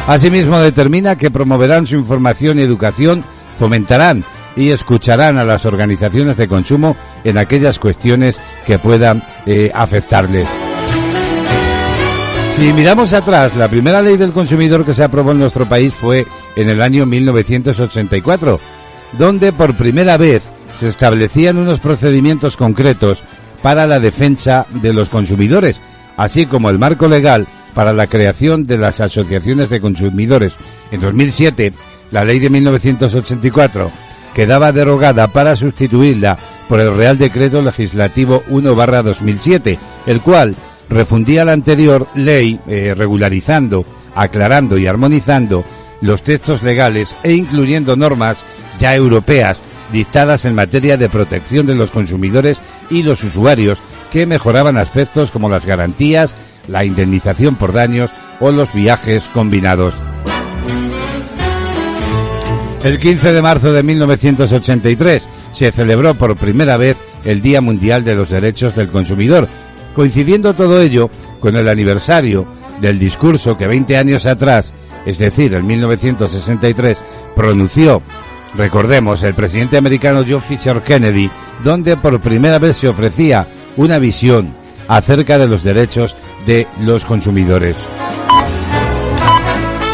Asimismo, 0.07 0.59
determina 0.59 1.17
que 1.17 1.31
promoverán 1.31 1.87
su 1.87 1.97
información 1.97 2.59
y 2.59 2.63
educación, 2.63 3.25
fomentarán 3.59 4.25
y 4.57 4.71
escucharán 4.71 5.39
a 5.39 5.45
las 5.45 5.65
organizaciones 5.65 6.37
de 6.37 6.49
consumo 6.49 6.97
en 7.25 7.39
aquellas 7.39 7.79
cuestiones 7.79 8.37
que 8.67 8.79
puedan 8.79 9.23
eh, 9.47 9.71
afectarles. 9.75 10.47
Si 12.57 12.73
miramos 12.73 13.13
atrás, 13.13 13.57
la 13.57 13.69
primera 13.69 14.01
ley 14.01 14.17
del 14.17 14.33
consumidor 14.33 14.85
que 14.85 14.95
se 14.95 15.03
aprobó 15.03 15.33
en 15.33 15.41
nuestro 15.41 15.67
país 15.67 15.93
fue 15.93 16.25
en 16.55 16.69
el 16.69 16.83
año 16.83 17.05
1984, 17.05 18.61
donde 19.19 19.53
por 19.53 19.75
primera 19.75 20.17
vez 20.17 20.45
se 20.79 20.89
establecían 20.89 21.59
unos 21.59 21.81
procedimientos 21.81 22.57
concretos 22.57 23.23
para 23.61 23.87
la 23.87 23.99
defensa 23.99 24.67
de 24.71 24.93
los 24.93 25.09
consumidores, 25.09 25.81
así 26.17 26.47
como 26.47 26.71
el 26.71 26.79
marco 26.79 27.09
legal 27.09 27.47
para 27.75 27.93
la 27.93 28.07
creación 28.07 28.67
de 28.67 28.79
las 28.79 29.01
asociaciones 29.01 29.69
de 29.71 29.81
consumidores. 29.81 30.55
En 30.91 31.01
2007, 31.01 31.73
la 32.11 32.25
ley 32.25 32.39
de 32.39 32.51
1984 32.51 33.91
quedaba 34.35 34.73
derogada 34.73 35.29
para 35.29 35.57
sustituirla 35.57 36.39
por 36.69 36.81
el 36.81 36.97
Real 36.97 37.19
Decreto 37.19 37.63
Legislativo 37.63 38.43
1-2007, 38.51 39.79
el 40.07 40.21
cual 40.21 40.55
refundía 40.89 41.45
la 41.45 41.53
anterior 41.53 42.09
ley 42.15 42.61
eh, 42.67 42.95
regularizando, 42.97 43.85
aclarando 44.15 44.79
y 44.79 44.87
armonizando 44.87 45.65
los 46.01 46.23
textos 46.23 46.63
legales 46.63 47.15
e 47.23 47.33
incluyendo 47.33 47.97
normas 47.97 48.43
ya 48.79 48.95
europeas 48.95 49.59
dictadas 49.93 50.45
en 50.45 50.55
materia 50.55 50.97
de 50.97 51.09
protección 51.09 51.67
de 51.67 51.75
los 51.75 51.91
consumidores 51.91 52.59
y 52.91 53.03
los 53.03 53.23
usuarios 53.23 53.79
que 54.15 54.27
mejoraban 54.27 54.79
aspectos 54.79 55.33
como 55.33 55.49
las 55.49 55.67
garantías, 55.67 56.33
la 56.69 56.85
indemnización 56.85 57.57
por 57.57 57.73
daños 57.73 58.13
o 58.39 58.53
los 58.53 58.73
viajes 58.73 59.25
combinados. 59.35 59.93
El 62.85 63.01
15 63.01 63.33
de 63.33 63.43
marzo 63.43 63.73
de 63.73 63.83
1983 63.83 65.27
se 65.51 65.73
celebró 65.73 66.15
por 66.15 66.37
primera 66.37 66.77
vez 66.77 66.97
el 67.25 67.43
Día 67.43 67.61
Mundial 67.61 68.05
de 68.05 68.15
los 68.15 68.31
Derechos 68.31 68.77
del 68.77 68.89
Consumidor, 68.89 69.49
coincidiendo 69.97 70.55
todo 70.55 70.81
ello 70.81 71.11
con 71.41 71.57
el 71.57 71.69
aniversario 71.69 72.47
del 72.81 73.01
discurso 73.01 73.59
que 73.59 73.67
20 73.67 73.97
años 73.97 74.27
atrás, 74.27 74.73
es 75.07 75.19
decir, 75.19 75.55
en 75.55 75.67
1963, 75.67 76.99
pronunció, 77.35 78.01
recordemos, 78.55 79.25
el 79.25 79.35
presidente 79.35 79.77
americano 79.77 80.23
John 80.25 80.41
Fisher 80.41 80.85
Kennedy, 80.85 81.29
donde 81.65 81.97
por 81.97 82.21
primera 82.21 82.61
vez 82.61 82.77
se 82.77 82.87
ofrecía 82.87 83.49
una 83.77 83.99
visión 83.99 84.55
acerca 84.89 85.39
de 85.39 85.49
los 85.49 85.63
derechos 85.63 86.17
de 86.47 86.67
los 86.81 87.05
consumidores. 87.05 87.77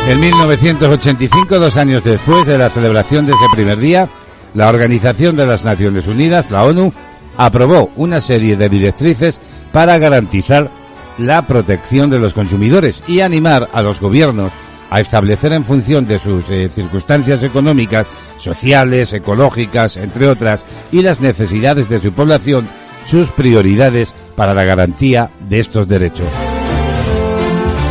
En 0.08 0.18
1985, 0.18 1.58
dos 1.58 1.76
años 1.76 2.02
después 2.02 2.46
de 2.46 2.58
la 2.58 2.70
celebración 2.70 3.26
de 3.26 3.32
ese 3.32 3.44
primer 3.54 3.78
día, 3.78 4.08
la 4.54 4.68
Organización 4.68 5.36
de 5.36 5.46
las 5.46 5.64
Naciones 5.64 6.06
Unidas, 6.06 6.50
la 6.50 6.64
ONU, 6.64 6.92
aprobó 7.36 7.90
una 7.96 8.20
serie 8.20 8.56
de 8.56 8.68
directrices 8.68 9.38
para 9.72 9.98
garantizar 9.98 10.70
la 11.18 11.46
protección 11.46 12.10
de 12.10 12.18
los 12.18 12.32
consumidores 12.32 13.02
y 13.06 13.20
animar 13.20 13.68
a 13.72 13.82
los 13.82 14.00
gobiernos 14.00 14.52
a 14.90 15.00
establecer 15.00 15.52
en 15.52 15.64
función 15.64 16.06
de 16.06 16.18
sus 16.18 16.50
eh, 16.50 16.68
circunstancias 16.68 17.42
económicas, 17.44 18.08
sociales, 18.38 19.12
ecológicas, 19.12 19.96
entre 19.96 20.28
otras, 20.28 20.64
y 20.90 21.02
las 21.02 21.20
necesidades 21.20 21.88
de 21.88 22.00
su 22.00 22.12
población, 22.12 22.68
sus 23.10 23.28
prioridades 23.28 24.14
para 24.36 24.54
la 24.54 24.62
garantía 24.62 25.30
de 25.48 25.58
estos 25.58 25.88
derechos. 25.88 26.28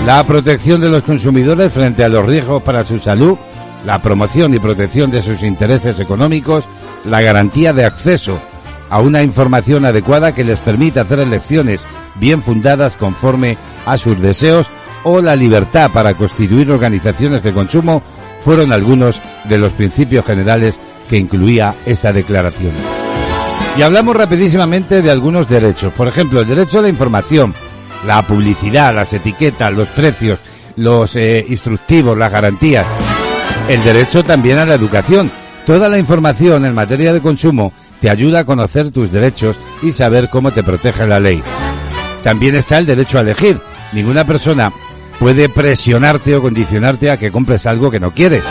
la 0.05 0.23
protección 0.23 0.79
de 0.79 0.87
los 0.87 1.03
consumidores 1.03 1.73
frente 1.73 2.05
a 2.05 2.09
los 2.09 2.25
riesgos 2.25 2.63
para 2.63 2.85
su 2.85 2.99
salud, 2.99 3.37
la 3.85 4.01
promoción 4.01 4.53
y 4.53 4.59
protección 4.59 5.11
de 5.11 5.21
sus 5.21 5.43
intereses 5.43 5.99
económicos, 5.99 6.63
la 7.03 7.21
garantía 7.21 7.73
de 7.73 7.83
acceso 7.83 8.39
a 8.89 9.01
una 9.01 9.21
información 9.21 9.85
adecuada 9.85 10.33
que 10.33 10.45
les 10.45 10.59
permita 10.59 11.01
hacer 11.01 11.19
elecciones 11.19 11.81
bien 12.15 12.41
fundadas 12.41 12.95
conforme 12.95 13.57
a 13.85 13.97
sus 13.97 14.21
deseos 14.21 14.67
o 15.03 15.21
la 15.21 15.35
libertad 15.35 15.91
para 15.91 16.13
constituir 16.13 16.71
organizaciones 16.71 17.43
de 17.43 17.51
consumo 17.51 18.01
fueron 18.39 18.71
algunos 18.71 19.21
de 19.43 19.57
los 19.57 19.73
principios 19.73 20.25
generales 20.25 20.79
que 21.09 21.17
incluía 21.17 21.75
esa 21.85 22.13
declaración. 22.13 22.98
Y 23.79 23.81
hablamos 23.81 24.13
rapidísimamente 24.13 25.01
de 25.01 25.09
algunos 25.09 25.47
derechos. 25.47 25.93
Por 25.93 26.09
ejemplo, 26.09 26.41
el 26.41 26.47
derecho 26.49 26.79
a 26.79 26.81
la 26.81 26.89
información, 26.89 27.53
la 28.05 28.21
publicidad, 28.23 28.93
las 28.93 29.13
etiquetas, 29.13 29.71
los 29.71 29.87
precios, 29.87 30.37
los 30.75 31.15
eh, 31.15 31.45
instructivos, 31.47 32.17
las 32.17 32.29
garantías. 32.29 32.85
El 33.69 33.81
derecho 33.81 34.21
también 34.21 34.57
a 34.57 34.65
la 34.65 34.73
educación. 34.73 35.31
Toda 35.65 35.87
la 35.87 35.97
información 35.97 36.65
en 36.65 36.75
materia 36.75 37.13
de 37.13 37.21
consumo 37.21 37.71
te 38.01 38.09
ayuda 38.09 38.39
a 38.39 38.43
conocer 38.43 38.91
tus 38.91 39.13
derechos 39.13 39.55
y 39.81 39.93
saber 39.93 40.27
cómo 40.27 40.51
te 40.51 40.61
protege 40.61 41.07
la 41.07 41.21
ley. 41.21 41.41
También 42.21 42.55
está 42.55 42.79
el 42.79 42.85
derecho 42.85 43.17
a 43.17 43.21
elegir. 43.21 43.61
Ninguna 43.93 44.25
persona 44.25 44.73
puede 45.19 45.47
presionarte 45.47 46.35
o 46.35 46.41
condicionarte 46.41 47.11
a 47.11 47.17
que 47.17 47.31
compres 47.31 47.65
algo 47.65 47.89
que 47.89 48.01
no 48.01 48.11
quieres. 48.11 48.43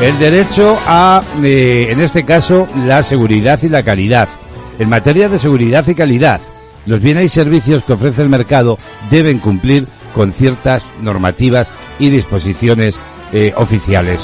El 0.00 0.18
derecho 0.18 0.78
a, 0.86 1.22
eh, 1.42 1.88
en 1.90 2.00
este 2.00 2.24
caso, 2.24 2.66
la 2.86 3.02
seguridad 3.02 3.60
y 3.62 3.68
la 3.68 3.82
calidad. 3.82 4.30
En 4.78 4.88
materia 4.88 5.28
de 5.28 5.38
seguridad 5.38 5.86
y 5.86 5.94
calidad, 5.94 6.40
los 6.86 7.02
bienes 7.02 7.26
y 7.26 7.28
servicios 7.28 7.84
que 7.84 7.92
ofrece 7.92 8.22
el 8.22 8.30
mercado 8.30 8.78
deben 9.10 9.40
cumplir 9.40 9.86
con 10.14 10.32
ciertas 10.32 10.82
normativas 11.02 11.70
y 11.98 12.08
disposiciones 12.08 12.98
eh, 13.34 13.52
oficiales. 13.56 14.20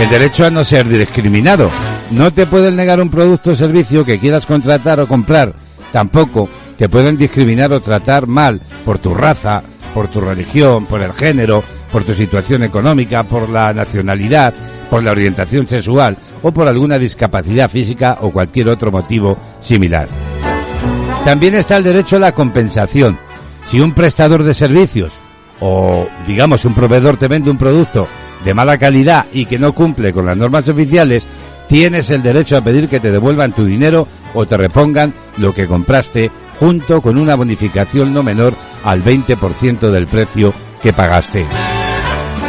El 0.00 0.10
derecho 0.10 0.44
a 0.44 0.50
no 0.50 0.62
ser 0.64 0.86
discriminado. 0.86 1.70
No 2.10 2.30
te 2.34 2.44
pueden 2.44 2.76
negar 2.76 3.00
un 3.00 3.08
producto 3.08 3.52
o 3.52 3.56
servicio 3.56 4.04
que 4.04 4.18
quieras 4.18 4.44
contratar 4.44 5.00
o 5.00 5.08
comprar. 5.08 5.54
Tampoco 5.92 6.46
te 6.76 6.90
pueden 6.90 7.16
discriminar 7.16 7.72
o 7.72 7.80
tratar 7.80 8.26
mal 8.26 8.60
por 8.84 8.98
tu 8.98 9.14
raza, 9.14 9.62
por 9.94 10.08
tu 10.08 10.20
religión, 10.20 10.84
por 10.84 11.00
el 11.00 11.14
género, 11.14 11.64
por 11.90 12.04
tu 12.04 12.14
situación 12.14 12.64
económica, 12.64 13.22
por 13.22 13.48
la 13.48 13.72
nacionalidad, 13.72 14.52
por 14.94 15.02
la 15.02 15.10
orientación 15.10 15.66
sexual 15.66 16.16
o 16.40 16.52
por 16.52 16.68
alguna 16.68 17.00
discapacidad 17.00 17.68
física 17.68 18.18
o 18.20 18.30
cualquier 18.30 18.68
otro 18.68 18.92
motivo 18.92 19.36
similar. 19.58 20.06
También 21.24 21.56
está 21.56 21.78
el 21.78 21.82
derecho 21.82 22.14
a 22.14 22.20
la 22.20 22.30
compensación. 22.30 23.18
Si 23.64 23.80
un 23.80 23.92
prestador 23.92 24.44
de 24.44 24.54
servicios 24.54 25.10
o, 25.58 26.06
digamos, 26.28 26.64
un 26.64 26.76
proveedor 26.76 27.16
te 27.16 27.26
vende 27.26 27.50
un 27.50 27.58
producto 27.58 28.06
de 28.44 28.54
mala 28.54 28.78
calidad 28.78 29.26
y 29.32 29.46
que 29.46 29.58
no 29.58 29.72
cumple 29.72 30.12
con 30.12 30.26
las 30.26 30.36
normas 30.36 30.68
oficiales, 30.68 31.26
tienes 31.66 32.10
el 32.10 32.22
derecho 32.22 32.56
a 32.56 32.62
pedir 32.62 32.88
que 32.88 33.00
te 33.00 33.10
devuelvan 33.10 33.52
tu 33.52 33.64
dinero 33.64 34.06
o 34.32 34.46
te 34.46 34.56
repongan 34.56 35.12
lo 35.38 35.52
que 35.52 35.66
compraste 35.66 36.30
junto 36.60 37.02
con 37.02 37.18
una 37.18 37.34
bonificación 37.34 38.14
no 38.14 38.22
menor 38.22 38.54
al 38.84 39.02
20% 39.02 39.90
del 39.90 40.06
precio 40.06 40.54
que 40.80 40.92
pagaste. 40.92 41.44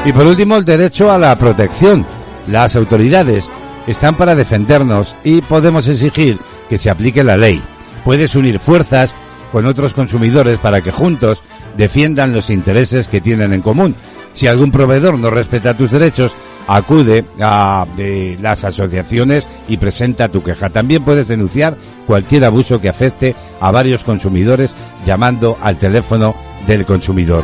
Y 0.06 0.14
por 0.14 0.28
último, 0.28 0.58
el 0.58 0.64
derecho 0.64 1.12
a 1.12 1.18
la 1.18 1.36
protección. 1.36 2.06
Las 2.48 2.76
autoridades 2.76 3.46
están 3.88 4.16
para 4.16 4.36
defendernos 4.36 5.16
y 5.24 5.42
podemos 5.42 5.88
exigir 5.88 6.40
que 6.70 6.78
se 6.78 6.90
aplique 6.90 7.24
la 7.24 7.38
ley. 7.38 7.62
Puedes 8.04 8.36
unir 8.36 8.60
fuerzas 8.60 9.14
con 9.52 9.66
otros 9.66 9.94
consumidores 9.94 10.58
para 10.60 10.82
que 10.82 10.92
juntos 10.92 11.42
defiendan 11.78 12.34
los 12.34 12.50
intereses 12.50 13.08
que 13.08 13.22
tienen 13.22 13.54
en 13.54 13.62
común. 13.62 13.96
Si 14.34 14.48
algún 14.48 14.72
proveedor 14.72 15.18
no 15.18 15.30
respeta 15.30 15.78
tus 15.78 15.92
derechos, 15.92 16.34
acude 16.68 17.26
a 17.40 17.86
de 17.96 18.38
las 18.42 18.64
asociaciones 18.64 19.48
y 19.68 19.78
presenta 19.78 20.30
tu 20.30 20.44
queja. 20.44 20.70
También 20.70 21.04
puedes 21.04 21.28
denunciar 21.28 21.78
cualquier 22.06 22.46
abuso 22.46 22.82
que 22.82 22.90
afecte 22.90 23.36
a 23.60 23.72
varios 23.72 24.04
consumidores 24.04 24.72
llamando 25.06 25.58
al 25.62 25.78
teléfono 25.78 26.36
del 26.68 26.86
consumidor. 26.86 27.44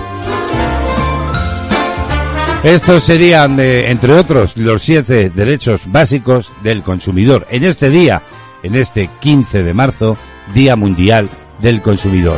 Estos 2.64 3.04
serían, 3.04 3.60
eh, 3.60 3.90
entre 3.90 4.14
otros, 4.14 4.56
los 4.56 4.84
siete 4.84 5.32
derechos 5.32 5.82
básicos 5.88 6.52
del 6.62 6.84
consumidor 6.84 7.48
en 7.50 7.64
este 7.64 7.90
día, 7.90 8.22
en 8.62 8.76
este 8.76 9.10
15 9.20 9.64
de 9.64 9.74
marzo, 9.74 10.16
Día 10.54 10.76
Mundial 10.76 11.28
del 11.60 11.82
Consumidor. 11.82 12.38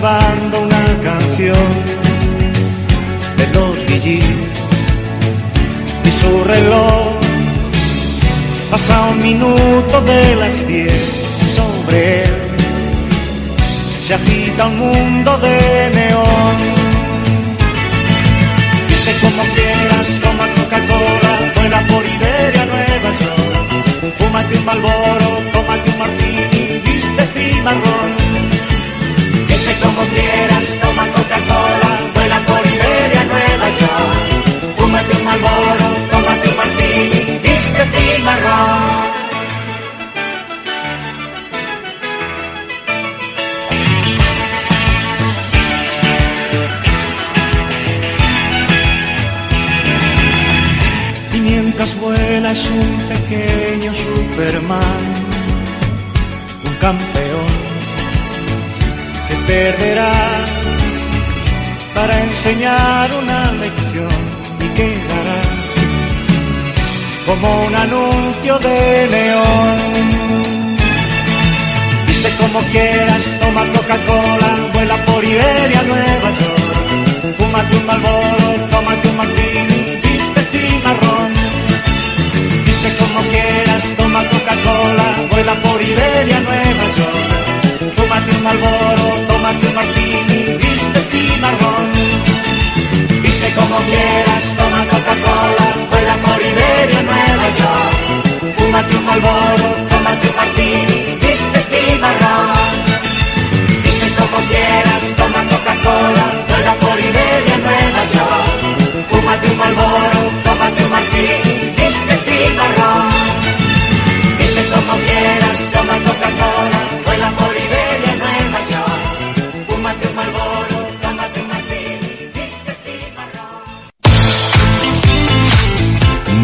Silbando 0.00 0.62
una 0.62 0.86
canción 1.02 1.68
de 3.36 3.46
los 3.52 3.84
Bee 3.86 4.22
y 6.04 6.10
su 6.10 6.44
reloj 6.44 7.20
pasa 8.70 9.00
un 9.10 9.20
minuto 9.20 10.00
de 10.00 10.36
las 10.36 10.66
diez 10.66 10.92
sobre 11.54 12.24
él 12.24 12.30
se 14.02 14.14
agita 14.14 14.66
un 14.66 14.78
mundo 14.78 15.38
de 15.38 15.90
neón. 15.94 16.56
Viste 18.88 19.12
como 19.22 19.42
quieras, 19.54 20.20
toma 20.22 20.46
Coca-Cola, 20.56 21.52
vuela 21.54 21.80
por 21.86 22.04
Iberia, 22.04 22.64
Nueva 22.72 23.10
York. 23.22 24.14
Fúmate 24.18 24.58
un 24.58 24.64
Malboro, 24.64 25.30
tómate 25.52 25.90
un 25.90 25.98
martini, 25.98 26.80
viste 26.84 27.24
cimarrón. 27.34 27.99
Coca-Cola, 31.06 31.90
vuela 32.14 32.38
por 32.46 32.66
Iberia, 32.66 33.24
Nueva 33.24 33.68
York. 33.80 34.76
Fúmate 34.76 35.16
un 35.16 35.24
Malboro, 35.24 35.88
tómate 36.10 36.48
un 36.48 36.56
martini, 36.56 37.38
viste 37.42 37.82
cimarrón. 37.92 39.20
Y 51.32 51.38
mientras 51.40 51.96
vuela 51.96 52.52
es 52.52 52.70
un 52.70 52.98
pequeño 53.08 53.94
Superman, 53.94 55.02
un 56.64 56.74
campeón 56.74 57.70
que 59.28 59.36
perderá 59.46 60.49
para 62.00 62.18
enseñar 62.22 63.06
una 63.22 63.52
lección 63.62 64.20
y 64.64 64.68
quedará 64.78 65.40
como 67.26 67.46
un 67.66 67.74
anuncio 67.86 68.58
de 68.66 68.78
neón. 69.14 69.78
Viste 72.06 72.30
como 72.40 72.58
quieras, 72.72 73.24
toma 73.40 73.62
Coca-Cola, 73.74 74.50
vuela 74.72 74.96
por 75.08 75.22
Iberia, 75.22 75.82
Nueva 75.90 76.28
York. 76.40 76.74
Fúmate 77.38 77.76
un 77.76 77.86
Malboro, 77.90 78.48
tómate 78.72 79.08
un 79.10 79.16
martini, 79.20 79.69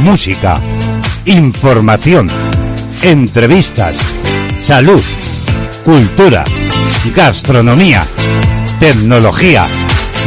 Música, 0.03 0.61
información, 1.25 2.29
entrevistas, 3.03 3.97
salud, 4.59 5.03
cultura, 5.85 6.45
gastronomía, 7.15 8.05
tecnología, 8.79 9.67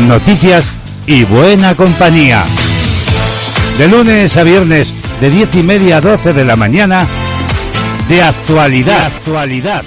noticias 0.07 0.65
y 1.07 1.23
buena 1.23 1.75
compañía. 1.75 2.43
De 3.80 3.88
lunes 3.88 4.36
a 4.36 4.43
viernes, 4.43 4.89
de 5.21 5.30
diez 5.30 5.55
y 5.55 5.63
media 5.63 5.97
a 5.97 6.01
12 6.01 6.34
de 6.34 6.43
la 6.43 6.57
mañana, 6.57 7.07
de 8.09 8.21
actualidad, 8.21 9.05
actualidad. 9.05 9.86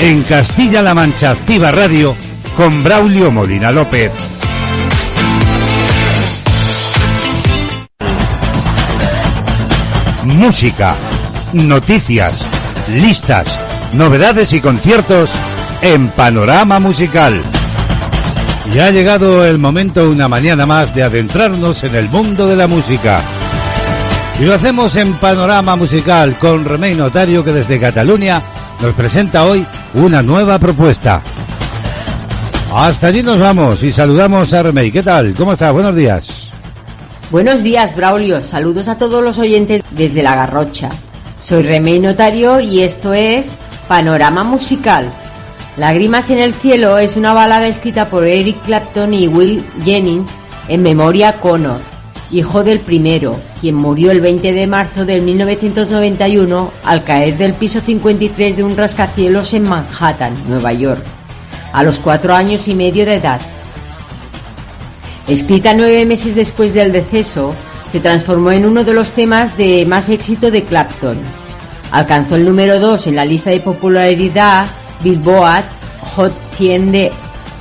En 0.00 0.22
Castilla-La 0.22 0.94
Mancha 0.94 1.32
Activa 1.32 1.70
Radio, 1.70 2.16
con 2.56 2.82
Braulio 2.82 3.30
Molina 3.30 3.70
López. 3.72 4.10
Música, 10.24 10.96
noticias, 11.52 12.40
listas, 12.88 13.48
novedades 13.92 14.54
y 14.54 14.62
conciertos 14.62 15.28
en 15.82 16.08
Panorama 16.08 16.80
Musical. 16.80 17.42
Ya 18.76 18.88
ha 18.88 18.90
llegado 18.90 19.42
el 19.42 19.58
momento 19.58 20.10
una 20.10 20.28
mañana 20.28 20.66
más 20.66 20.94
de 20.94 21.02
adentrarnos 21.02 21.82
en 21.82 21.94
el 21.94 22.10
mundo 22.10 22.46
de 22.46 22.56
la 22.56 22.66
música. 22.66 23.22
Y 24.38 24.44
lo 24.44 24.52
hacemos 24.52 24.94
en 24.96 25.14
Panorama 25.14 25.76
Musical 25.76 26.38
con 26.38 26.62
Remey 26.62 26.94
Notario 26.94 27.42
que 27.42 27.54
desde 27.54 27.80
Cataluña 27.80 28.42
nos 28.82 28.92
presenta 28.92 29.46
hoy 29.46 29.64
una 29.94 30.20
nueva 30.20 30.58
propuesta. 30.58 31.22
Hasta 32.74 33.06
allí 33.06 33.22
nos 33.22 33.38
vamos 33.38 33.82
y 33.82 33.90
saludamos 33.90 34.52
a 34.52 34.64
Remey. 34.64 34.90
¿Qué 34.90 35.02
tal? 35.02 35.32
¿Cómo 35.32 35.54
está? 35.54 35.70
Buenos 35.70 35.96
días. 35.96 36.50
Buenos 37.30 37.62
días, 37.62 37.96
Braulio. 37.96 38.42
Saludos 38.42 38.88
a 38.88 38.98
todos 38.98 39.24
los 39.24 39.38
oyentes 39.38 39.80
desde 39.92 40.22
La 40.22 40.34
Garrocha. 40.34 40.90
Soy 41.40 41.62
Remey 41.62 41.98
Notario 41.98 42.60
y 42.60 42.82
esto 42.82 43.14
es 43.14 43.46
Panorama 43.88 44.44
Musical. 44.44 45.10
Lágrimas 45.76 46.30
en 46.30 46.38
el 46.38 46.54
cielo 46.54 46.96
es 46.96 47.16
una 47.16 47.34
balada 47.34 47.66
escrita 47.66 48.08
por 48.08 48.26
Eric 48.26 48.62
Clapton 48.64 49.12
y 49.12 49.28
Will 49.28 49.62
Jennings 49.84 50.30
en 50.68 50.82
memoria 50.82 51.28
a 51.28 51.32
Connor, 51.34 51.78
hijo 52.32 52.64
del 52.64 52.80
primero, 52.80 53.38
quien 53.60 53.74
murió 53.74 54.10
el 54.10 54.22
20 54.22 54.54
de 54.54 54.66
marzo 54.66 55.04
de 55.04 55.20
1991 55.20 56.72
al 56.82 57.04
caer 57.04 57.36
del 57.36 57.52
piso 57.52 57.80
53 57.80 58.56
de 58.56 58.64
un 58.64 58.74
rascacielos 58.74 59.52
en 59.52 59.68
Manhattan, 59.68 60.34
Nueva 60.48 60.72
York, 60.72 61.04
a 61.74 61.82
los 61.82 61.98
cuatro 61.98 62.34
años 62.34 62.68
y 62.68 62.74
medio 62.74 63.04
de 63.04 63.16
edad. 63.16 63.42
Escrita 65.28 65.74
nueve 65.74 66.06
meses 66.06 66.34
después 66.34 66.72
del 66.72 66.90
deceso, 66.90 67.54
se 67.92 68.00
transformó 68.00 68.50
en 68.50 68.64
uno 68.64 68.82
de 68.82 68.94
los 68.94 69.10
temas 69.10 69.58
de 69.58 69.84
más 69.84 70.08
éxito 70.08 70.50
de 70.50 70.62
Clapton. 70.62 71.18
Alcanzó 71.90 72.36
el 72.36 72.46
número 72.46 72.80
2 72.80 73.08
en 73.08 73.16
la 73.16 73.26
lista 73.26 73.50
de 73.50 73.60
popularidad 73.60 74.66
Billboard 75.02 75.64
Hot 76.14 76.32
100 76.56 76.92
de 76.92 77.12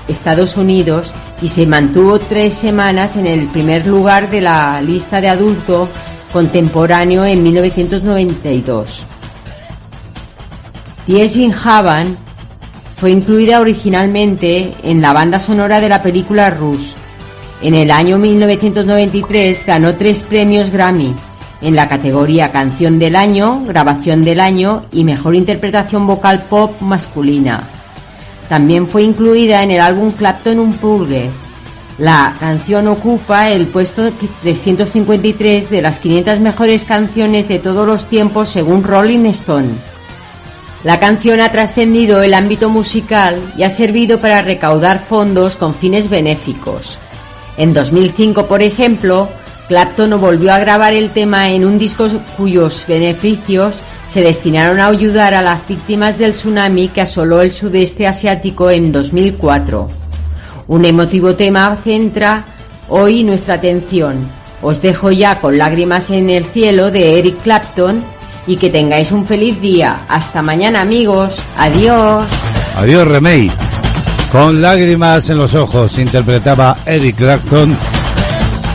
Estados 0.07 0.57
Unidos 0.57 1.11
y 1.41 1.49
se 1.49 1.65
mantuvo 1.65 2.19
tres 2.19 2.55
semanas 2.55 3.17
en 3.17 3.27
el 3.27 3.47
primer 3.47 3.85
lugar 3.85 4.29
de 4.29 4.41
la 4.41 4.81
lista 4.81 5.19
de 5.19 5.29
adulto 5.29 5.89
contemporáneo 6.31 7.25
en 7.25 7.43
1992. 7.43 9.03
Diez 11.07 11.35
in 11.35 11.53
Havan 11.53 12.17
fue 12.95 13.11
incluida 13.11 13.59
originalmente 13.59 14.73
en 14.83 15.01
la 15.01 15.13
banda 15.13 15.39
sonora 15.39 15.81
de 15.81 15.89
la 15.89 16.01
película 16.01 16.49
Rush. 16.49 16.91
En 17.61 17.75
el 17.75 17.91
año 17.91 18.17
1993 18.17 19.65
ganó 19.65 19.95
tres 19.95 20.23
premios 20.23 20.71
Grammy 20.71 21.13
en 21.61 21.75
la 21.75 21.87
categoría 21.87 22.51
Canción 22.51 22.99
del 22.99 23.15
Año, 23.15 23.63
Grabación 23.65 24.23
del 24.23 24.39
Año 24.39 24.83
y 24.91 25.03
Mejor 25.03 25.35
Interpretación 25.35 26.05
Vocal 26.05 26.43
Pop 26.43 26.81
Masculina. 26.81 27.67
También 28.49 28.87
fue 28.87 29.03
incluida 29.03 29.63
en 29.63 29.71
el 29.71 29.81
álbum 29.81 30.11
Clapton 30.11 30.59
Unplugged. 30.59 31.29
La 31.97 32.35
canción 32.39 32.87
ocupa 32.87 33.49
el 33.49 33.67
puesto 33.67 34.11
353 34.41 35.69
de 35.69 35.81
las 35.81 35.99
500 35.99 36.39
mejores 36.41 36.83
canciones 36.83 37.47
de 37.47 37.59
todos 37.59 37.87
los 37.87 38.05
tiempos 38.05 38.49
según 38.49 38.83
Rolling 38.83 39.25
Stone. 39.27 39.69
La 40.83 40.99
canción 40.99 41.39
ha 41.39 41.51
trascendido 41.51 42.21
el 42.21 42.35
ámbito 42.35 42.69
musical 42.69 43.41
y 43.57 43.63
ha 43.63 43.71
servido 43.71 44.19
para 44.19 44.43
recaudar 44.43 44.99
fondos 44.99 45.55
con 45.55 45.73
fines 45.73 46.09
benéficos. 46.09 46.99
En 47.57 47.73
2005, 47.73 48.45
por 48.45 48.61
ejemplo, 48.61 49.29
Clapton 49.67 50.19
volvió 50.19 50.53
a 50.53 50.59
grabar 50.59 50.93
el 50.93 51.09
tema 51.09 51.49
en 51.49 51.65
un 51.65 51.79
disco 51.79 52.07
cuyos 52.37 52.85
beneficios 52.87 53.75
se 54.09 54.21
destinaron 54.21 54.79
a 54.79 54.87
ayudar 54.87 55.33
a 55.33 55.41
las 55.41 55.67
víctimas 55.67 56.17
del 56.17 56.31
tsunami 56.31 56.89
que 56.89 57.01
asoló 57.01 57.41
el 57.41 57.51
sudeste 57.51 58.07
asiático 58.07 58.69
en 58.69 58.91
2004. 58.91 59.89
Un 60.67 60.85
emotivo 60.85 61.35
tema 61.35 61.75
centra 61.75 62.45
hoy 62.89 63.23
nuestra 63.23 63.55
atención. 63.55 64.27
Os 64.61 64.81
dejo 64.81 65.11
ya 65.11 65.39
con 65.39 65.57
lágrimas 65.57 66.09
en 66.11 66.29
el 66.29 66.45
cielo 66.45 66.91
de 66.91 67.19
Eric 67.19 67.41
Clapton 67.41 68.03
y 68.47 68.57
que 68.57 68.69
tengáis 68.69 69.11
un 69.11 69.25
feliz 69.25 69.59
día. 69.59 70.01
Hasta 70.07 70.41
mañana 70.41 70.81
amigos. 70.81 71.39
Adiós. 71.57 72.25
Adiós 72.75 73.07
Remey. 73.07 73.51
Con 74.31 74.61
lágrimas 74.61 75.29
en 75.29 75.37
los 75.37 75.55
ojos 75.55 75.97
interpretaba 75.97 76.77
Eric 76.85 77.15
Clapton 77.15 77.75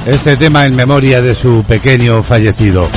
este 0.06 0.36
tema 0.36 0.66
en 0.66 0.74
memoria 0.74 1.20
de 1.20 1.34
su 1.34 1.62
pequeño 1.64 2.22
fallecido. 2.22 2.88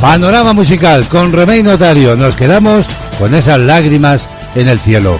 Panorama 0.00 0.52
musical 0.52 1.06
con 1.08 1.32
Remey 1.32 1.62
Notario. 1.62 2.16
Nos 2.16 2.34
quedamos 2.36 2.86
con 3.18 3.34
esas 3.34 3.58
lágrimas 3.60 4.22
en 4.54 4.68
el 4.68 4.80
cielo. 4.80 5.18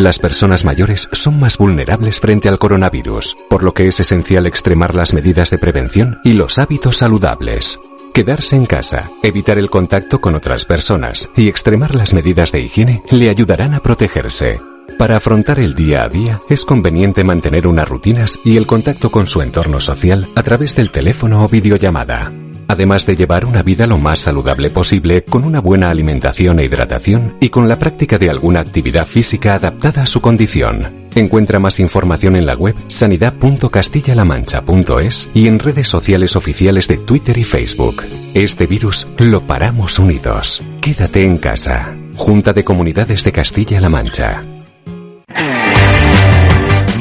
Las 0.00 0.18
personas 0.18 0.64
mayores 0.64 1.10
son 1.12 1.38
más 1.38 1.58
vulnerables 1.58 2.20
frente 2.20 2.48
al 2.48 2.58
coronavirus, 2.58 3.36
por 3.50 3.62
lo 3.62 3.74
que 3.74 3.86
es 3.86 4.00
esencial 4.00 4.46
extremar 4.46 4.94
las 4.94 5.12
medidas 5.12 5.50
de 5.50 5.58
prevención 5.58 6.20
y 6.24 6.32
los 6.32 6.58
hábitos 6.58 6.96
saludables. 6.96 7.78
Quedarse 8.14 8.56
en 8.56 8.64
casa, 8.64 9.10
evitar 9.22 9.58
el 9.58 9.68
contacto 9.68 10.18
con 10.22 10.34
otras 10.34 10.64
personas 10.64 11.28
y 11.36 11.50
extremar 11.50 11.94
las 11.94 12.14
medidas 12.14 12.50
de 12.50 12.62
higiene 12.62 13.02
le 13.10 13.28
ayudarán 13.28 13.74
a 13.74 13.80
protegerse. 13.80 14.58
Para 14.96 15.16
afrontar 15.16 15.60
el 15.60 15.74
día 15.74 16.04
a 16.04 16.08
día 16.08 16.40
es 16.48 16.64
conveniente 16.64 17.22
mantener 17.22 17.66
unas 17.66 17.86
rutinas 17.86 18.40
y 18.42 18.56
el 18.56 18.66
contacto 18.66 19.10
con 19.10 19.26
su 19.26 19.42
entorno 19.42 19.80
social 19.80 20.30
a 20.34 20.42
través 20.42 20.74
del 20.76 20.90
teléfono 20.90 21.44
o 21.44 21.48
videollamada. 21.48 22.32
Además 22.70 23.04
de 23.04 23.16
llevar 23.16 23.44
una 23.46 23.64
vida 23.64 23.88
lo 23.88 23.98
más 23.98 24.20
saludable 24.20 24.70
posible 24.70 25.24
con 25.24 25.42
una 25.42 25.58
buena 25.58 25.90
alimentación 25.90 26.60
e 26.60 26.66
hidratación 26.66 27.34
y 27.40 27.48
con 27.48 27.68
la 27.68 27.80
práctica 27.80 28.16
de 28.16 28.30
alguna 28.30 28.60
actividad 28.60 29.06
física 29.06 29.56
adaptada 29.56 30.04
a 30.04 30.06
su 30.06 30.20
condición. 30.20 31.08
Encuentra 31.16 31.58
más 31.58 31.80
información 31.80 32.36
en 32.36 32.46
la 32.46 32.54
web 32.54 32.76
sanidad.castillalamancha.es 32.86 35.30
y 35.34 35.48
en 35.48 35.58
redes 35.58 35.88
sociales 35.88 36.36
oficiales 36.36 36.86
de 36.86 36.98
Twitter 36.98 37.36
y 37.38 37.44
Facebook. 37.44 38.04
Este 38.34 38.68
virus 38.68 39.08
lo 39.18 39.40
paramos 39.40 39.98
unidos. 39.98 40.62
Quédate 40.80 41.24
en 41.24 41.38
casa. 41.38 41.92
Junta 42.14 42.52
de 42.52 42.62
Comunidades 42.62 43.24
de 43.24 43.32
Castilla-La 43.32 43.88
Mancha. 43.88 44.44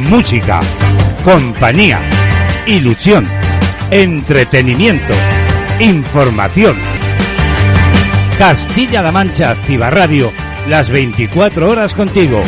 Música, 0.10 0.62
compañía, 1.24 2.02
ilusión, 2.66 3.24
entretenimiento, 3.92 5.14
información. 5.80 6.78
Castilla-La 8.38 9.12
Mancha 9.12 9.52
Activa 9.52 9.90
Radio, 9.90 10.32
las 10.68 10.90
24 10.90 11.70
horas 11.70 11.94
contigo. 11.94 12.42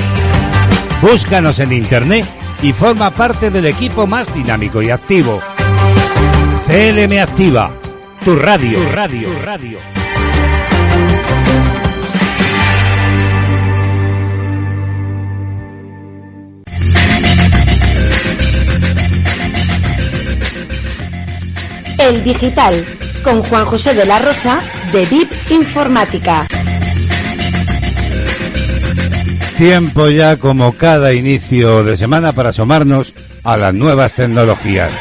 Búscanos 1.02 1.60
en 1.60 1.72
internet 1.72 2.26
y 2.62 2.74
forma 2.74 3.10
parte 3.12 3.50
del 3.50 3.66
equipo 3.66 4.06
más 4.06 4.34
dinámico 4.34 4.82
y 4.82 4.90
activo. 4.90 5.40
CLM 6.68 7.20
Activa, 7.20 7.72
tu 8.24 8.36
radio, 8.36 8.78
tu 8.78 8.92
radio, 8.92 9.28
tu 9.34 9.46
radio. 9.46 9.78
El 21.98 22.24
Digital, 22.24 22.84
con 23.24 23.44
Juan 23.44 23.66
José 23.66 23.94
de 23.94 24.06
la 24.06 24.20
Rosa, 24.20 24.60
de 24.92 25.06
VIP 25.06 25.32
Informática. 25.52 26.48
Tiempo 29.58 30.10
ya 30.10 30.38
como 30.38 30.74
cada 30.74 31.14
inicio 31.14 31.84
de 31.84 31.98
semana 31.98 32.32
para 32.32 32.50
asomarnos 32.50 33.14
a 33.44 33.58
las 33.58 33.74
nuevas 33.74 34.14
tecnologías. 34.14 34.92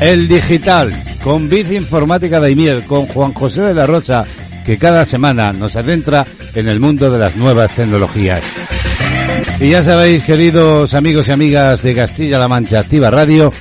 El 0.00 0.26
digital 0.28 0.92
con 1.22 1.48
Biz 1.48 1.72
Informática 1.72 2.40
Daimiel, 2.40 2.82
con 2.84 3.06
Juan 3.06 3.32
José 3.32 3.62
de 3.62 3.74
la 3.74 3.86
Rosa, 3.86 4.24
que 4.66 4.76
cada 4.76 5.04
semana 5.04 5.52
nos 5.52 5.76
adentra 5.76 6.26
en 6.54 6.68
el 6.68 6.80
mundo 6.80 7.10
de 7.10 7.18
las 7.18 7.36
nuevas 7.36 7.70
tecnologías. 7.74 8.44
Y 9.60 9.70
ya 9.70 9.82
sabéis, 9.82 10.24
queridos 10.24 10.92
amigos 10.94 11.28
y 11.28 11.32
amigas 11.32 11.82
de 11.82 11.94
Castilla-La 11.94 12.48
Mancha 12.48 12.80
Activa 12.80 13.08
Radio, 13.08 13.52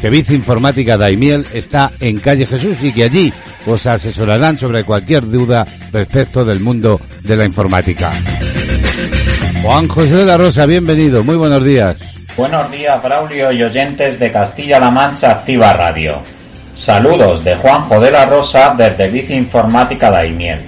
que 0.00 0.10
Biz 0.10 0.30
Informática 0.30 0.96
Daimiel 0.96 1.46
está 1.52 1.90
en 2.00 2.18
calle 2.18 2.46
Jesús 2.46 2.78
y 2.82 2.92
que 2.92 3.04
allí 3.04 3.32
os 3.66 3.86
asesorarán 3.86 4.58
sobre 4.58 4.84
cualquier 4.84 5.24
duda 5.28 5.66
respecto 5.92 6.44
del 6.44 6.60
mundo 6.60 7.00
de 7.22 7.36
la 7.36 7.44
informática. 7.44 8.12
Juan 9.62 9.88
José 9.88 10.16
de 10.16 10.24
la 10.24 10.36
Rosa, 10.36 10.66
bienvenido, 10.66 11.24
muy 11.24 11.36
buenos 11.36 11.64
días. 11.64 11.96
Buenos 12.36 12.70
días, 12.70 13.02
Braulio 13.02 13.50
y 13.50 13.62
oyentes 13.62 14.18
de 14.18 14.30
Castilla-La 14.30 14.90
Mancha 14.90 15.30
Activa 15.30 15.72
Radio. 15.72 16.18
Saludos 16.74 17.42
de 17.42 17.56
Juanjo 17.56 17.98
de 17.98 18.10
la 18.10 18.26
Rosa 18.26 18.74
desde 18.76 19.08
Bici 19.08 19.32
Informática 19.32 20.10
Daimiel. 20.10 20.60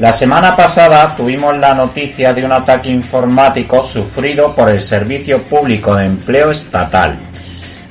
La 0.00 0.12
semana 0.12 0.54
pasada 0.54 1.14
tuvimos 1.16 1.56
la 1.58 1.74
noticia 1.74 2.34
de 2.34 2.44
un 2.44 2.52
ataque 2.52 2.90
informático 2.90 3.84
sufrido 3.84 4.54
por 4.54 4.68
el 4.68 4.80
Servicio 4.80 5.42
Público 5.42 5.94
de 5.94 6.06
Empleo 6.06 6.50
Estatal, 6.50 7.16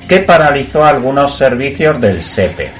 que 0.08 0.20
paralizó 0.20 0.84
algunos 0.84 1.36
servicios 1.36 2.00
del 2.00 2.22
SEPE 2.22 2.72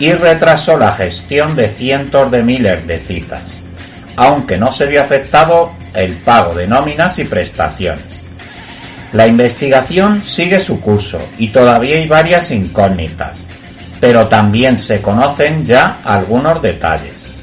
y 0.00 0.12
retrasó 0.12 0.76
la 0.76 0.92
gestión 0.92 1.54
de 1.54 1.68
cientos 1.68 2.30
de 2.30 2.42
miles 2.42 2.86
de 2.86 2.98
citas, 2.98 3.62
aunque 4.16 4.58
no 4.58 4.72
se 4.72 4.86
vio 4.86 5.00
afectado 5.00 5.72
el 5.94 6.14
pago 6.14 6.52
de 6.54 6.66
nóminas 6.66 7.18
y 7.20 7.24
prestaciones. 7.24 8.26
La 9.12 9.28
investigación 9.28 10.24
sigue 10.24 10.58
su 10.58 10.80
curso 10.80 11.20
y 11.38 11.48
todavía 11.50 11.96
hay 11.96 12.08
varias 12.08 12.50
incógnitas, 12.50 13.46
pero 14.00 14.26
también 14.26 14.76
se 14.76 15.00
conocen 15.00 15.64
ya 15.64 15.98
algunos 16.02 16.60
detalles. 16.60 17.34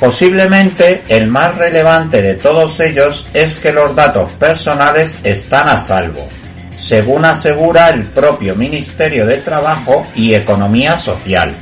Posiblemente 0.00 1.04
el 1.08 1.28
más 1.28 1.56
relevante 1.56 2.22
de 2.22 2.34
todos 2.34 2.80
ellos 2.80 3.26
es 3.34 3.56
que 3.56 3.72
los 3.72 3.94
datos 3.94 4.32
personales 4.32 5.18
están 5.22 5.68
a 5.68 5.76
salvo, 5.76 6.26
según 6.76 7.24
asegura 7.24 7.90
el 7.90 8.04
propio 8.04 8.54
Ministerio 8.56 9.26
de 9.26 9.38
Trabajo 9.38 10.06
y 10.14 10.34
Economía 10.34 10.96
Social. 10.96 11.52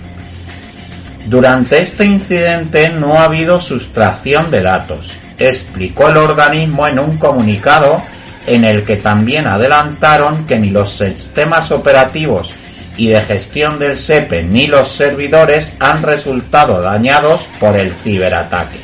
Durante 1.26 1.80
este 1.80 2.04
incidente 2.04 2.88
no 2.90 3.18
ha 3.18 3.24
habido 3.24 3.60
sustracción 3.60 4.50
de 4.50 4.62
datos, 4.62 5.12
explicó 5.38 6.08
el 6.08 6.16
organismo 6.16 6.86
en 6.88 6.98
un 6.98 7.16
comunicado 7.18 8.02
en 8.46 8.64
el 8.64 8.82
que 8.82 8.96
también 8.96 9.46
adelantaron 9.46 10.46
que 10.46 10.58
ni 10.58 10.70
los 10.70 10.92
sistemas 10.92 11.70
operativos 11.70 12.52
y 12.96 13.08
de 13.08 13.22
gestión 13.22 13.78
del 13.78 13.96
SEPE 13.96 14.42
ni 14.42 14.66
los 14.66 14.88
servidores 14.88 15.76
han 15.78 16.02
resultado 16.02 16.82
dañados 16.82 17.46
por 17.60 17.76
el 17.76 17.92
ciberataque. 17.92 18.81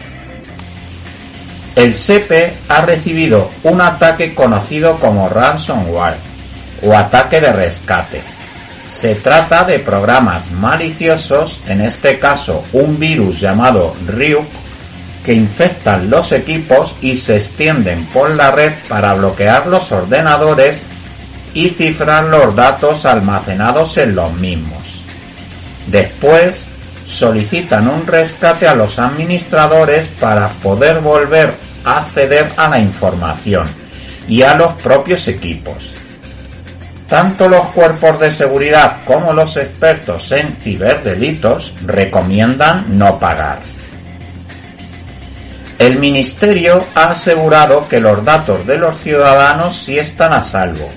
El 1.79 1.95
SEPE 1.95 2.55
ha 2.69 2.81
recibido 2.81 3.53
un 3.63 3.81
ataque 3.81 4.35
conocido 4.35 4.97
como 4.97 5.29
ransomware 5.29 6.17
o 6.83 6.93
ataque 6.93 7.41
de 7.41 7.53
rescate. 7.53 8.21
Se 8.91 9.15
trata 9.15 9.63
de 9.63 9.79
programas 9.79 10.51
maliciosos, 10.51 11.61
en 11.69 11.83
este 11.83 12.19
caso 12.19 12.65
un 12.73 12.99
virus 12.99 13.39
llamado 13.39 13.95
Ryuk, 14.09 14.45
que 15.25 15.35
infectan 15.35 16.11
los 16.11 16.33
equipos 16.33 16.97
y 17.01 17.17
se 17.17 17.37
extienden 17.37 18.07
por 18.07 18.35
la 18.35 18.51
red 18.51 18.73
para 18.89 19.15
bloquear 19.15 19.69
los 19.69 19.93
ordenadores 19.93 20.83
y 21.55 21.69
cifrar 21.69 22.25
los 22.25 22.57
datos 22.57 23.07
almacenados 23.07 23.97
en 23.99 24.17
los 24.17 24.33
mismos. 24.33 25.05
Después 25.87 26.67
solicitan 27.07 27.87
un 27.87 28.05
rescate 28.05 28.67
a 28.67 28.75
los 28.75 28.99
administradores 28.99 30.09
para 30.09 30.49
poder 30.49 30.99
volver 30.99 31.68
acceder 31.97 32.53
a 32.59 32.69
la 32.69 32.79
información 32.79 33.67
y 34.29 34.43
a 34.43 34.55
los 34.55 34.75
propios 34.75 35.27
equipos. 35.29 35.95
Tanto 37.09 37.49
los 37.49 37.69
cuerpos 37.69 38.21
de 38.21 38.31
seguridad 38.31 38.99
como 39.07 39.33
los 39.33 39.57
expertos 39.57 40.31
en 40.33 40.55
ciberdelitos 40.55 41.73
recomiendan 41.87 42.99
no 42.99 43.19
pagar. 43.19 43.61
El 45.79 45.99
Ministerio 45.99 46.85
ha 46.95 47.13
asegurado 47.13 47.89
que 47.89 48.01
los 48.01 48.23
datos 48.25 48.67
de 48.67 48.79
los 48.79 49.01
ciudadanos 49.01 49.77
sí 49.77 49.99
están 49.99 50.35
a 50.35 50.43
salvo, 50.43 50.91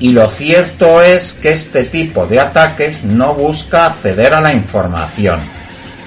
y 0.00 0.10
lo 0.10 0.28
cierto 0.28 1.00
es 1.02 1.34
que 1.34 1.52
este 1.52 1.84
tipo 1.84 2.26
de 2.26 2.40
ataques 2.40 3.04
no 3.04 3.34
busca 3.34 3.86
acceder 3.86 4.34
a 4.34 4.40
la 4.40 4.52
información, 4.52 5.40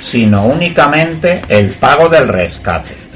sino 0.01 0.45
únicamente 0.45 1.41
el 1.47 1.69
pago 1.69 2.09
del 2.09 2.27
rescate. 2.27 3.06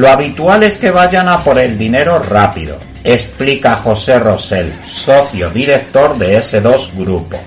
Lo 0.00 0.08
habitual 0.08 0.62
es 0.62 0.78
que 0.78 0.90
vayan 0.90 1.28
a 1.28 1.44
por 1.44 1.58
el 1.58 1.76
dinero 1.76 2.20
rápido, 2.20 2.78
explica 3.04 3.76
José 3.76 4.18
Rosell, 4.18 4.72
socio 4.82 5.50
director 5.50 6.16
de 6.16 6.38
ese 6.38 6.62
dos 6.62 6.90
grupo. 6.96 7.38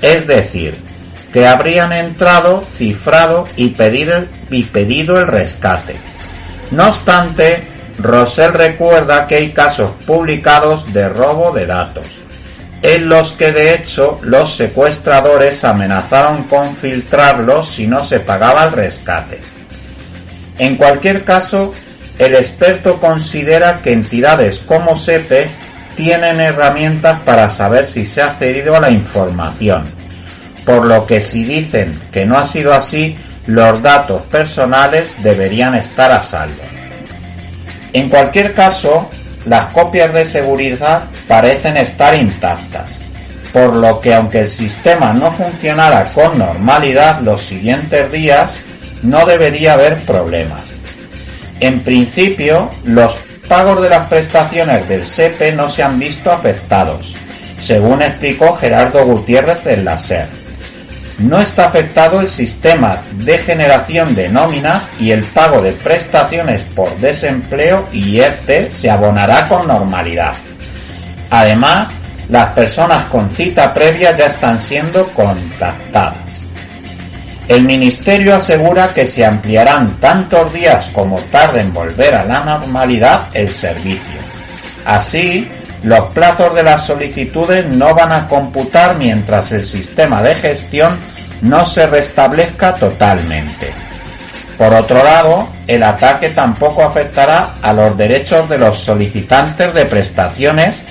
Es 0.00 0.26
decir, 0.26 0.82
que 1.30 1.46
habrían 1.46 1.92
entrado, 1.92 2.62
cifrado 2.62 3.44
y, 3.54 3.76
y 4.50 4.62
pedido 4.62 5.20
el 5.20 5.26
rescate. 5.26 5.96
No 6.70 6.88
obstante, 6.88 7.68
Rosell 7.98 8.54
recuerda 8.54 9.26
que 9.26 9.34
hay 9.34 9.50
casos 9.50 9.90
publicados 10.06 10.90
de 10.94 11.10
robo 11.10 11.52
de 11.52 11.66
datos, 11.66 12.06
en 12.80 13.10
los 13.10 13.32
que 13.32 13.52
de 13.52 13.74
hecho 13.74 14.18
los 14.22 14.54
secuestradores 14.54 15.64
amenazaron 15.64 16.44
con 16.44 16.74
filtrarlos 16.74 17.68
si 17.68 17.86
no 17.86 18.02
se 18.02 18.20
pagaba 18.20 18.64
el 18.64 18.72
rescate. 18.72 19.51
En 20.58 20.76
cualquier 20.76 21.24
caso, 21.24 21.72
el 22.18 22.34
experto 22.34 23.00
considera 23.00 23.80
que 23.82 23.92
entidades 23.92 24.58
como 24.58 24.96
SEPE 24.96 25.48
tienen 25.96 26.40
herramientas 26.40 27.20
para 27.20 27.48
saber 27.48 27.84
si 27.84 28.04
se 28.04 28.22
ha 28.22 28.26
accedido 28.26 28.76
a 28.76 28.80
la 28.80 28.90
información, 28.90 29.84
por 30.64 30.84
lo 30.84 31.06
que 31.06 31.20
si 31.20 31.44
dicen 31.44 31.98
que 32.12 32.24
no 32.24 32.38
ha 32.38 32.46
sido 32.46 32.72
así, 32.72 33.16
los 33.46 33.82
datos 33.82 34.22
personales 34.22 35.22
deberían 35.22 35.74
estar 35.74 36.12
a 36.12 36.22
salvo. 36.22 36.62
En 37.92 38.08
cualquier 38.08 38.54
caso, 38.54 39.10
las 39.46 39.66
copias 39.66 40.12
de 40.14 40.24
seguridad 40.24 41.02
parecen 41.26 41.76
estar 41.76 42.14
intactas, 42.14 43.00
por 43.52 43.76
lo 43.76 44.00
que 44.00 44.14
aunque 44.14 44.40
el 44.40 44.48
sistema 44.48 45.12
no 45.12 45.32
funcionara 45.32 46.04
con 46.12 46.38
normalidad 46.38 47.20
los 47.20 47.42
siguientes 47.42 48.10
días, 48.10 48.60
no 49.02 49.26
debería 49.26 49.74
haber 49.74 49.98
problemas. 50.04 50.78
En 51.60 51.80
principio, 51.80 52.70
los 52.84 53.14
pagos 53.48 53.82
de 53.82 53.88
las 53.88 54.06
prestaciones 54.08 54.88
del 54.88 55.04
SEPE 55.04 55.52
no 55.52 55.68
se 55.68 55.82
han 55.82 55.98
visto 55.98 56.32
afectados, 56.32 57.14
según 57.58 58.02
explicó 58.02 58.54
Gerardo 58.54 59.04
Gutiérrez 59.04 59.62
del 59.64 59.84
la 59.84 59.98
SER 59.98 60.42
no 61.22 61.40
está 61.40 61.66
afectado 61.66 62.20
el 62.20 62.28
sistema 62.28 63.02
de 63.12 63.38
generación 63.38 64.14
de 64.14 64.28
nóminas 64.28 64.90
y 64.98 65.12
el 65.12 65.22
pago 65.24 65.62
de 65.62 65.72
prestaciones 65.72 66.62
por 66.74 66.94
desempleo 66.98 67.88
y 67.92 68.18
ERTE 68.18 68.70
se 68.70 68.90
abonará 68.90 69.48
con 69.48 69.66
normalidad. 69.68 70.34
Además, 71.30 71.90
las 72.28 72.52
personas 72.52 73.06
con 73.06 73.30
cita 73.30 73.72
previa 73.72 74.14
ya 74.16 74.26
están 74.26 74.58
siendo 74.58 75.06
contactadas. 75.08 76.21
El 77.48 77.64
Ministerio 77.64 78.36
asegura 78.36 78.94
que 78.94 79.04
se 79.04 79.24
ampliarán 79.24 79.98
tantos 80.00 80.52
días 80.52 80.90
como 80.92 81.18
tarde 81.30 81.60
en 81.60 81.72
volver 81.72 82.14
a 82.14 82.24
la 82.24 82.44
normalidad 82.44 83.28
el 83.34 83.50
servicio. 83.50 84.20
Así, 84.84 85.48
los 85.82 86.06
plazos 86.10 86.54
de 86.54 86.62
las 86.62 86.86
solicitudes 86.86 87.66
no 87.66 87.94
van 87.94 88.12
a 88.12 88.28
computar 88.28 88.96
mientras 88.96 89.50
el 89.52 89.64
sistema 89.64 90.22
de 90.22 90.34
gestión 90.36 90.96
no 91.40 91.66
se 91.66 91.86
restablezca 91.88 92.74
totalmente. 92.74 93.72
Por 94.56 94.72
otro 94.72 95.02
lado, 95.02 95.48
el 95.66 95.82
ataque 95.82 96.30
tampoco 96.30 96.84
afectará 96.84 97.56
a 97.60 97.72
los 97.72 97.96
derechos 97.96 98.48
de 98.48 98.58
los 98.58 98.78
solicitantes 98.78 99.74
de 99.74 99.86
prestaciones 99.86 100.84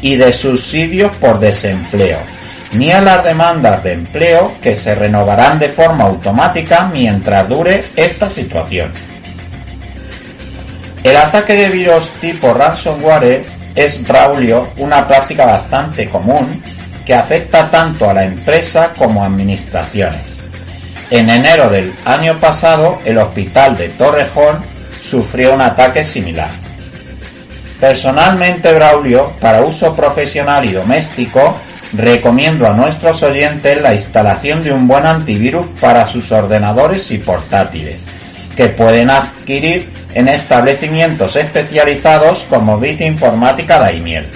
y 0.00 0.16
de 0.16 0.32
subsidios 0.32 1.14
por 1.16 1.38
desempleo, 1.38 2.18
ni 2.72 2.90
a 2.92 3.00
las 3.00 3.24
demandas 3.24 3.82
de 3.82 3.94
empleo 3.94 4.52
que 4.62 4.74
se 4.74 4.94
renovarán 4.94 5.58
de 5.58 5.68
forma 5.68 6.04
automática 6.04 6.90
mientras 6.92 7.48
dure 7.48 7.84
esta 7.96 8.28
situación. 8.28 8.90
El 11.02 11.16
ataque 11.16 11.54
de 11.54 11.68
virus 11.70 12.10
tipo 12.20 12.52
ransomware 12.52 13.44
es 13.74 14.06
Braulio 14.06 14.68
una 14.78 15.06
práctica 15.06 15.46
bastante 15.46 16.08
común 16.08 16.62
que 17.06 17.14
afecta 17.14 17.70
tanto 17.70 18.10
a 18.10 18.12
la 18.12 18.24
empresa 18.24 18.92
como 18.98 19.22
a 19.22 19.26
administraciones. 19.26 20.44
En 21.10 21.30
enero 21.30 21.70
del 21.70 21.94
año 22.04 22.38
pasado, 22.38 22.98
el 23.04 23.16
hospital 23.16 23.78
de 23.78 23.88
Torrejón 23.88 24.58
sufrió 25.00 25.54
un 25.54 25.62
ataque 25.62 26.04
similar. 26.04 26.50
Personalmente, 27.80 28.74
Braulio, 28.74 29.32
para 29.40 29.62
uso 29.62 29.94
profesional 29.94 30.64
y 30.66 30.72
doméstico, 30.72 31.58
recomiendo 31.92 32.66
a 32.66 32.74
nuestros 32.74 33.22
oyentes 33.22 33.80
la 33.80 33.94
instalación 33.94 34.62
de 34.62 34.72
un 34.72 34.86
buen 34.86 35.06
antivirus 35.06 35.66
para 35.80 36.06
sus 36.06 36.30
ordenadores 36.32 37.10
y 37.10 37.18
portátiles, 37.18 38.06
que 38.56 38.68
pueden 38.68 39.10
adquirir 39.10 39.90
en 40.14 40.28
establecimientos 40.28 41.36
especializados 41.36 42.44
como 42.48 42.78
Bit 42.78 43.00
Informática 43.02 43.78
Daimiel. 43.78 44.26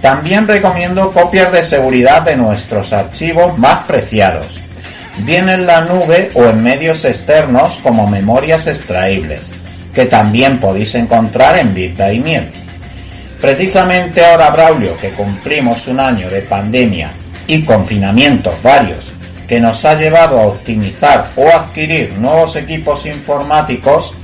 También 0.00 0.46
recomiendo 0.46 1.10
copias 1.12 1.50
de 1.50 1.64
seguridad 1.64 2.22
de 2.22 2.36
nuestros 2.36 2.92
archivos 2.92 3.58
más 3.58 3.84
preciados, 3.84 4.60
bien 5.24 5.48
en 5.48 5.66
la 5.66 5.82
nube 5.82 6.30
o 6.34 6.44
en 6.44 6.62
medios 6.62 7.04
externos 7.04 7.78
como 7.82 8.06
memorias 8.06 8.66
extraíbles, 8.66 9.50
que 9.94 10.06
también 10.06 10.58
podéis 10.58 10.94
encontrar 10.94 11.58
en 11.58 11.72
Bit 11.72 11.96
Daimiel. 11.96 12.63
Precisamente 13.44 14.24
ahora, 14.24 14.48
Braulio, 14.48 14.96
que 14.96 15.10
cumplimos 15.10 15.86
un 15.88 16.00
año 16.00 16.30
de 16.30 16.40
pandemia 16.40 17.10
y 17.46 17.62
confinamientos 17.62 18.54
varios 18.62 19.12
que 19.46 19.60
nos 19.60 19.84
ha 19.84 19.92
llevado 19.96 20.40
a 20.40 20.46
optimizar 20.46 21.26
o 21.36 21.46
adquirir 21.48 22.14
nuevos 22.14 22.56
equipos 22.56 23.04
informáticos, 23.04 24.14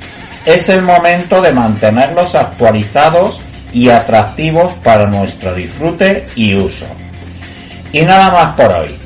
es 0.46 0.70
el 0.70 0.80
momento 0.80 1.42
de 1.42 1.52
mantenerlos 1.52 2.34
actualizados 2.34 3.42
y 3.74 3.90
atractivos 3.90 4.72
para 4.82 5.04
nuestro 5.04 5.54
disfrute 5.54 6.26
y 6.34 6.54
uso. 6.54 6.86
Y 7.92 8.00
nada 8.00 8.30
más 8.30 8.54
por 8.54 8.72
hoy. 8.74 8.96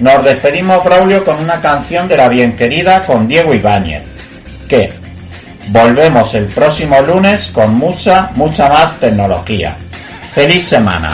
Nos 0.00 0.24
despedimos, 0.24 0.82
Braulio, 0.82 1.24
con 1.24 1.38
una 1.38 1.60
canción 1.60 2.08
de 2.08 2.16
la 2.16 2.28
bien 2.28 2.56
querida 2.56 3.04
con 3.06 3.28
Diego 3.28 3.54
Ibáñez. 3.54 4.02
Que 4.66 4.99
volvemos 5.68 6.34
el 6.34 6.46
próximo 6.46 7.00
lunes 7.02 7.50
con 7.52 7.74
mucha, 7.74 8.30
mucha 8.34 8.68
más 8.68 8.98
tecnología. 8.98 9.76
¡Feliz 10.34 10.64
semana! 10.64 11.10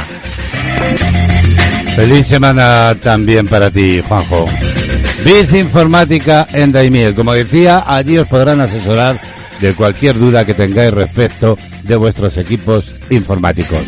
Feliz 1.95 2.27
semana 2.27 2.95
también 3.01 3.49
para 3.49 3.71
ti, 3.71 4.03
Juanjo. 4.07 4.47
Biz 5.25 5.55
Informática 5.55 6.47
en 6.53 6.71
Daimiel. 6.71 7.15
Como 7.15 7.33
decía, 7.33 7.85
allí 7.87 8.19
os 8.19 8.29
podrán 8.29 8.61
asesorar 8.61 9.19
de 9.61 9.73
cualquier 9.75 10.19
duda 10.19 10.45
que 10.45 10.55
tengáis 10.55 10.93
respecto 10.93 11.57
de 11.83 11.97
vuestros 11.97 12.37
equipos 12.37 12.95
informáticos. 13.11 13.81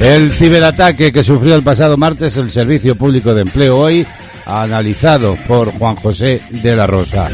El 0.00 0.32
ciberataque 0.32 1.12
que 1.12 1.22
sufrió 1.22 1.54
el 1.54 1.62
pasado 1.62 1.96
martes 1.96 2.36
el 2.36 2.50
Servicio 2.50 2.96
Público 2.96 3.34
de 3.34 3.42
Empleo 3.42 3.78
hoy, 3.78 4.06
analizado 4.44 5.36
por 5.46 5.70
Juan 5.72 5.94
José 5.94 6.40
de 6.50 6.74
la 6.74 6.86
Rosa. 6.88 7.28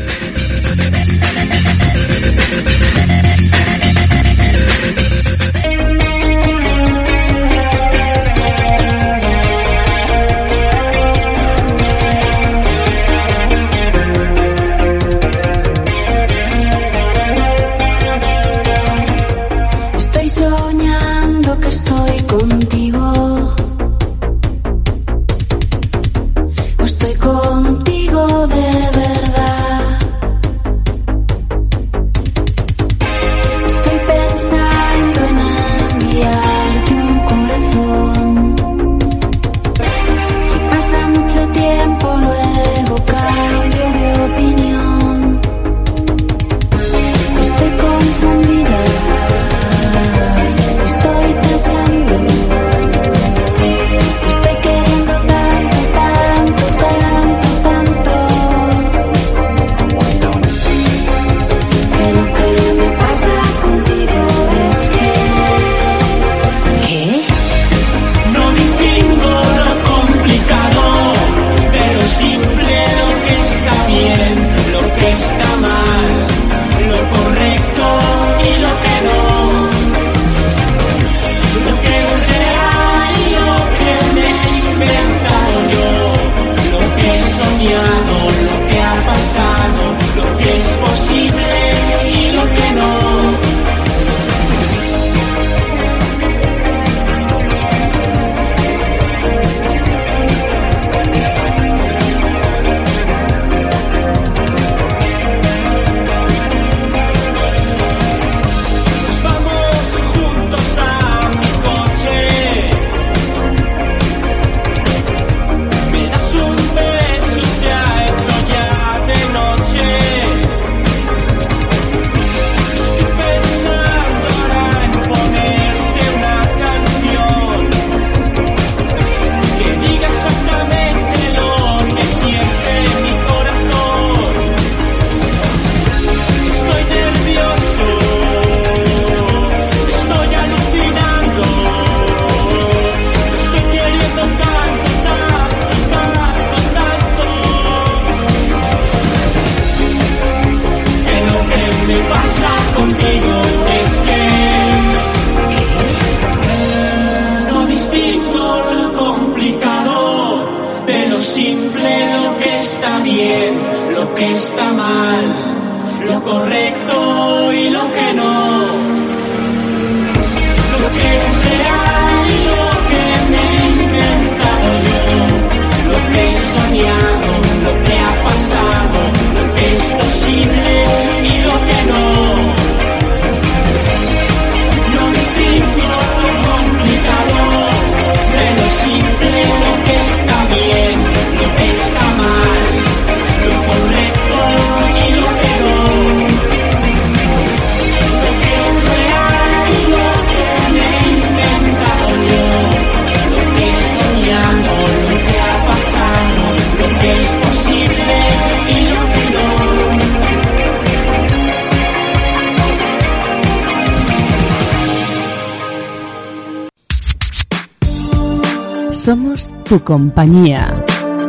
Tu 219.68 219.84
compañía. 219.84 220.72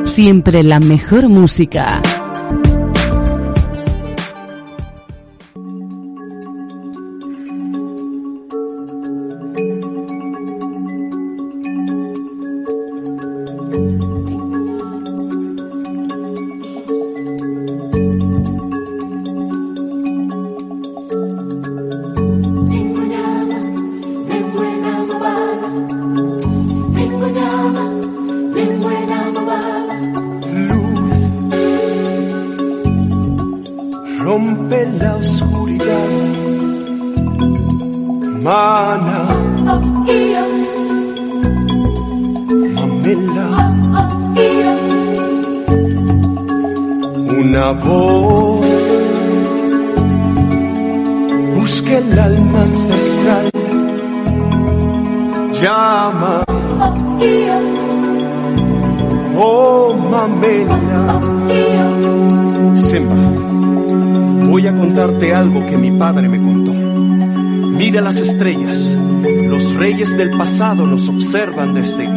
Siempre 0.05 0.63
la 0.63 0.79
mejor 0.79 1.27
música. 1.27 2.01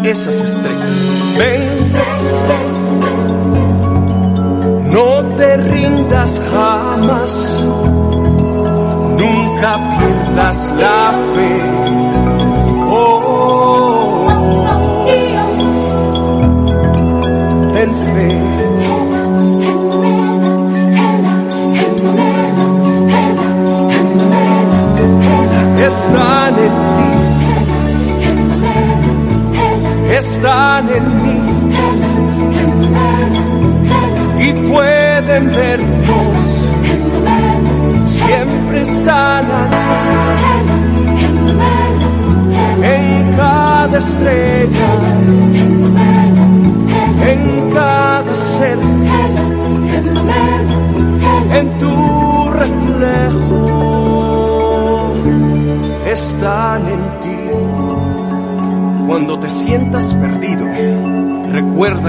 Esas 0.04 0.40
estrellas. 0.40 1.01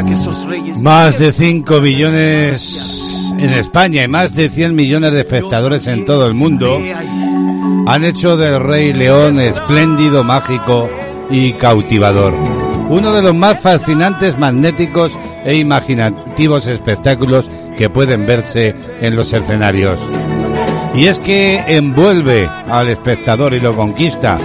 Recuerda 0.04 0.06
que 0.06 0.14
esos 0.14 0.46
reyes... 0.46 0.82
Más 0.82 1.20
de 1.20 1.32
5 1.32 1.82
millones 1.82 3.34
en 3.38 3.50
España 3.52 4.04
y 4.04 4.08
más 4.08 4.34
de 4.34 4.50
100 4.50 4.76
millones 4.76 5.12
de 5.14 5.22
espectadores 5.22 5.88
en 5.88 6.06
todo 6.06 6.26
el 6.26 6.34
mundo 6.34 6.80
han 7.86 8.04
hecho 8.04 8.38
del 8.38 8.62
Rey 8.62 8.94
León 8.94 9.40
espléndido, 9.40 10.24
mágico 10.24 10.90
y 11.30 11.54
cautivador. 11.54 12.34
Uno 12.90 13.14
de 13.14 13.22
los 13.22 13.34
más 13.34 13.60
fascinantes, 13.60 14.38
magnéticos 14.38 15.18
e 15.44 15.58
imaginativos 15.58 16.68
espectáculos 16.68 17.50
que 17.78 17.90
pueden 17.90 18.26
verse 18.26 18.76
en 19.02 19.16
los 19.16 19.34
escenarios. 19.34 20.00
Y 20.96 21.08
es 21.08 21.18
que 21.20 21.58
envuelve 21.68 22.48
al 22.48 22.90
espectador 22.90 23.54
y 23.54 23.60
lo 23.60 23.76
conquista. 23.76 24.38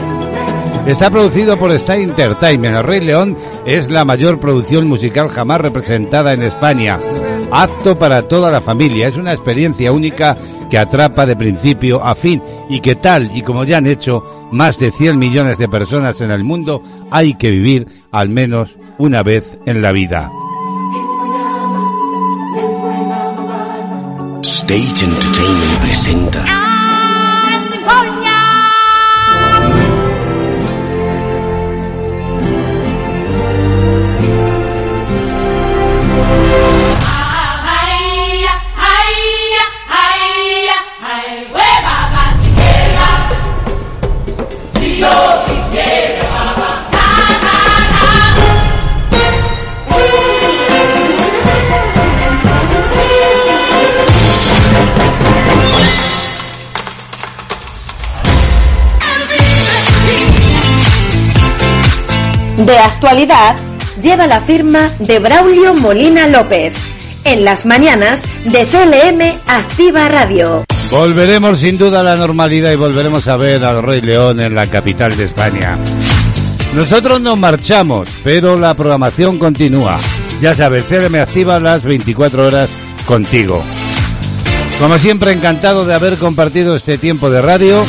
Está 0.87 1.11
producido 1.11 1.59
por 1.59 1.71
Star 1.73 1.99
Entertainment. 1.99 2.77
El 2.77 2.85
Rey 2.85 3.01
León 3.01 3.37
es 3.69 3.91
la 3.91 4.07
mayor 4.07 4.41
producción 4.41 4.87
musical 4.87 5.29
jamás 5.29 5.61
representada 5.61 6.33
en 6.33 6.43
España. 6.43 6.99
Apto 7.51 7.97
para 7.97 8.23
toda 8.23 8.51
la 8.51 8.63
familia. 8.63 9.09
Es 9.09 9.17
una 9.17 9.35
experiencia 9.35 9.93
única 9.93 10.39
que 10.71 10.79
atrapa 10.79 11.27
de 11.27 11.37
principio 11.37 12.03
a 12.03 12.15
fin 12.15 12.43
y 12.71 12.81
que 12.81 12.95
tal 12.95 13.31
y 13.37 13.43
como 13.43 13.65
ya 13.65 13.77
han 13.77 13.87
hecho 13.87 14.49
más 14.53 14.79
de 14.79 14.91
100 14.91 15.19
millones 15.19 15.59
de 15.59 15.69
personas 15.69 16.23
en 16.23 16.31
el 16.31 16.45
mundo, 16.45 16.83
hay 17.11 17.35
que 17.35 17.51
vivir 17.51 17.87
al 18.11 18.31
menos 18.31 18.71
una 18.97 19.23
vez 19.23 19.59
en 19.67 19.83
la 19.83 19.93
vida. 19.93 20.31
Stage 24.43 25.05
Entertainment 25.05 25.81
presenta 25.83 26.58
De 62.69 62.79
actualidad 62.79 63.57
lleva 64.03 64.27
la 64.27 64.43
firma 64.43 64.91
de 64.99 65.19
Braulio 65.21 65.73
Molina 65.73 66.29
López. 66.29 66.75
En 67.25 67.43
las 67.43 67.65
mañanas 67.65 68.23
de 68.45 68.67
CLM 68.67 69.41
Activa 69.47 70.07
Radio. 70.11 70.67
Volveremos 70.91 71.61
sin 71.61 71.79
duda 71.79 72.01
a 72.01 72.03
la 72.03 72.17
normalidad 72.17 72.71
y 72.71 72.77
volveremos 72.77 73.27
a 73.27 73.39
ver 73.39 73.65
al 73.65 73.83
Rey 73.83 74.03
León 74.03 74.39
en 74.41 74.55
la 74.55 74.67
capital 74.67 75.17
de 75.17 75.25
España. 75.25 75.79
Nosotros 76.75 77.23
nos 77.23 77.39
marchamos, 77.39 78.07
pero 78.23 78.59
la 78.59 78.75
programación 78.75 79.39
continúa. 79.39 79.99
Ya 80.43 80.55
sabes, 80.55 80.85
CLM 80.85 81.15
activa 81.23 81.59
las 81.61 81.85
24 81.85 82.49
horas 82.49 82.69
contigo. 83.07 83.65
Como 84.79 84.99
siempre, 84.99 85.33
encantado 85.33 85.87
de 85.87 85.95
haber 85.95 86.19
compartido 86.19 86.77
este 86.77 86.99
tiempo 86.99 87.31
de 87.31 87.41
radio. 87.41 87.83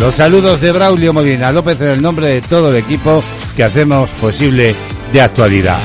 Los 0.00 0.16
saludos 0.16 0.60
de 0.60 0.72
Braulio 0.72 1.12
Molina 1.12 1.52
López 1.52 1.80
en 1.80 1.90
el 1.90 2.02
nombre 2.02 2.26
de 2.26 2.40
todo 2.40 2.70
el 2.70 2.76
equipo 2.76 3.22
que 3.56 3.64
hacemos 3.64 4.10
posible 4.20 4.74
de 5.12 5.20
actualidad. 5.20 5.78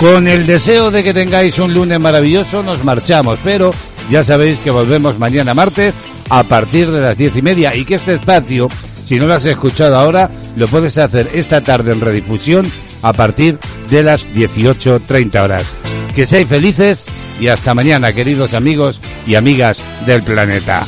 Con 0.00 0.28
el 0.28 0.46
deseo 0.46 0.90
de 0.90 1.02
que 1.02 1.14
tengáis 1.14 1.58
un 1.58 1.72
lunes 1.72 1.98
maravilloso, 1.98 2.62
nos 2.62 2.84
marchamos, 2.84 3.38
pero 3.42 3.70
ya 4.10 4.22
sabéis 4.22 4.58
que 4.58 4.70
volvemos 4.70 5.18
mañana 5.18 5.54
martes 5.54 5.94
a 6.28 6.42
partir 6.42 6.90
de 6.90 7.00
las 7.00 7.16
diez 7.16 7.34
y 7.36 7.42
media 7.42 7.74
y 7.74 7.84
que 7.84 7.94
este 7.94 8.14
espacio, 8.14 8.68
si 9.06 9.18
no 9.18 9.26
lo 9.26 9.34
has 9.34 9.44
escuchado 9.44 9.96
ahora, 9.96 10.30
lo 10.56 10.68
puedes 10.68 10.98
hacer 10.98 11.30
esta 11.32 11.62
tarde 11.62 11.92
en 11.92 12.00
redifusión 12.00 12.70
a 13.02 13.12
partir 13.12 13.58
de 13.88 14.02
las 14.02 14.26
18.30 14.26 15.42
horas. 15.42 15.64
Que 16.14 16.26
seáis 16.26 16.48
felices 16.48 17.04
y 17.40 17.48
hasta 17.48 17.74
mañana, 17.74 18.12
queridos 18.12 18.54
amigos 18.54 19.00
y 19.26 19.36
amigas 19.36 19.78
del 20.06 20.22
planeta. 20.22 20.84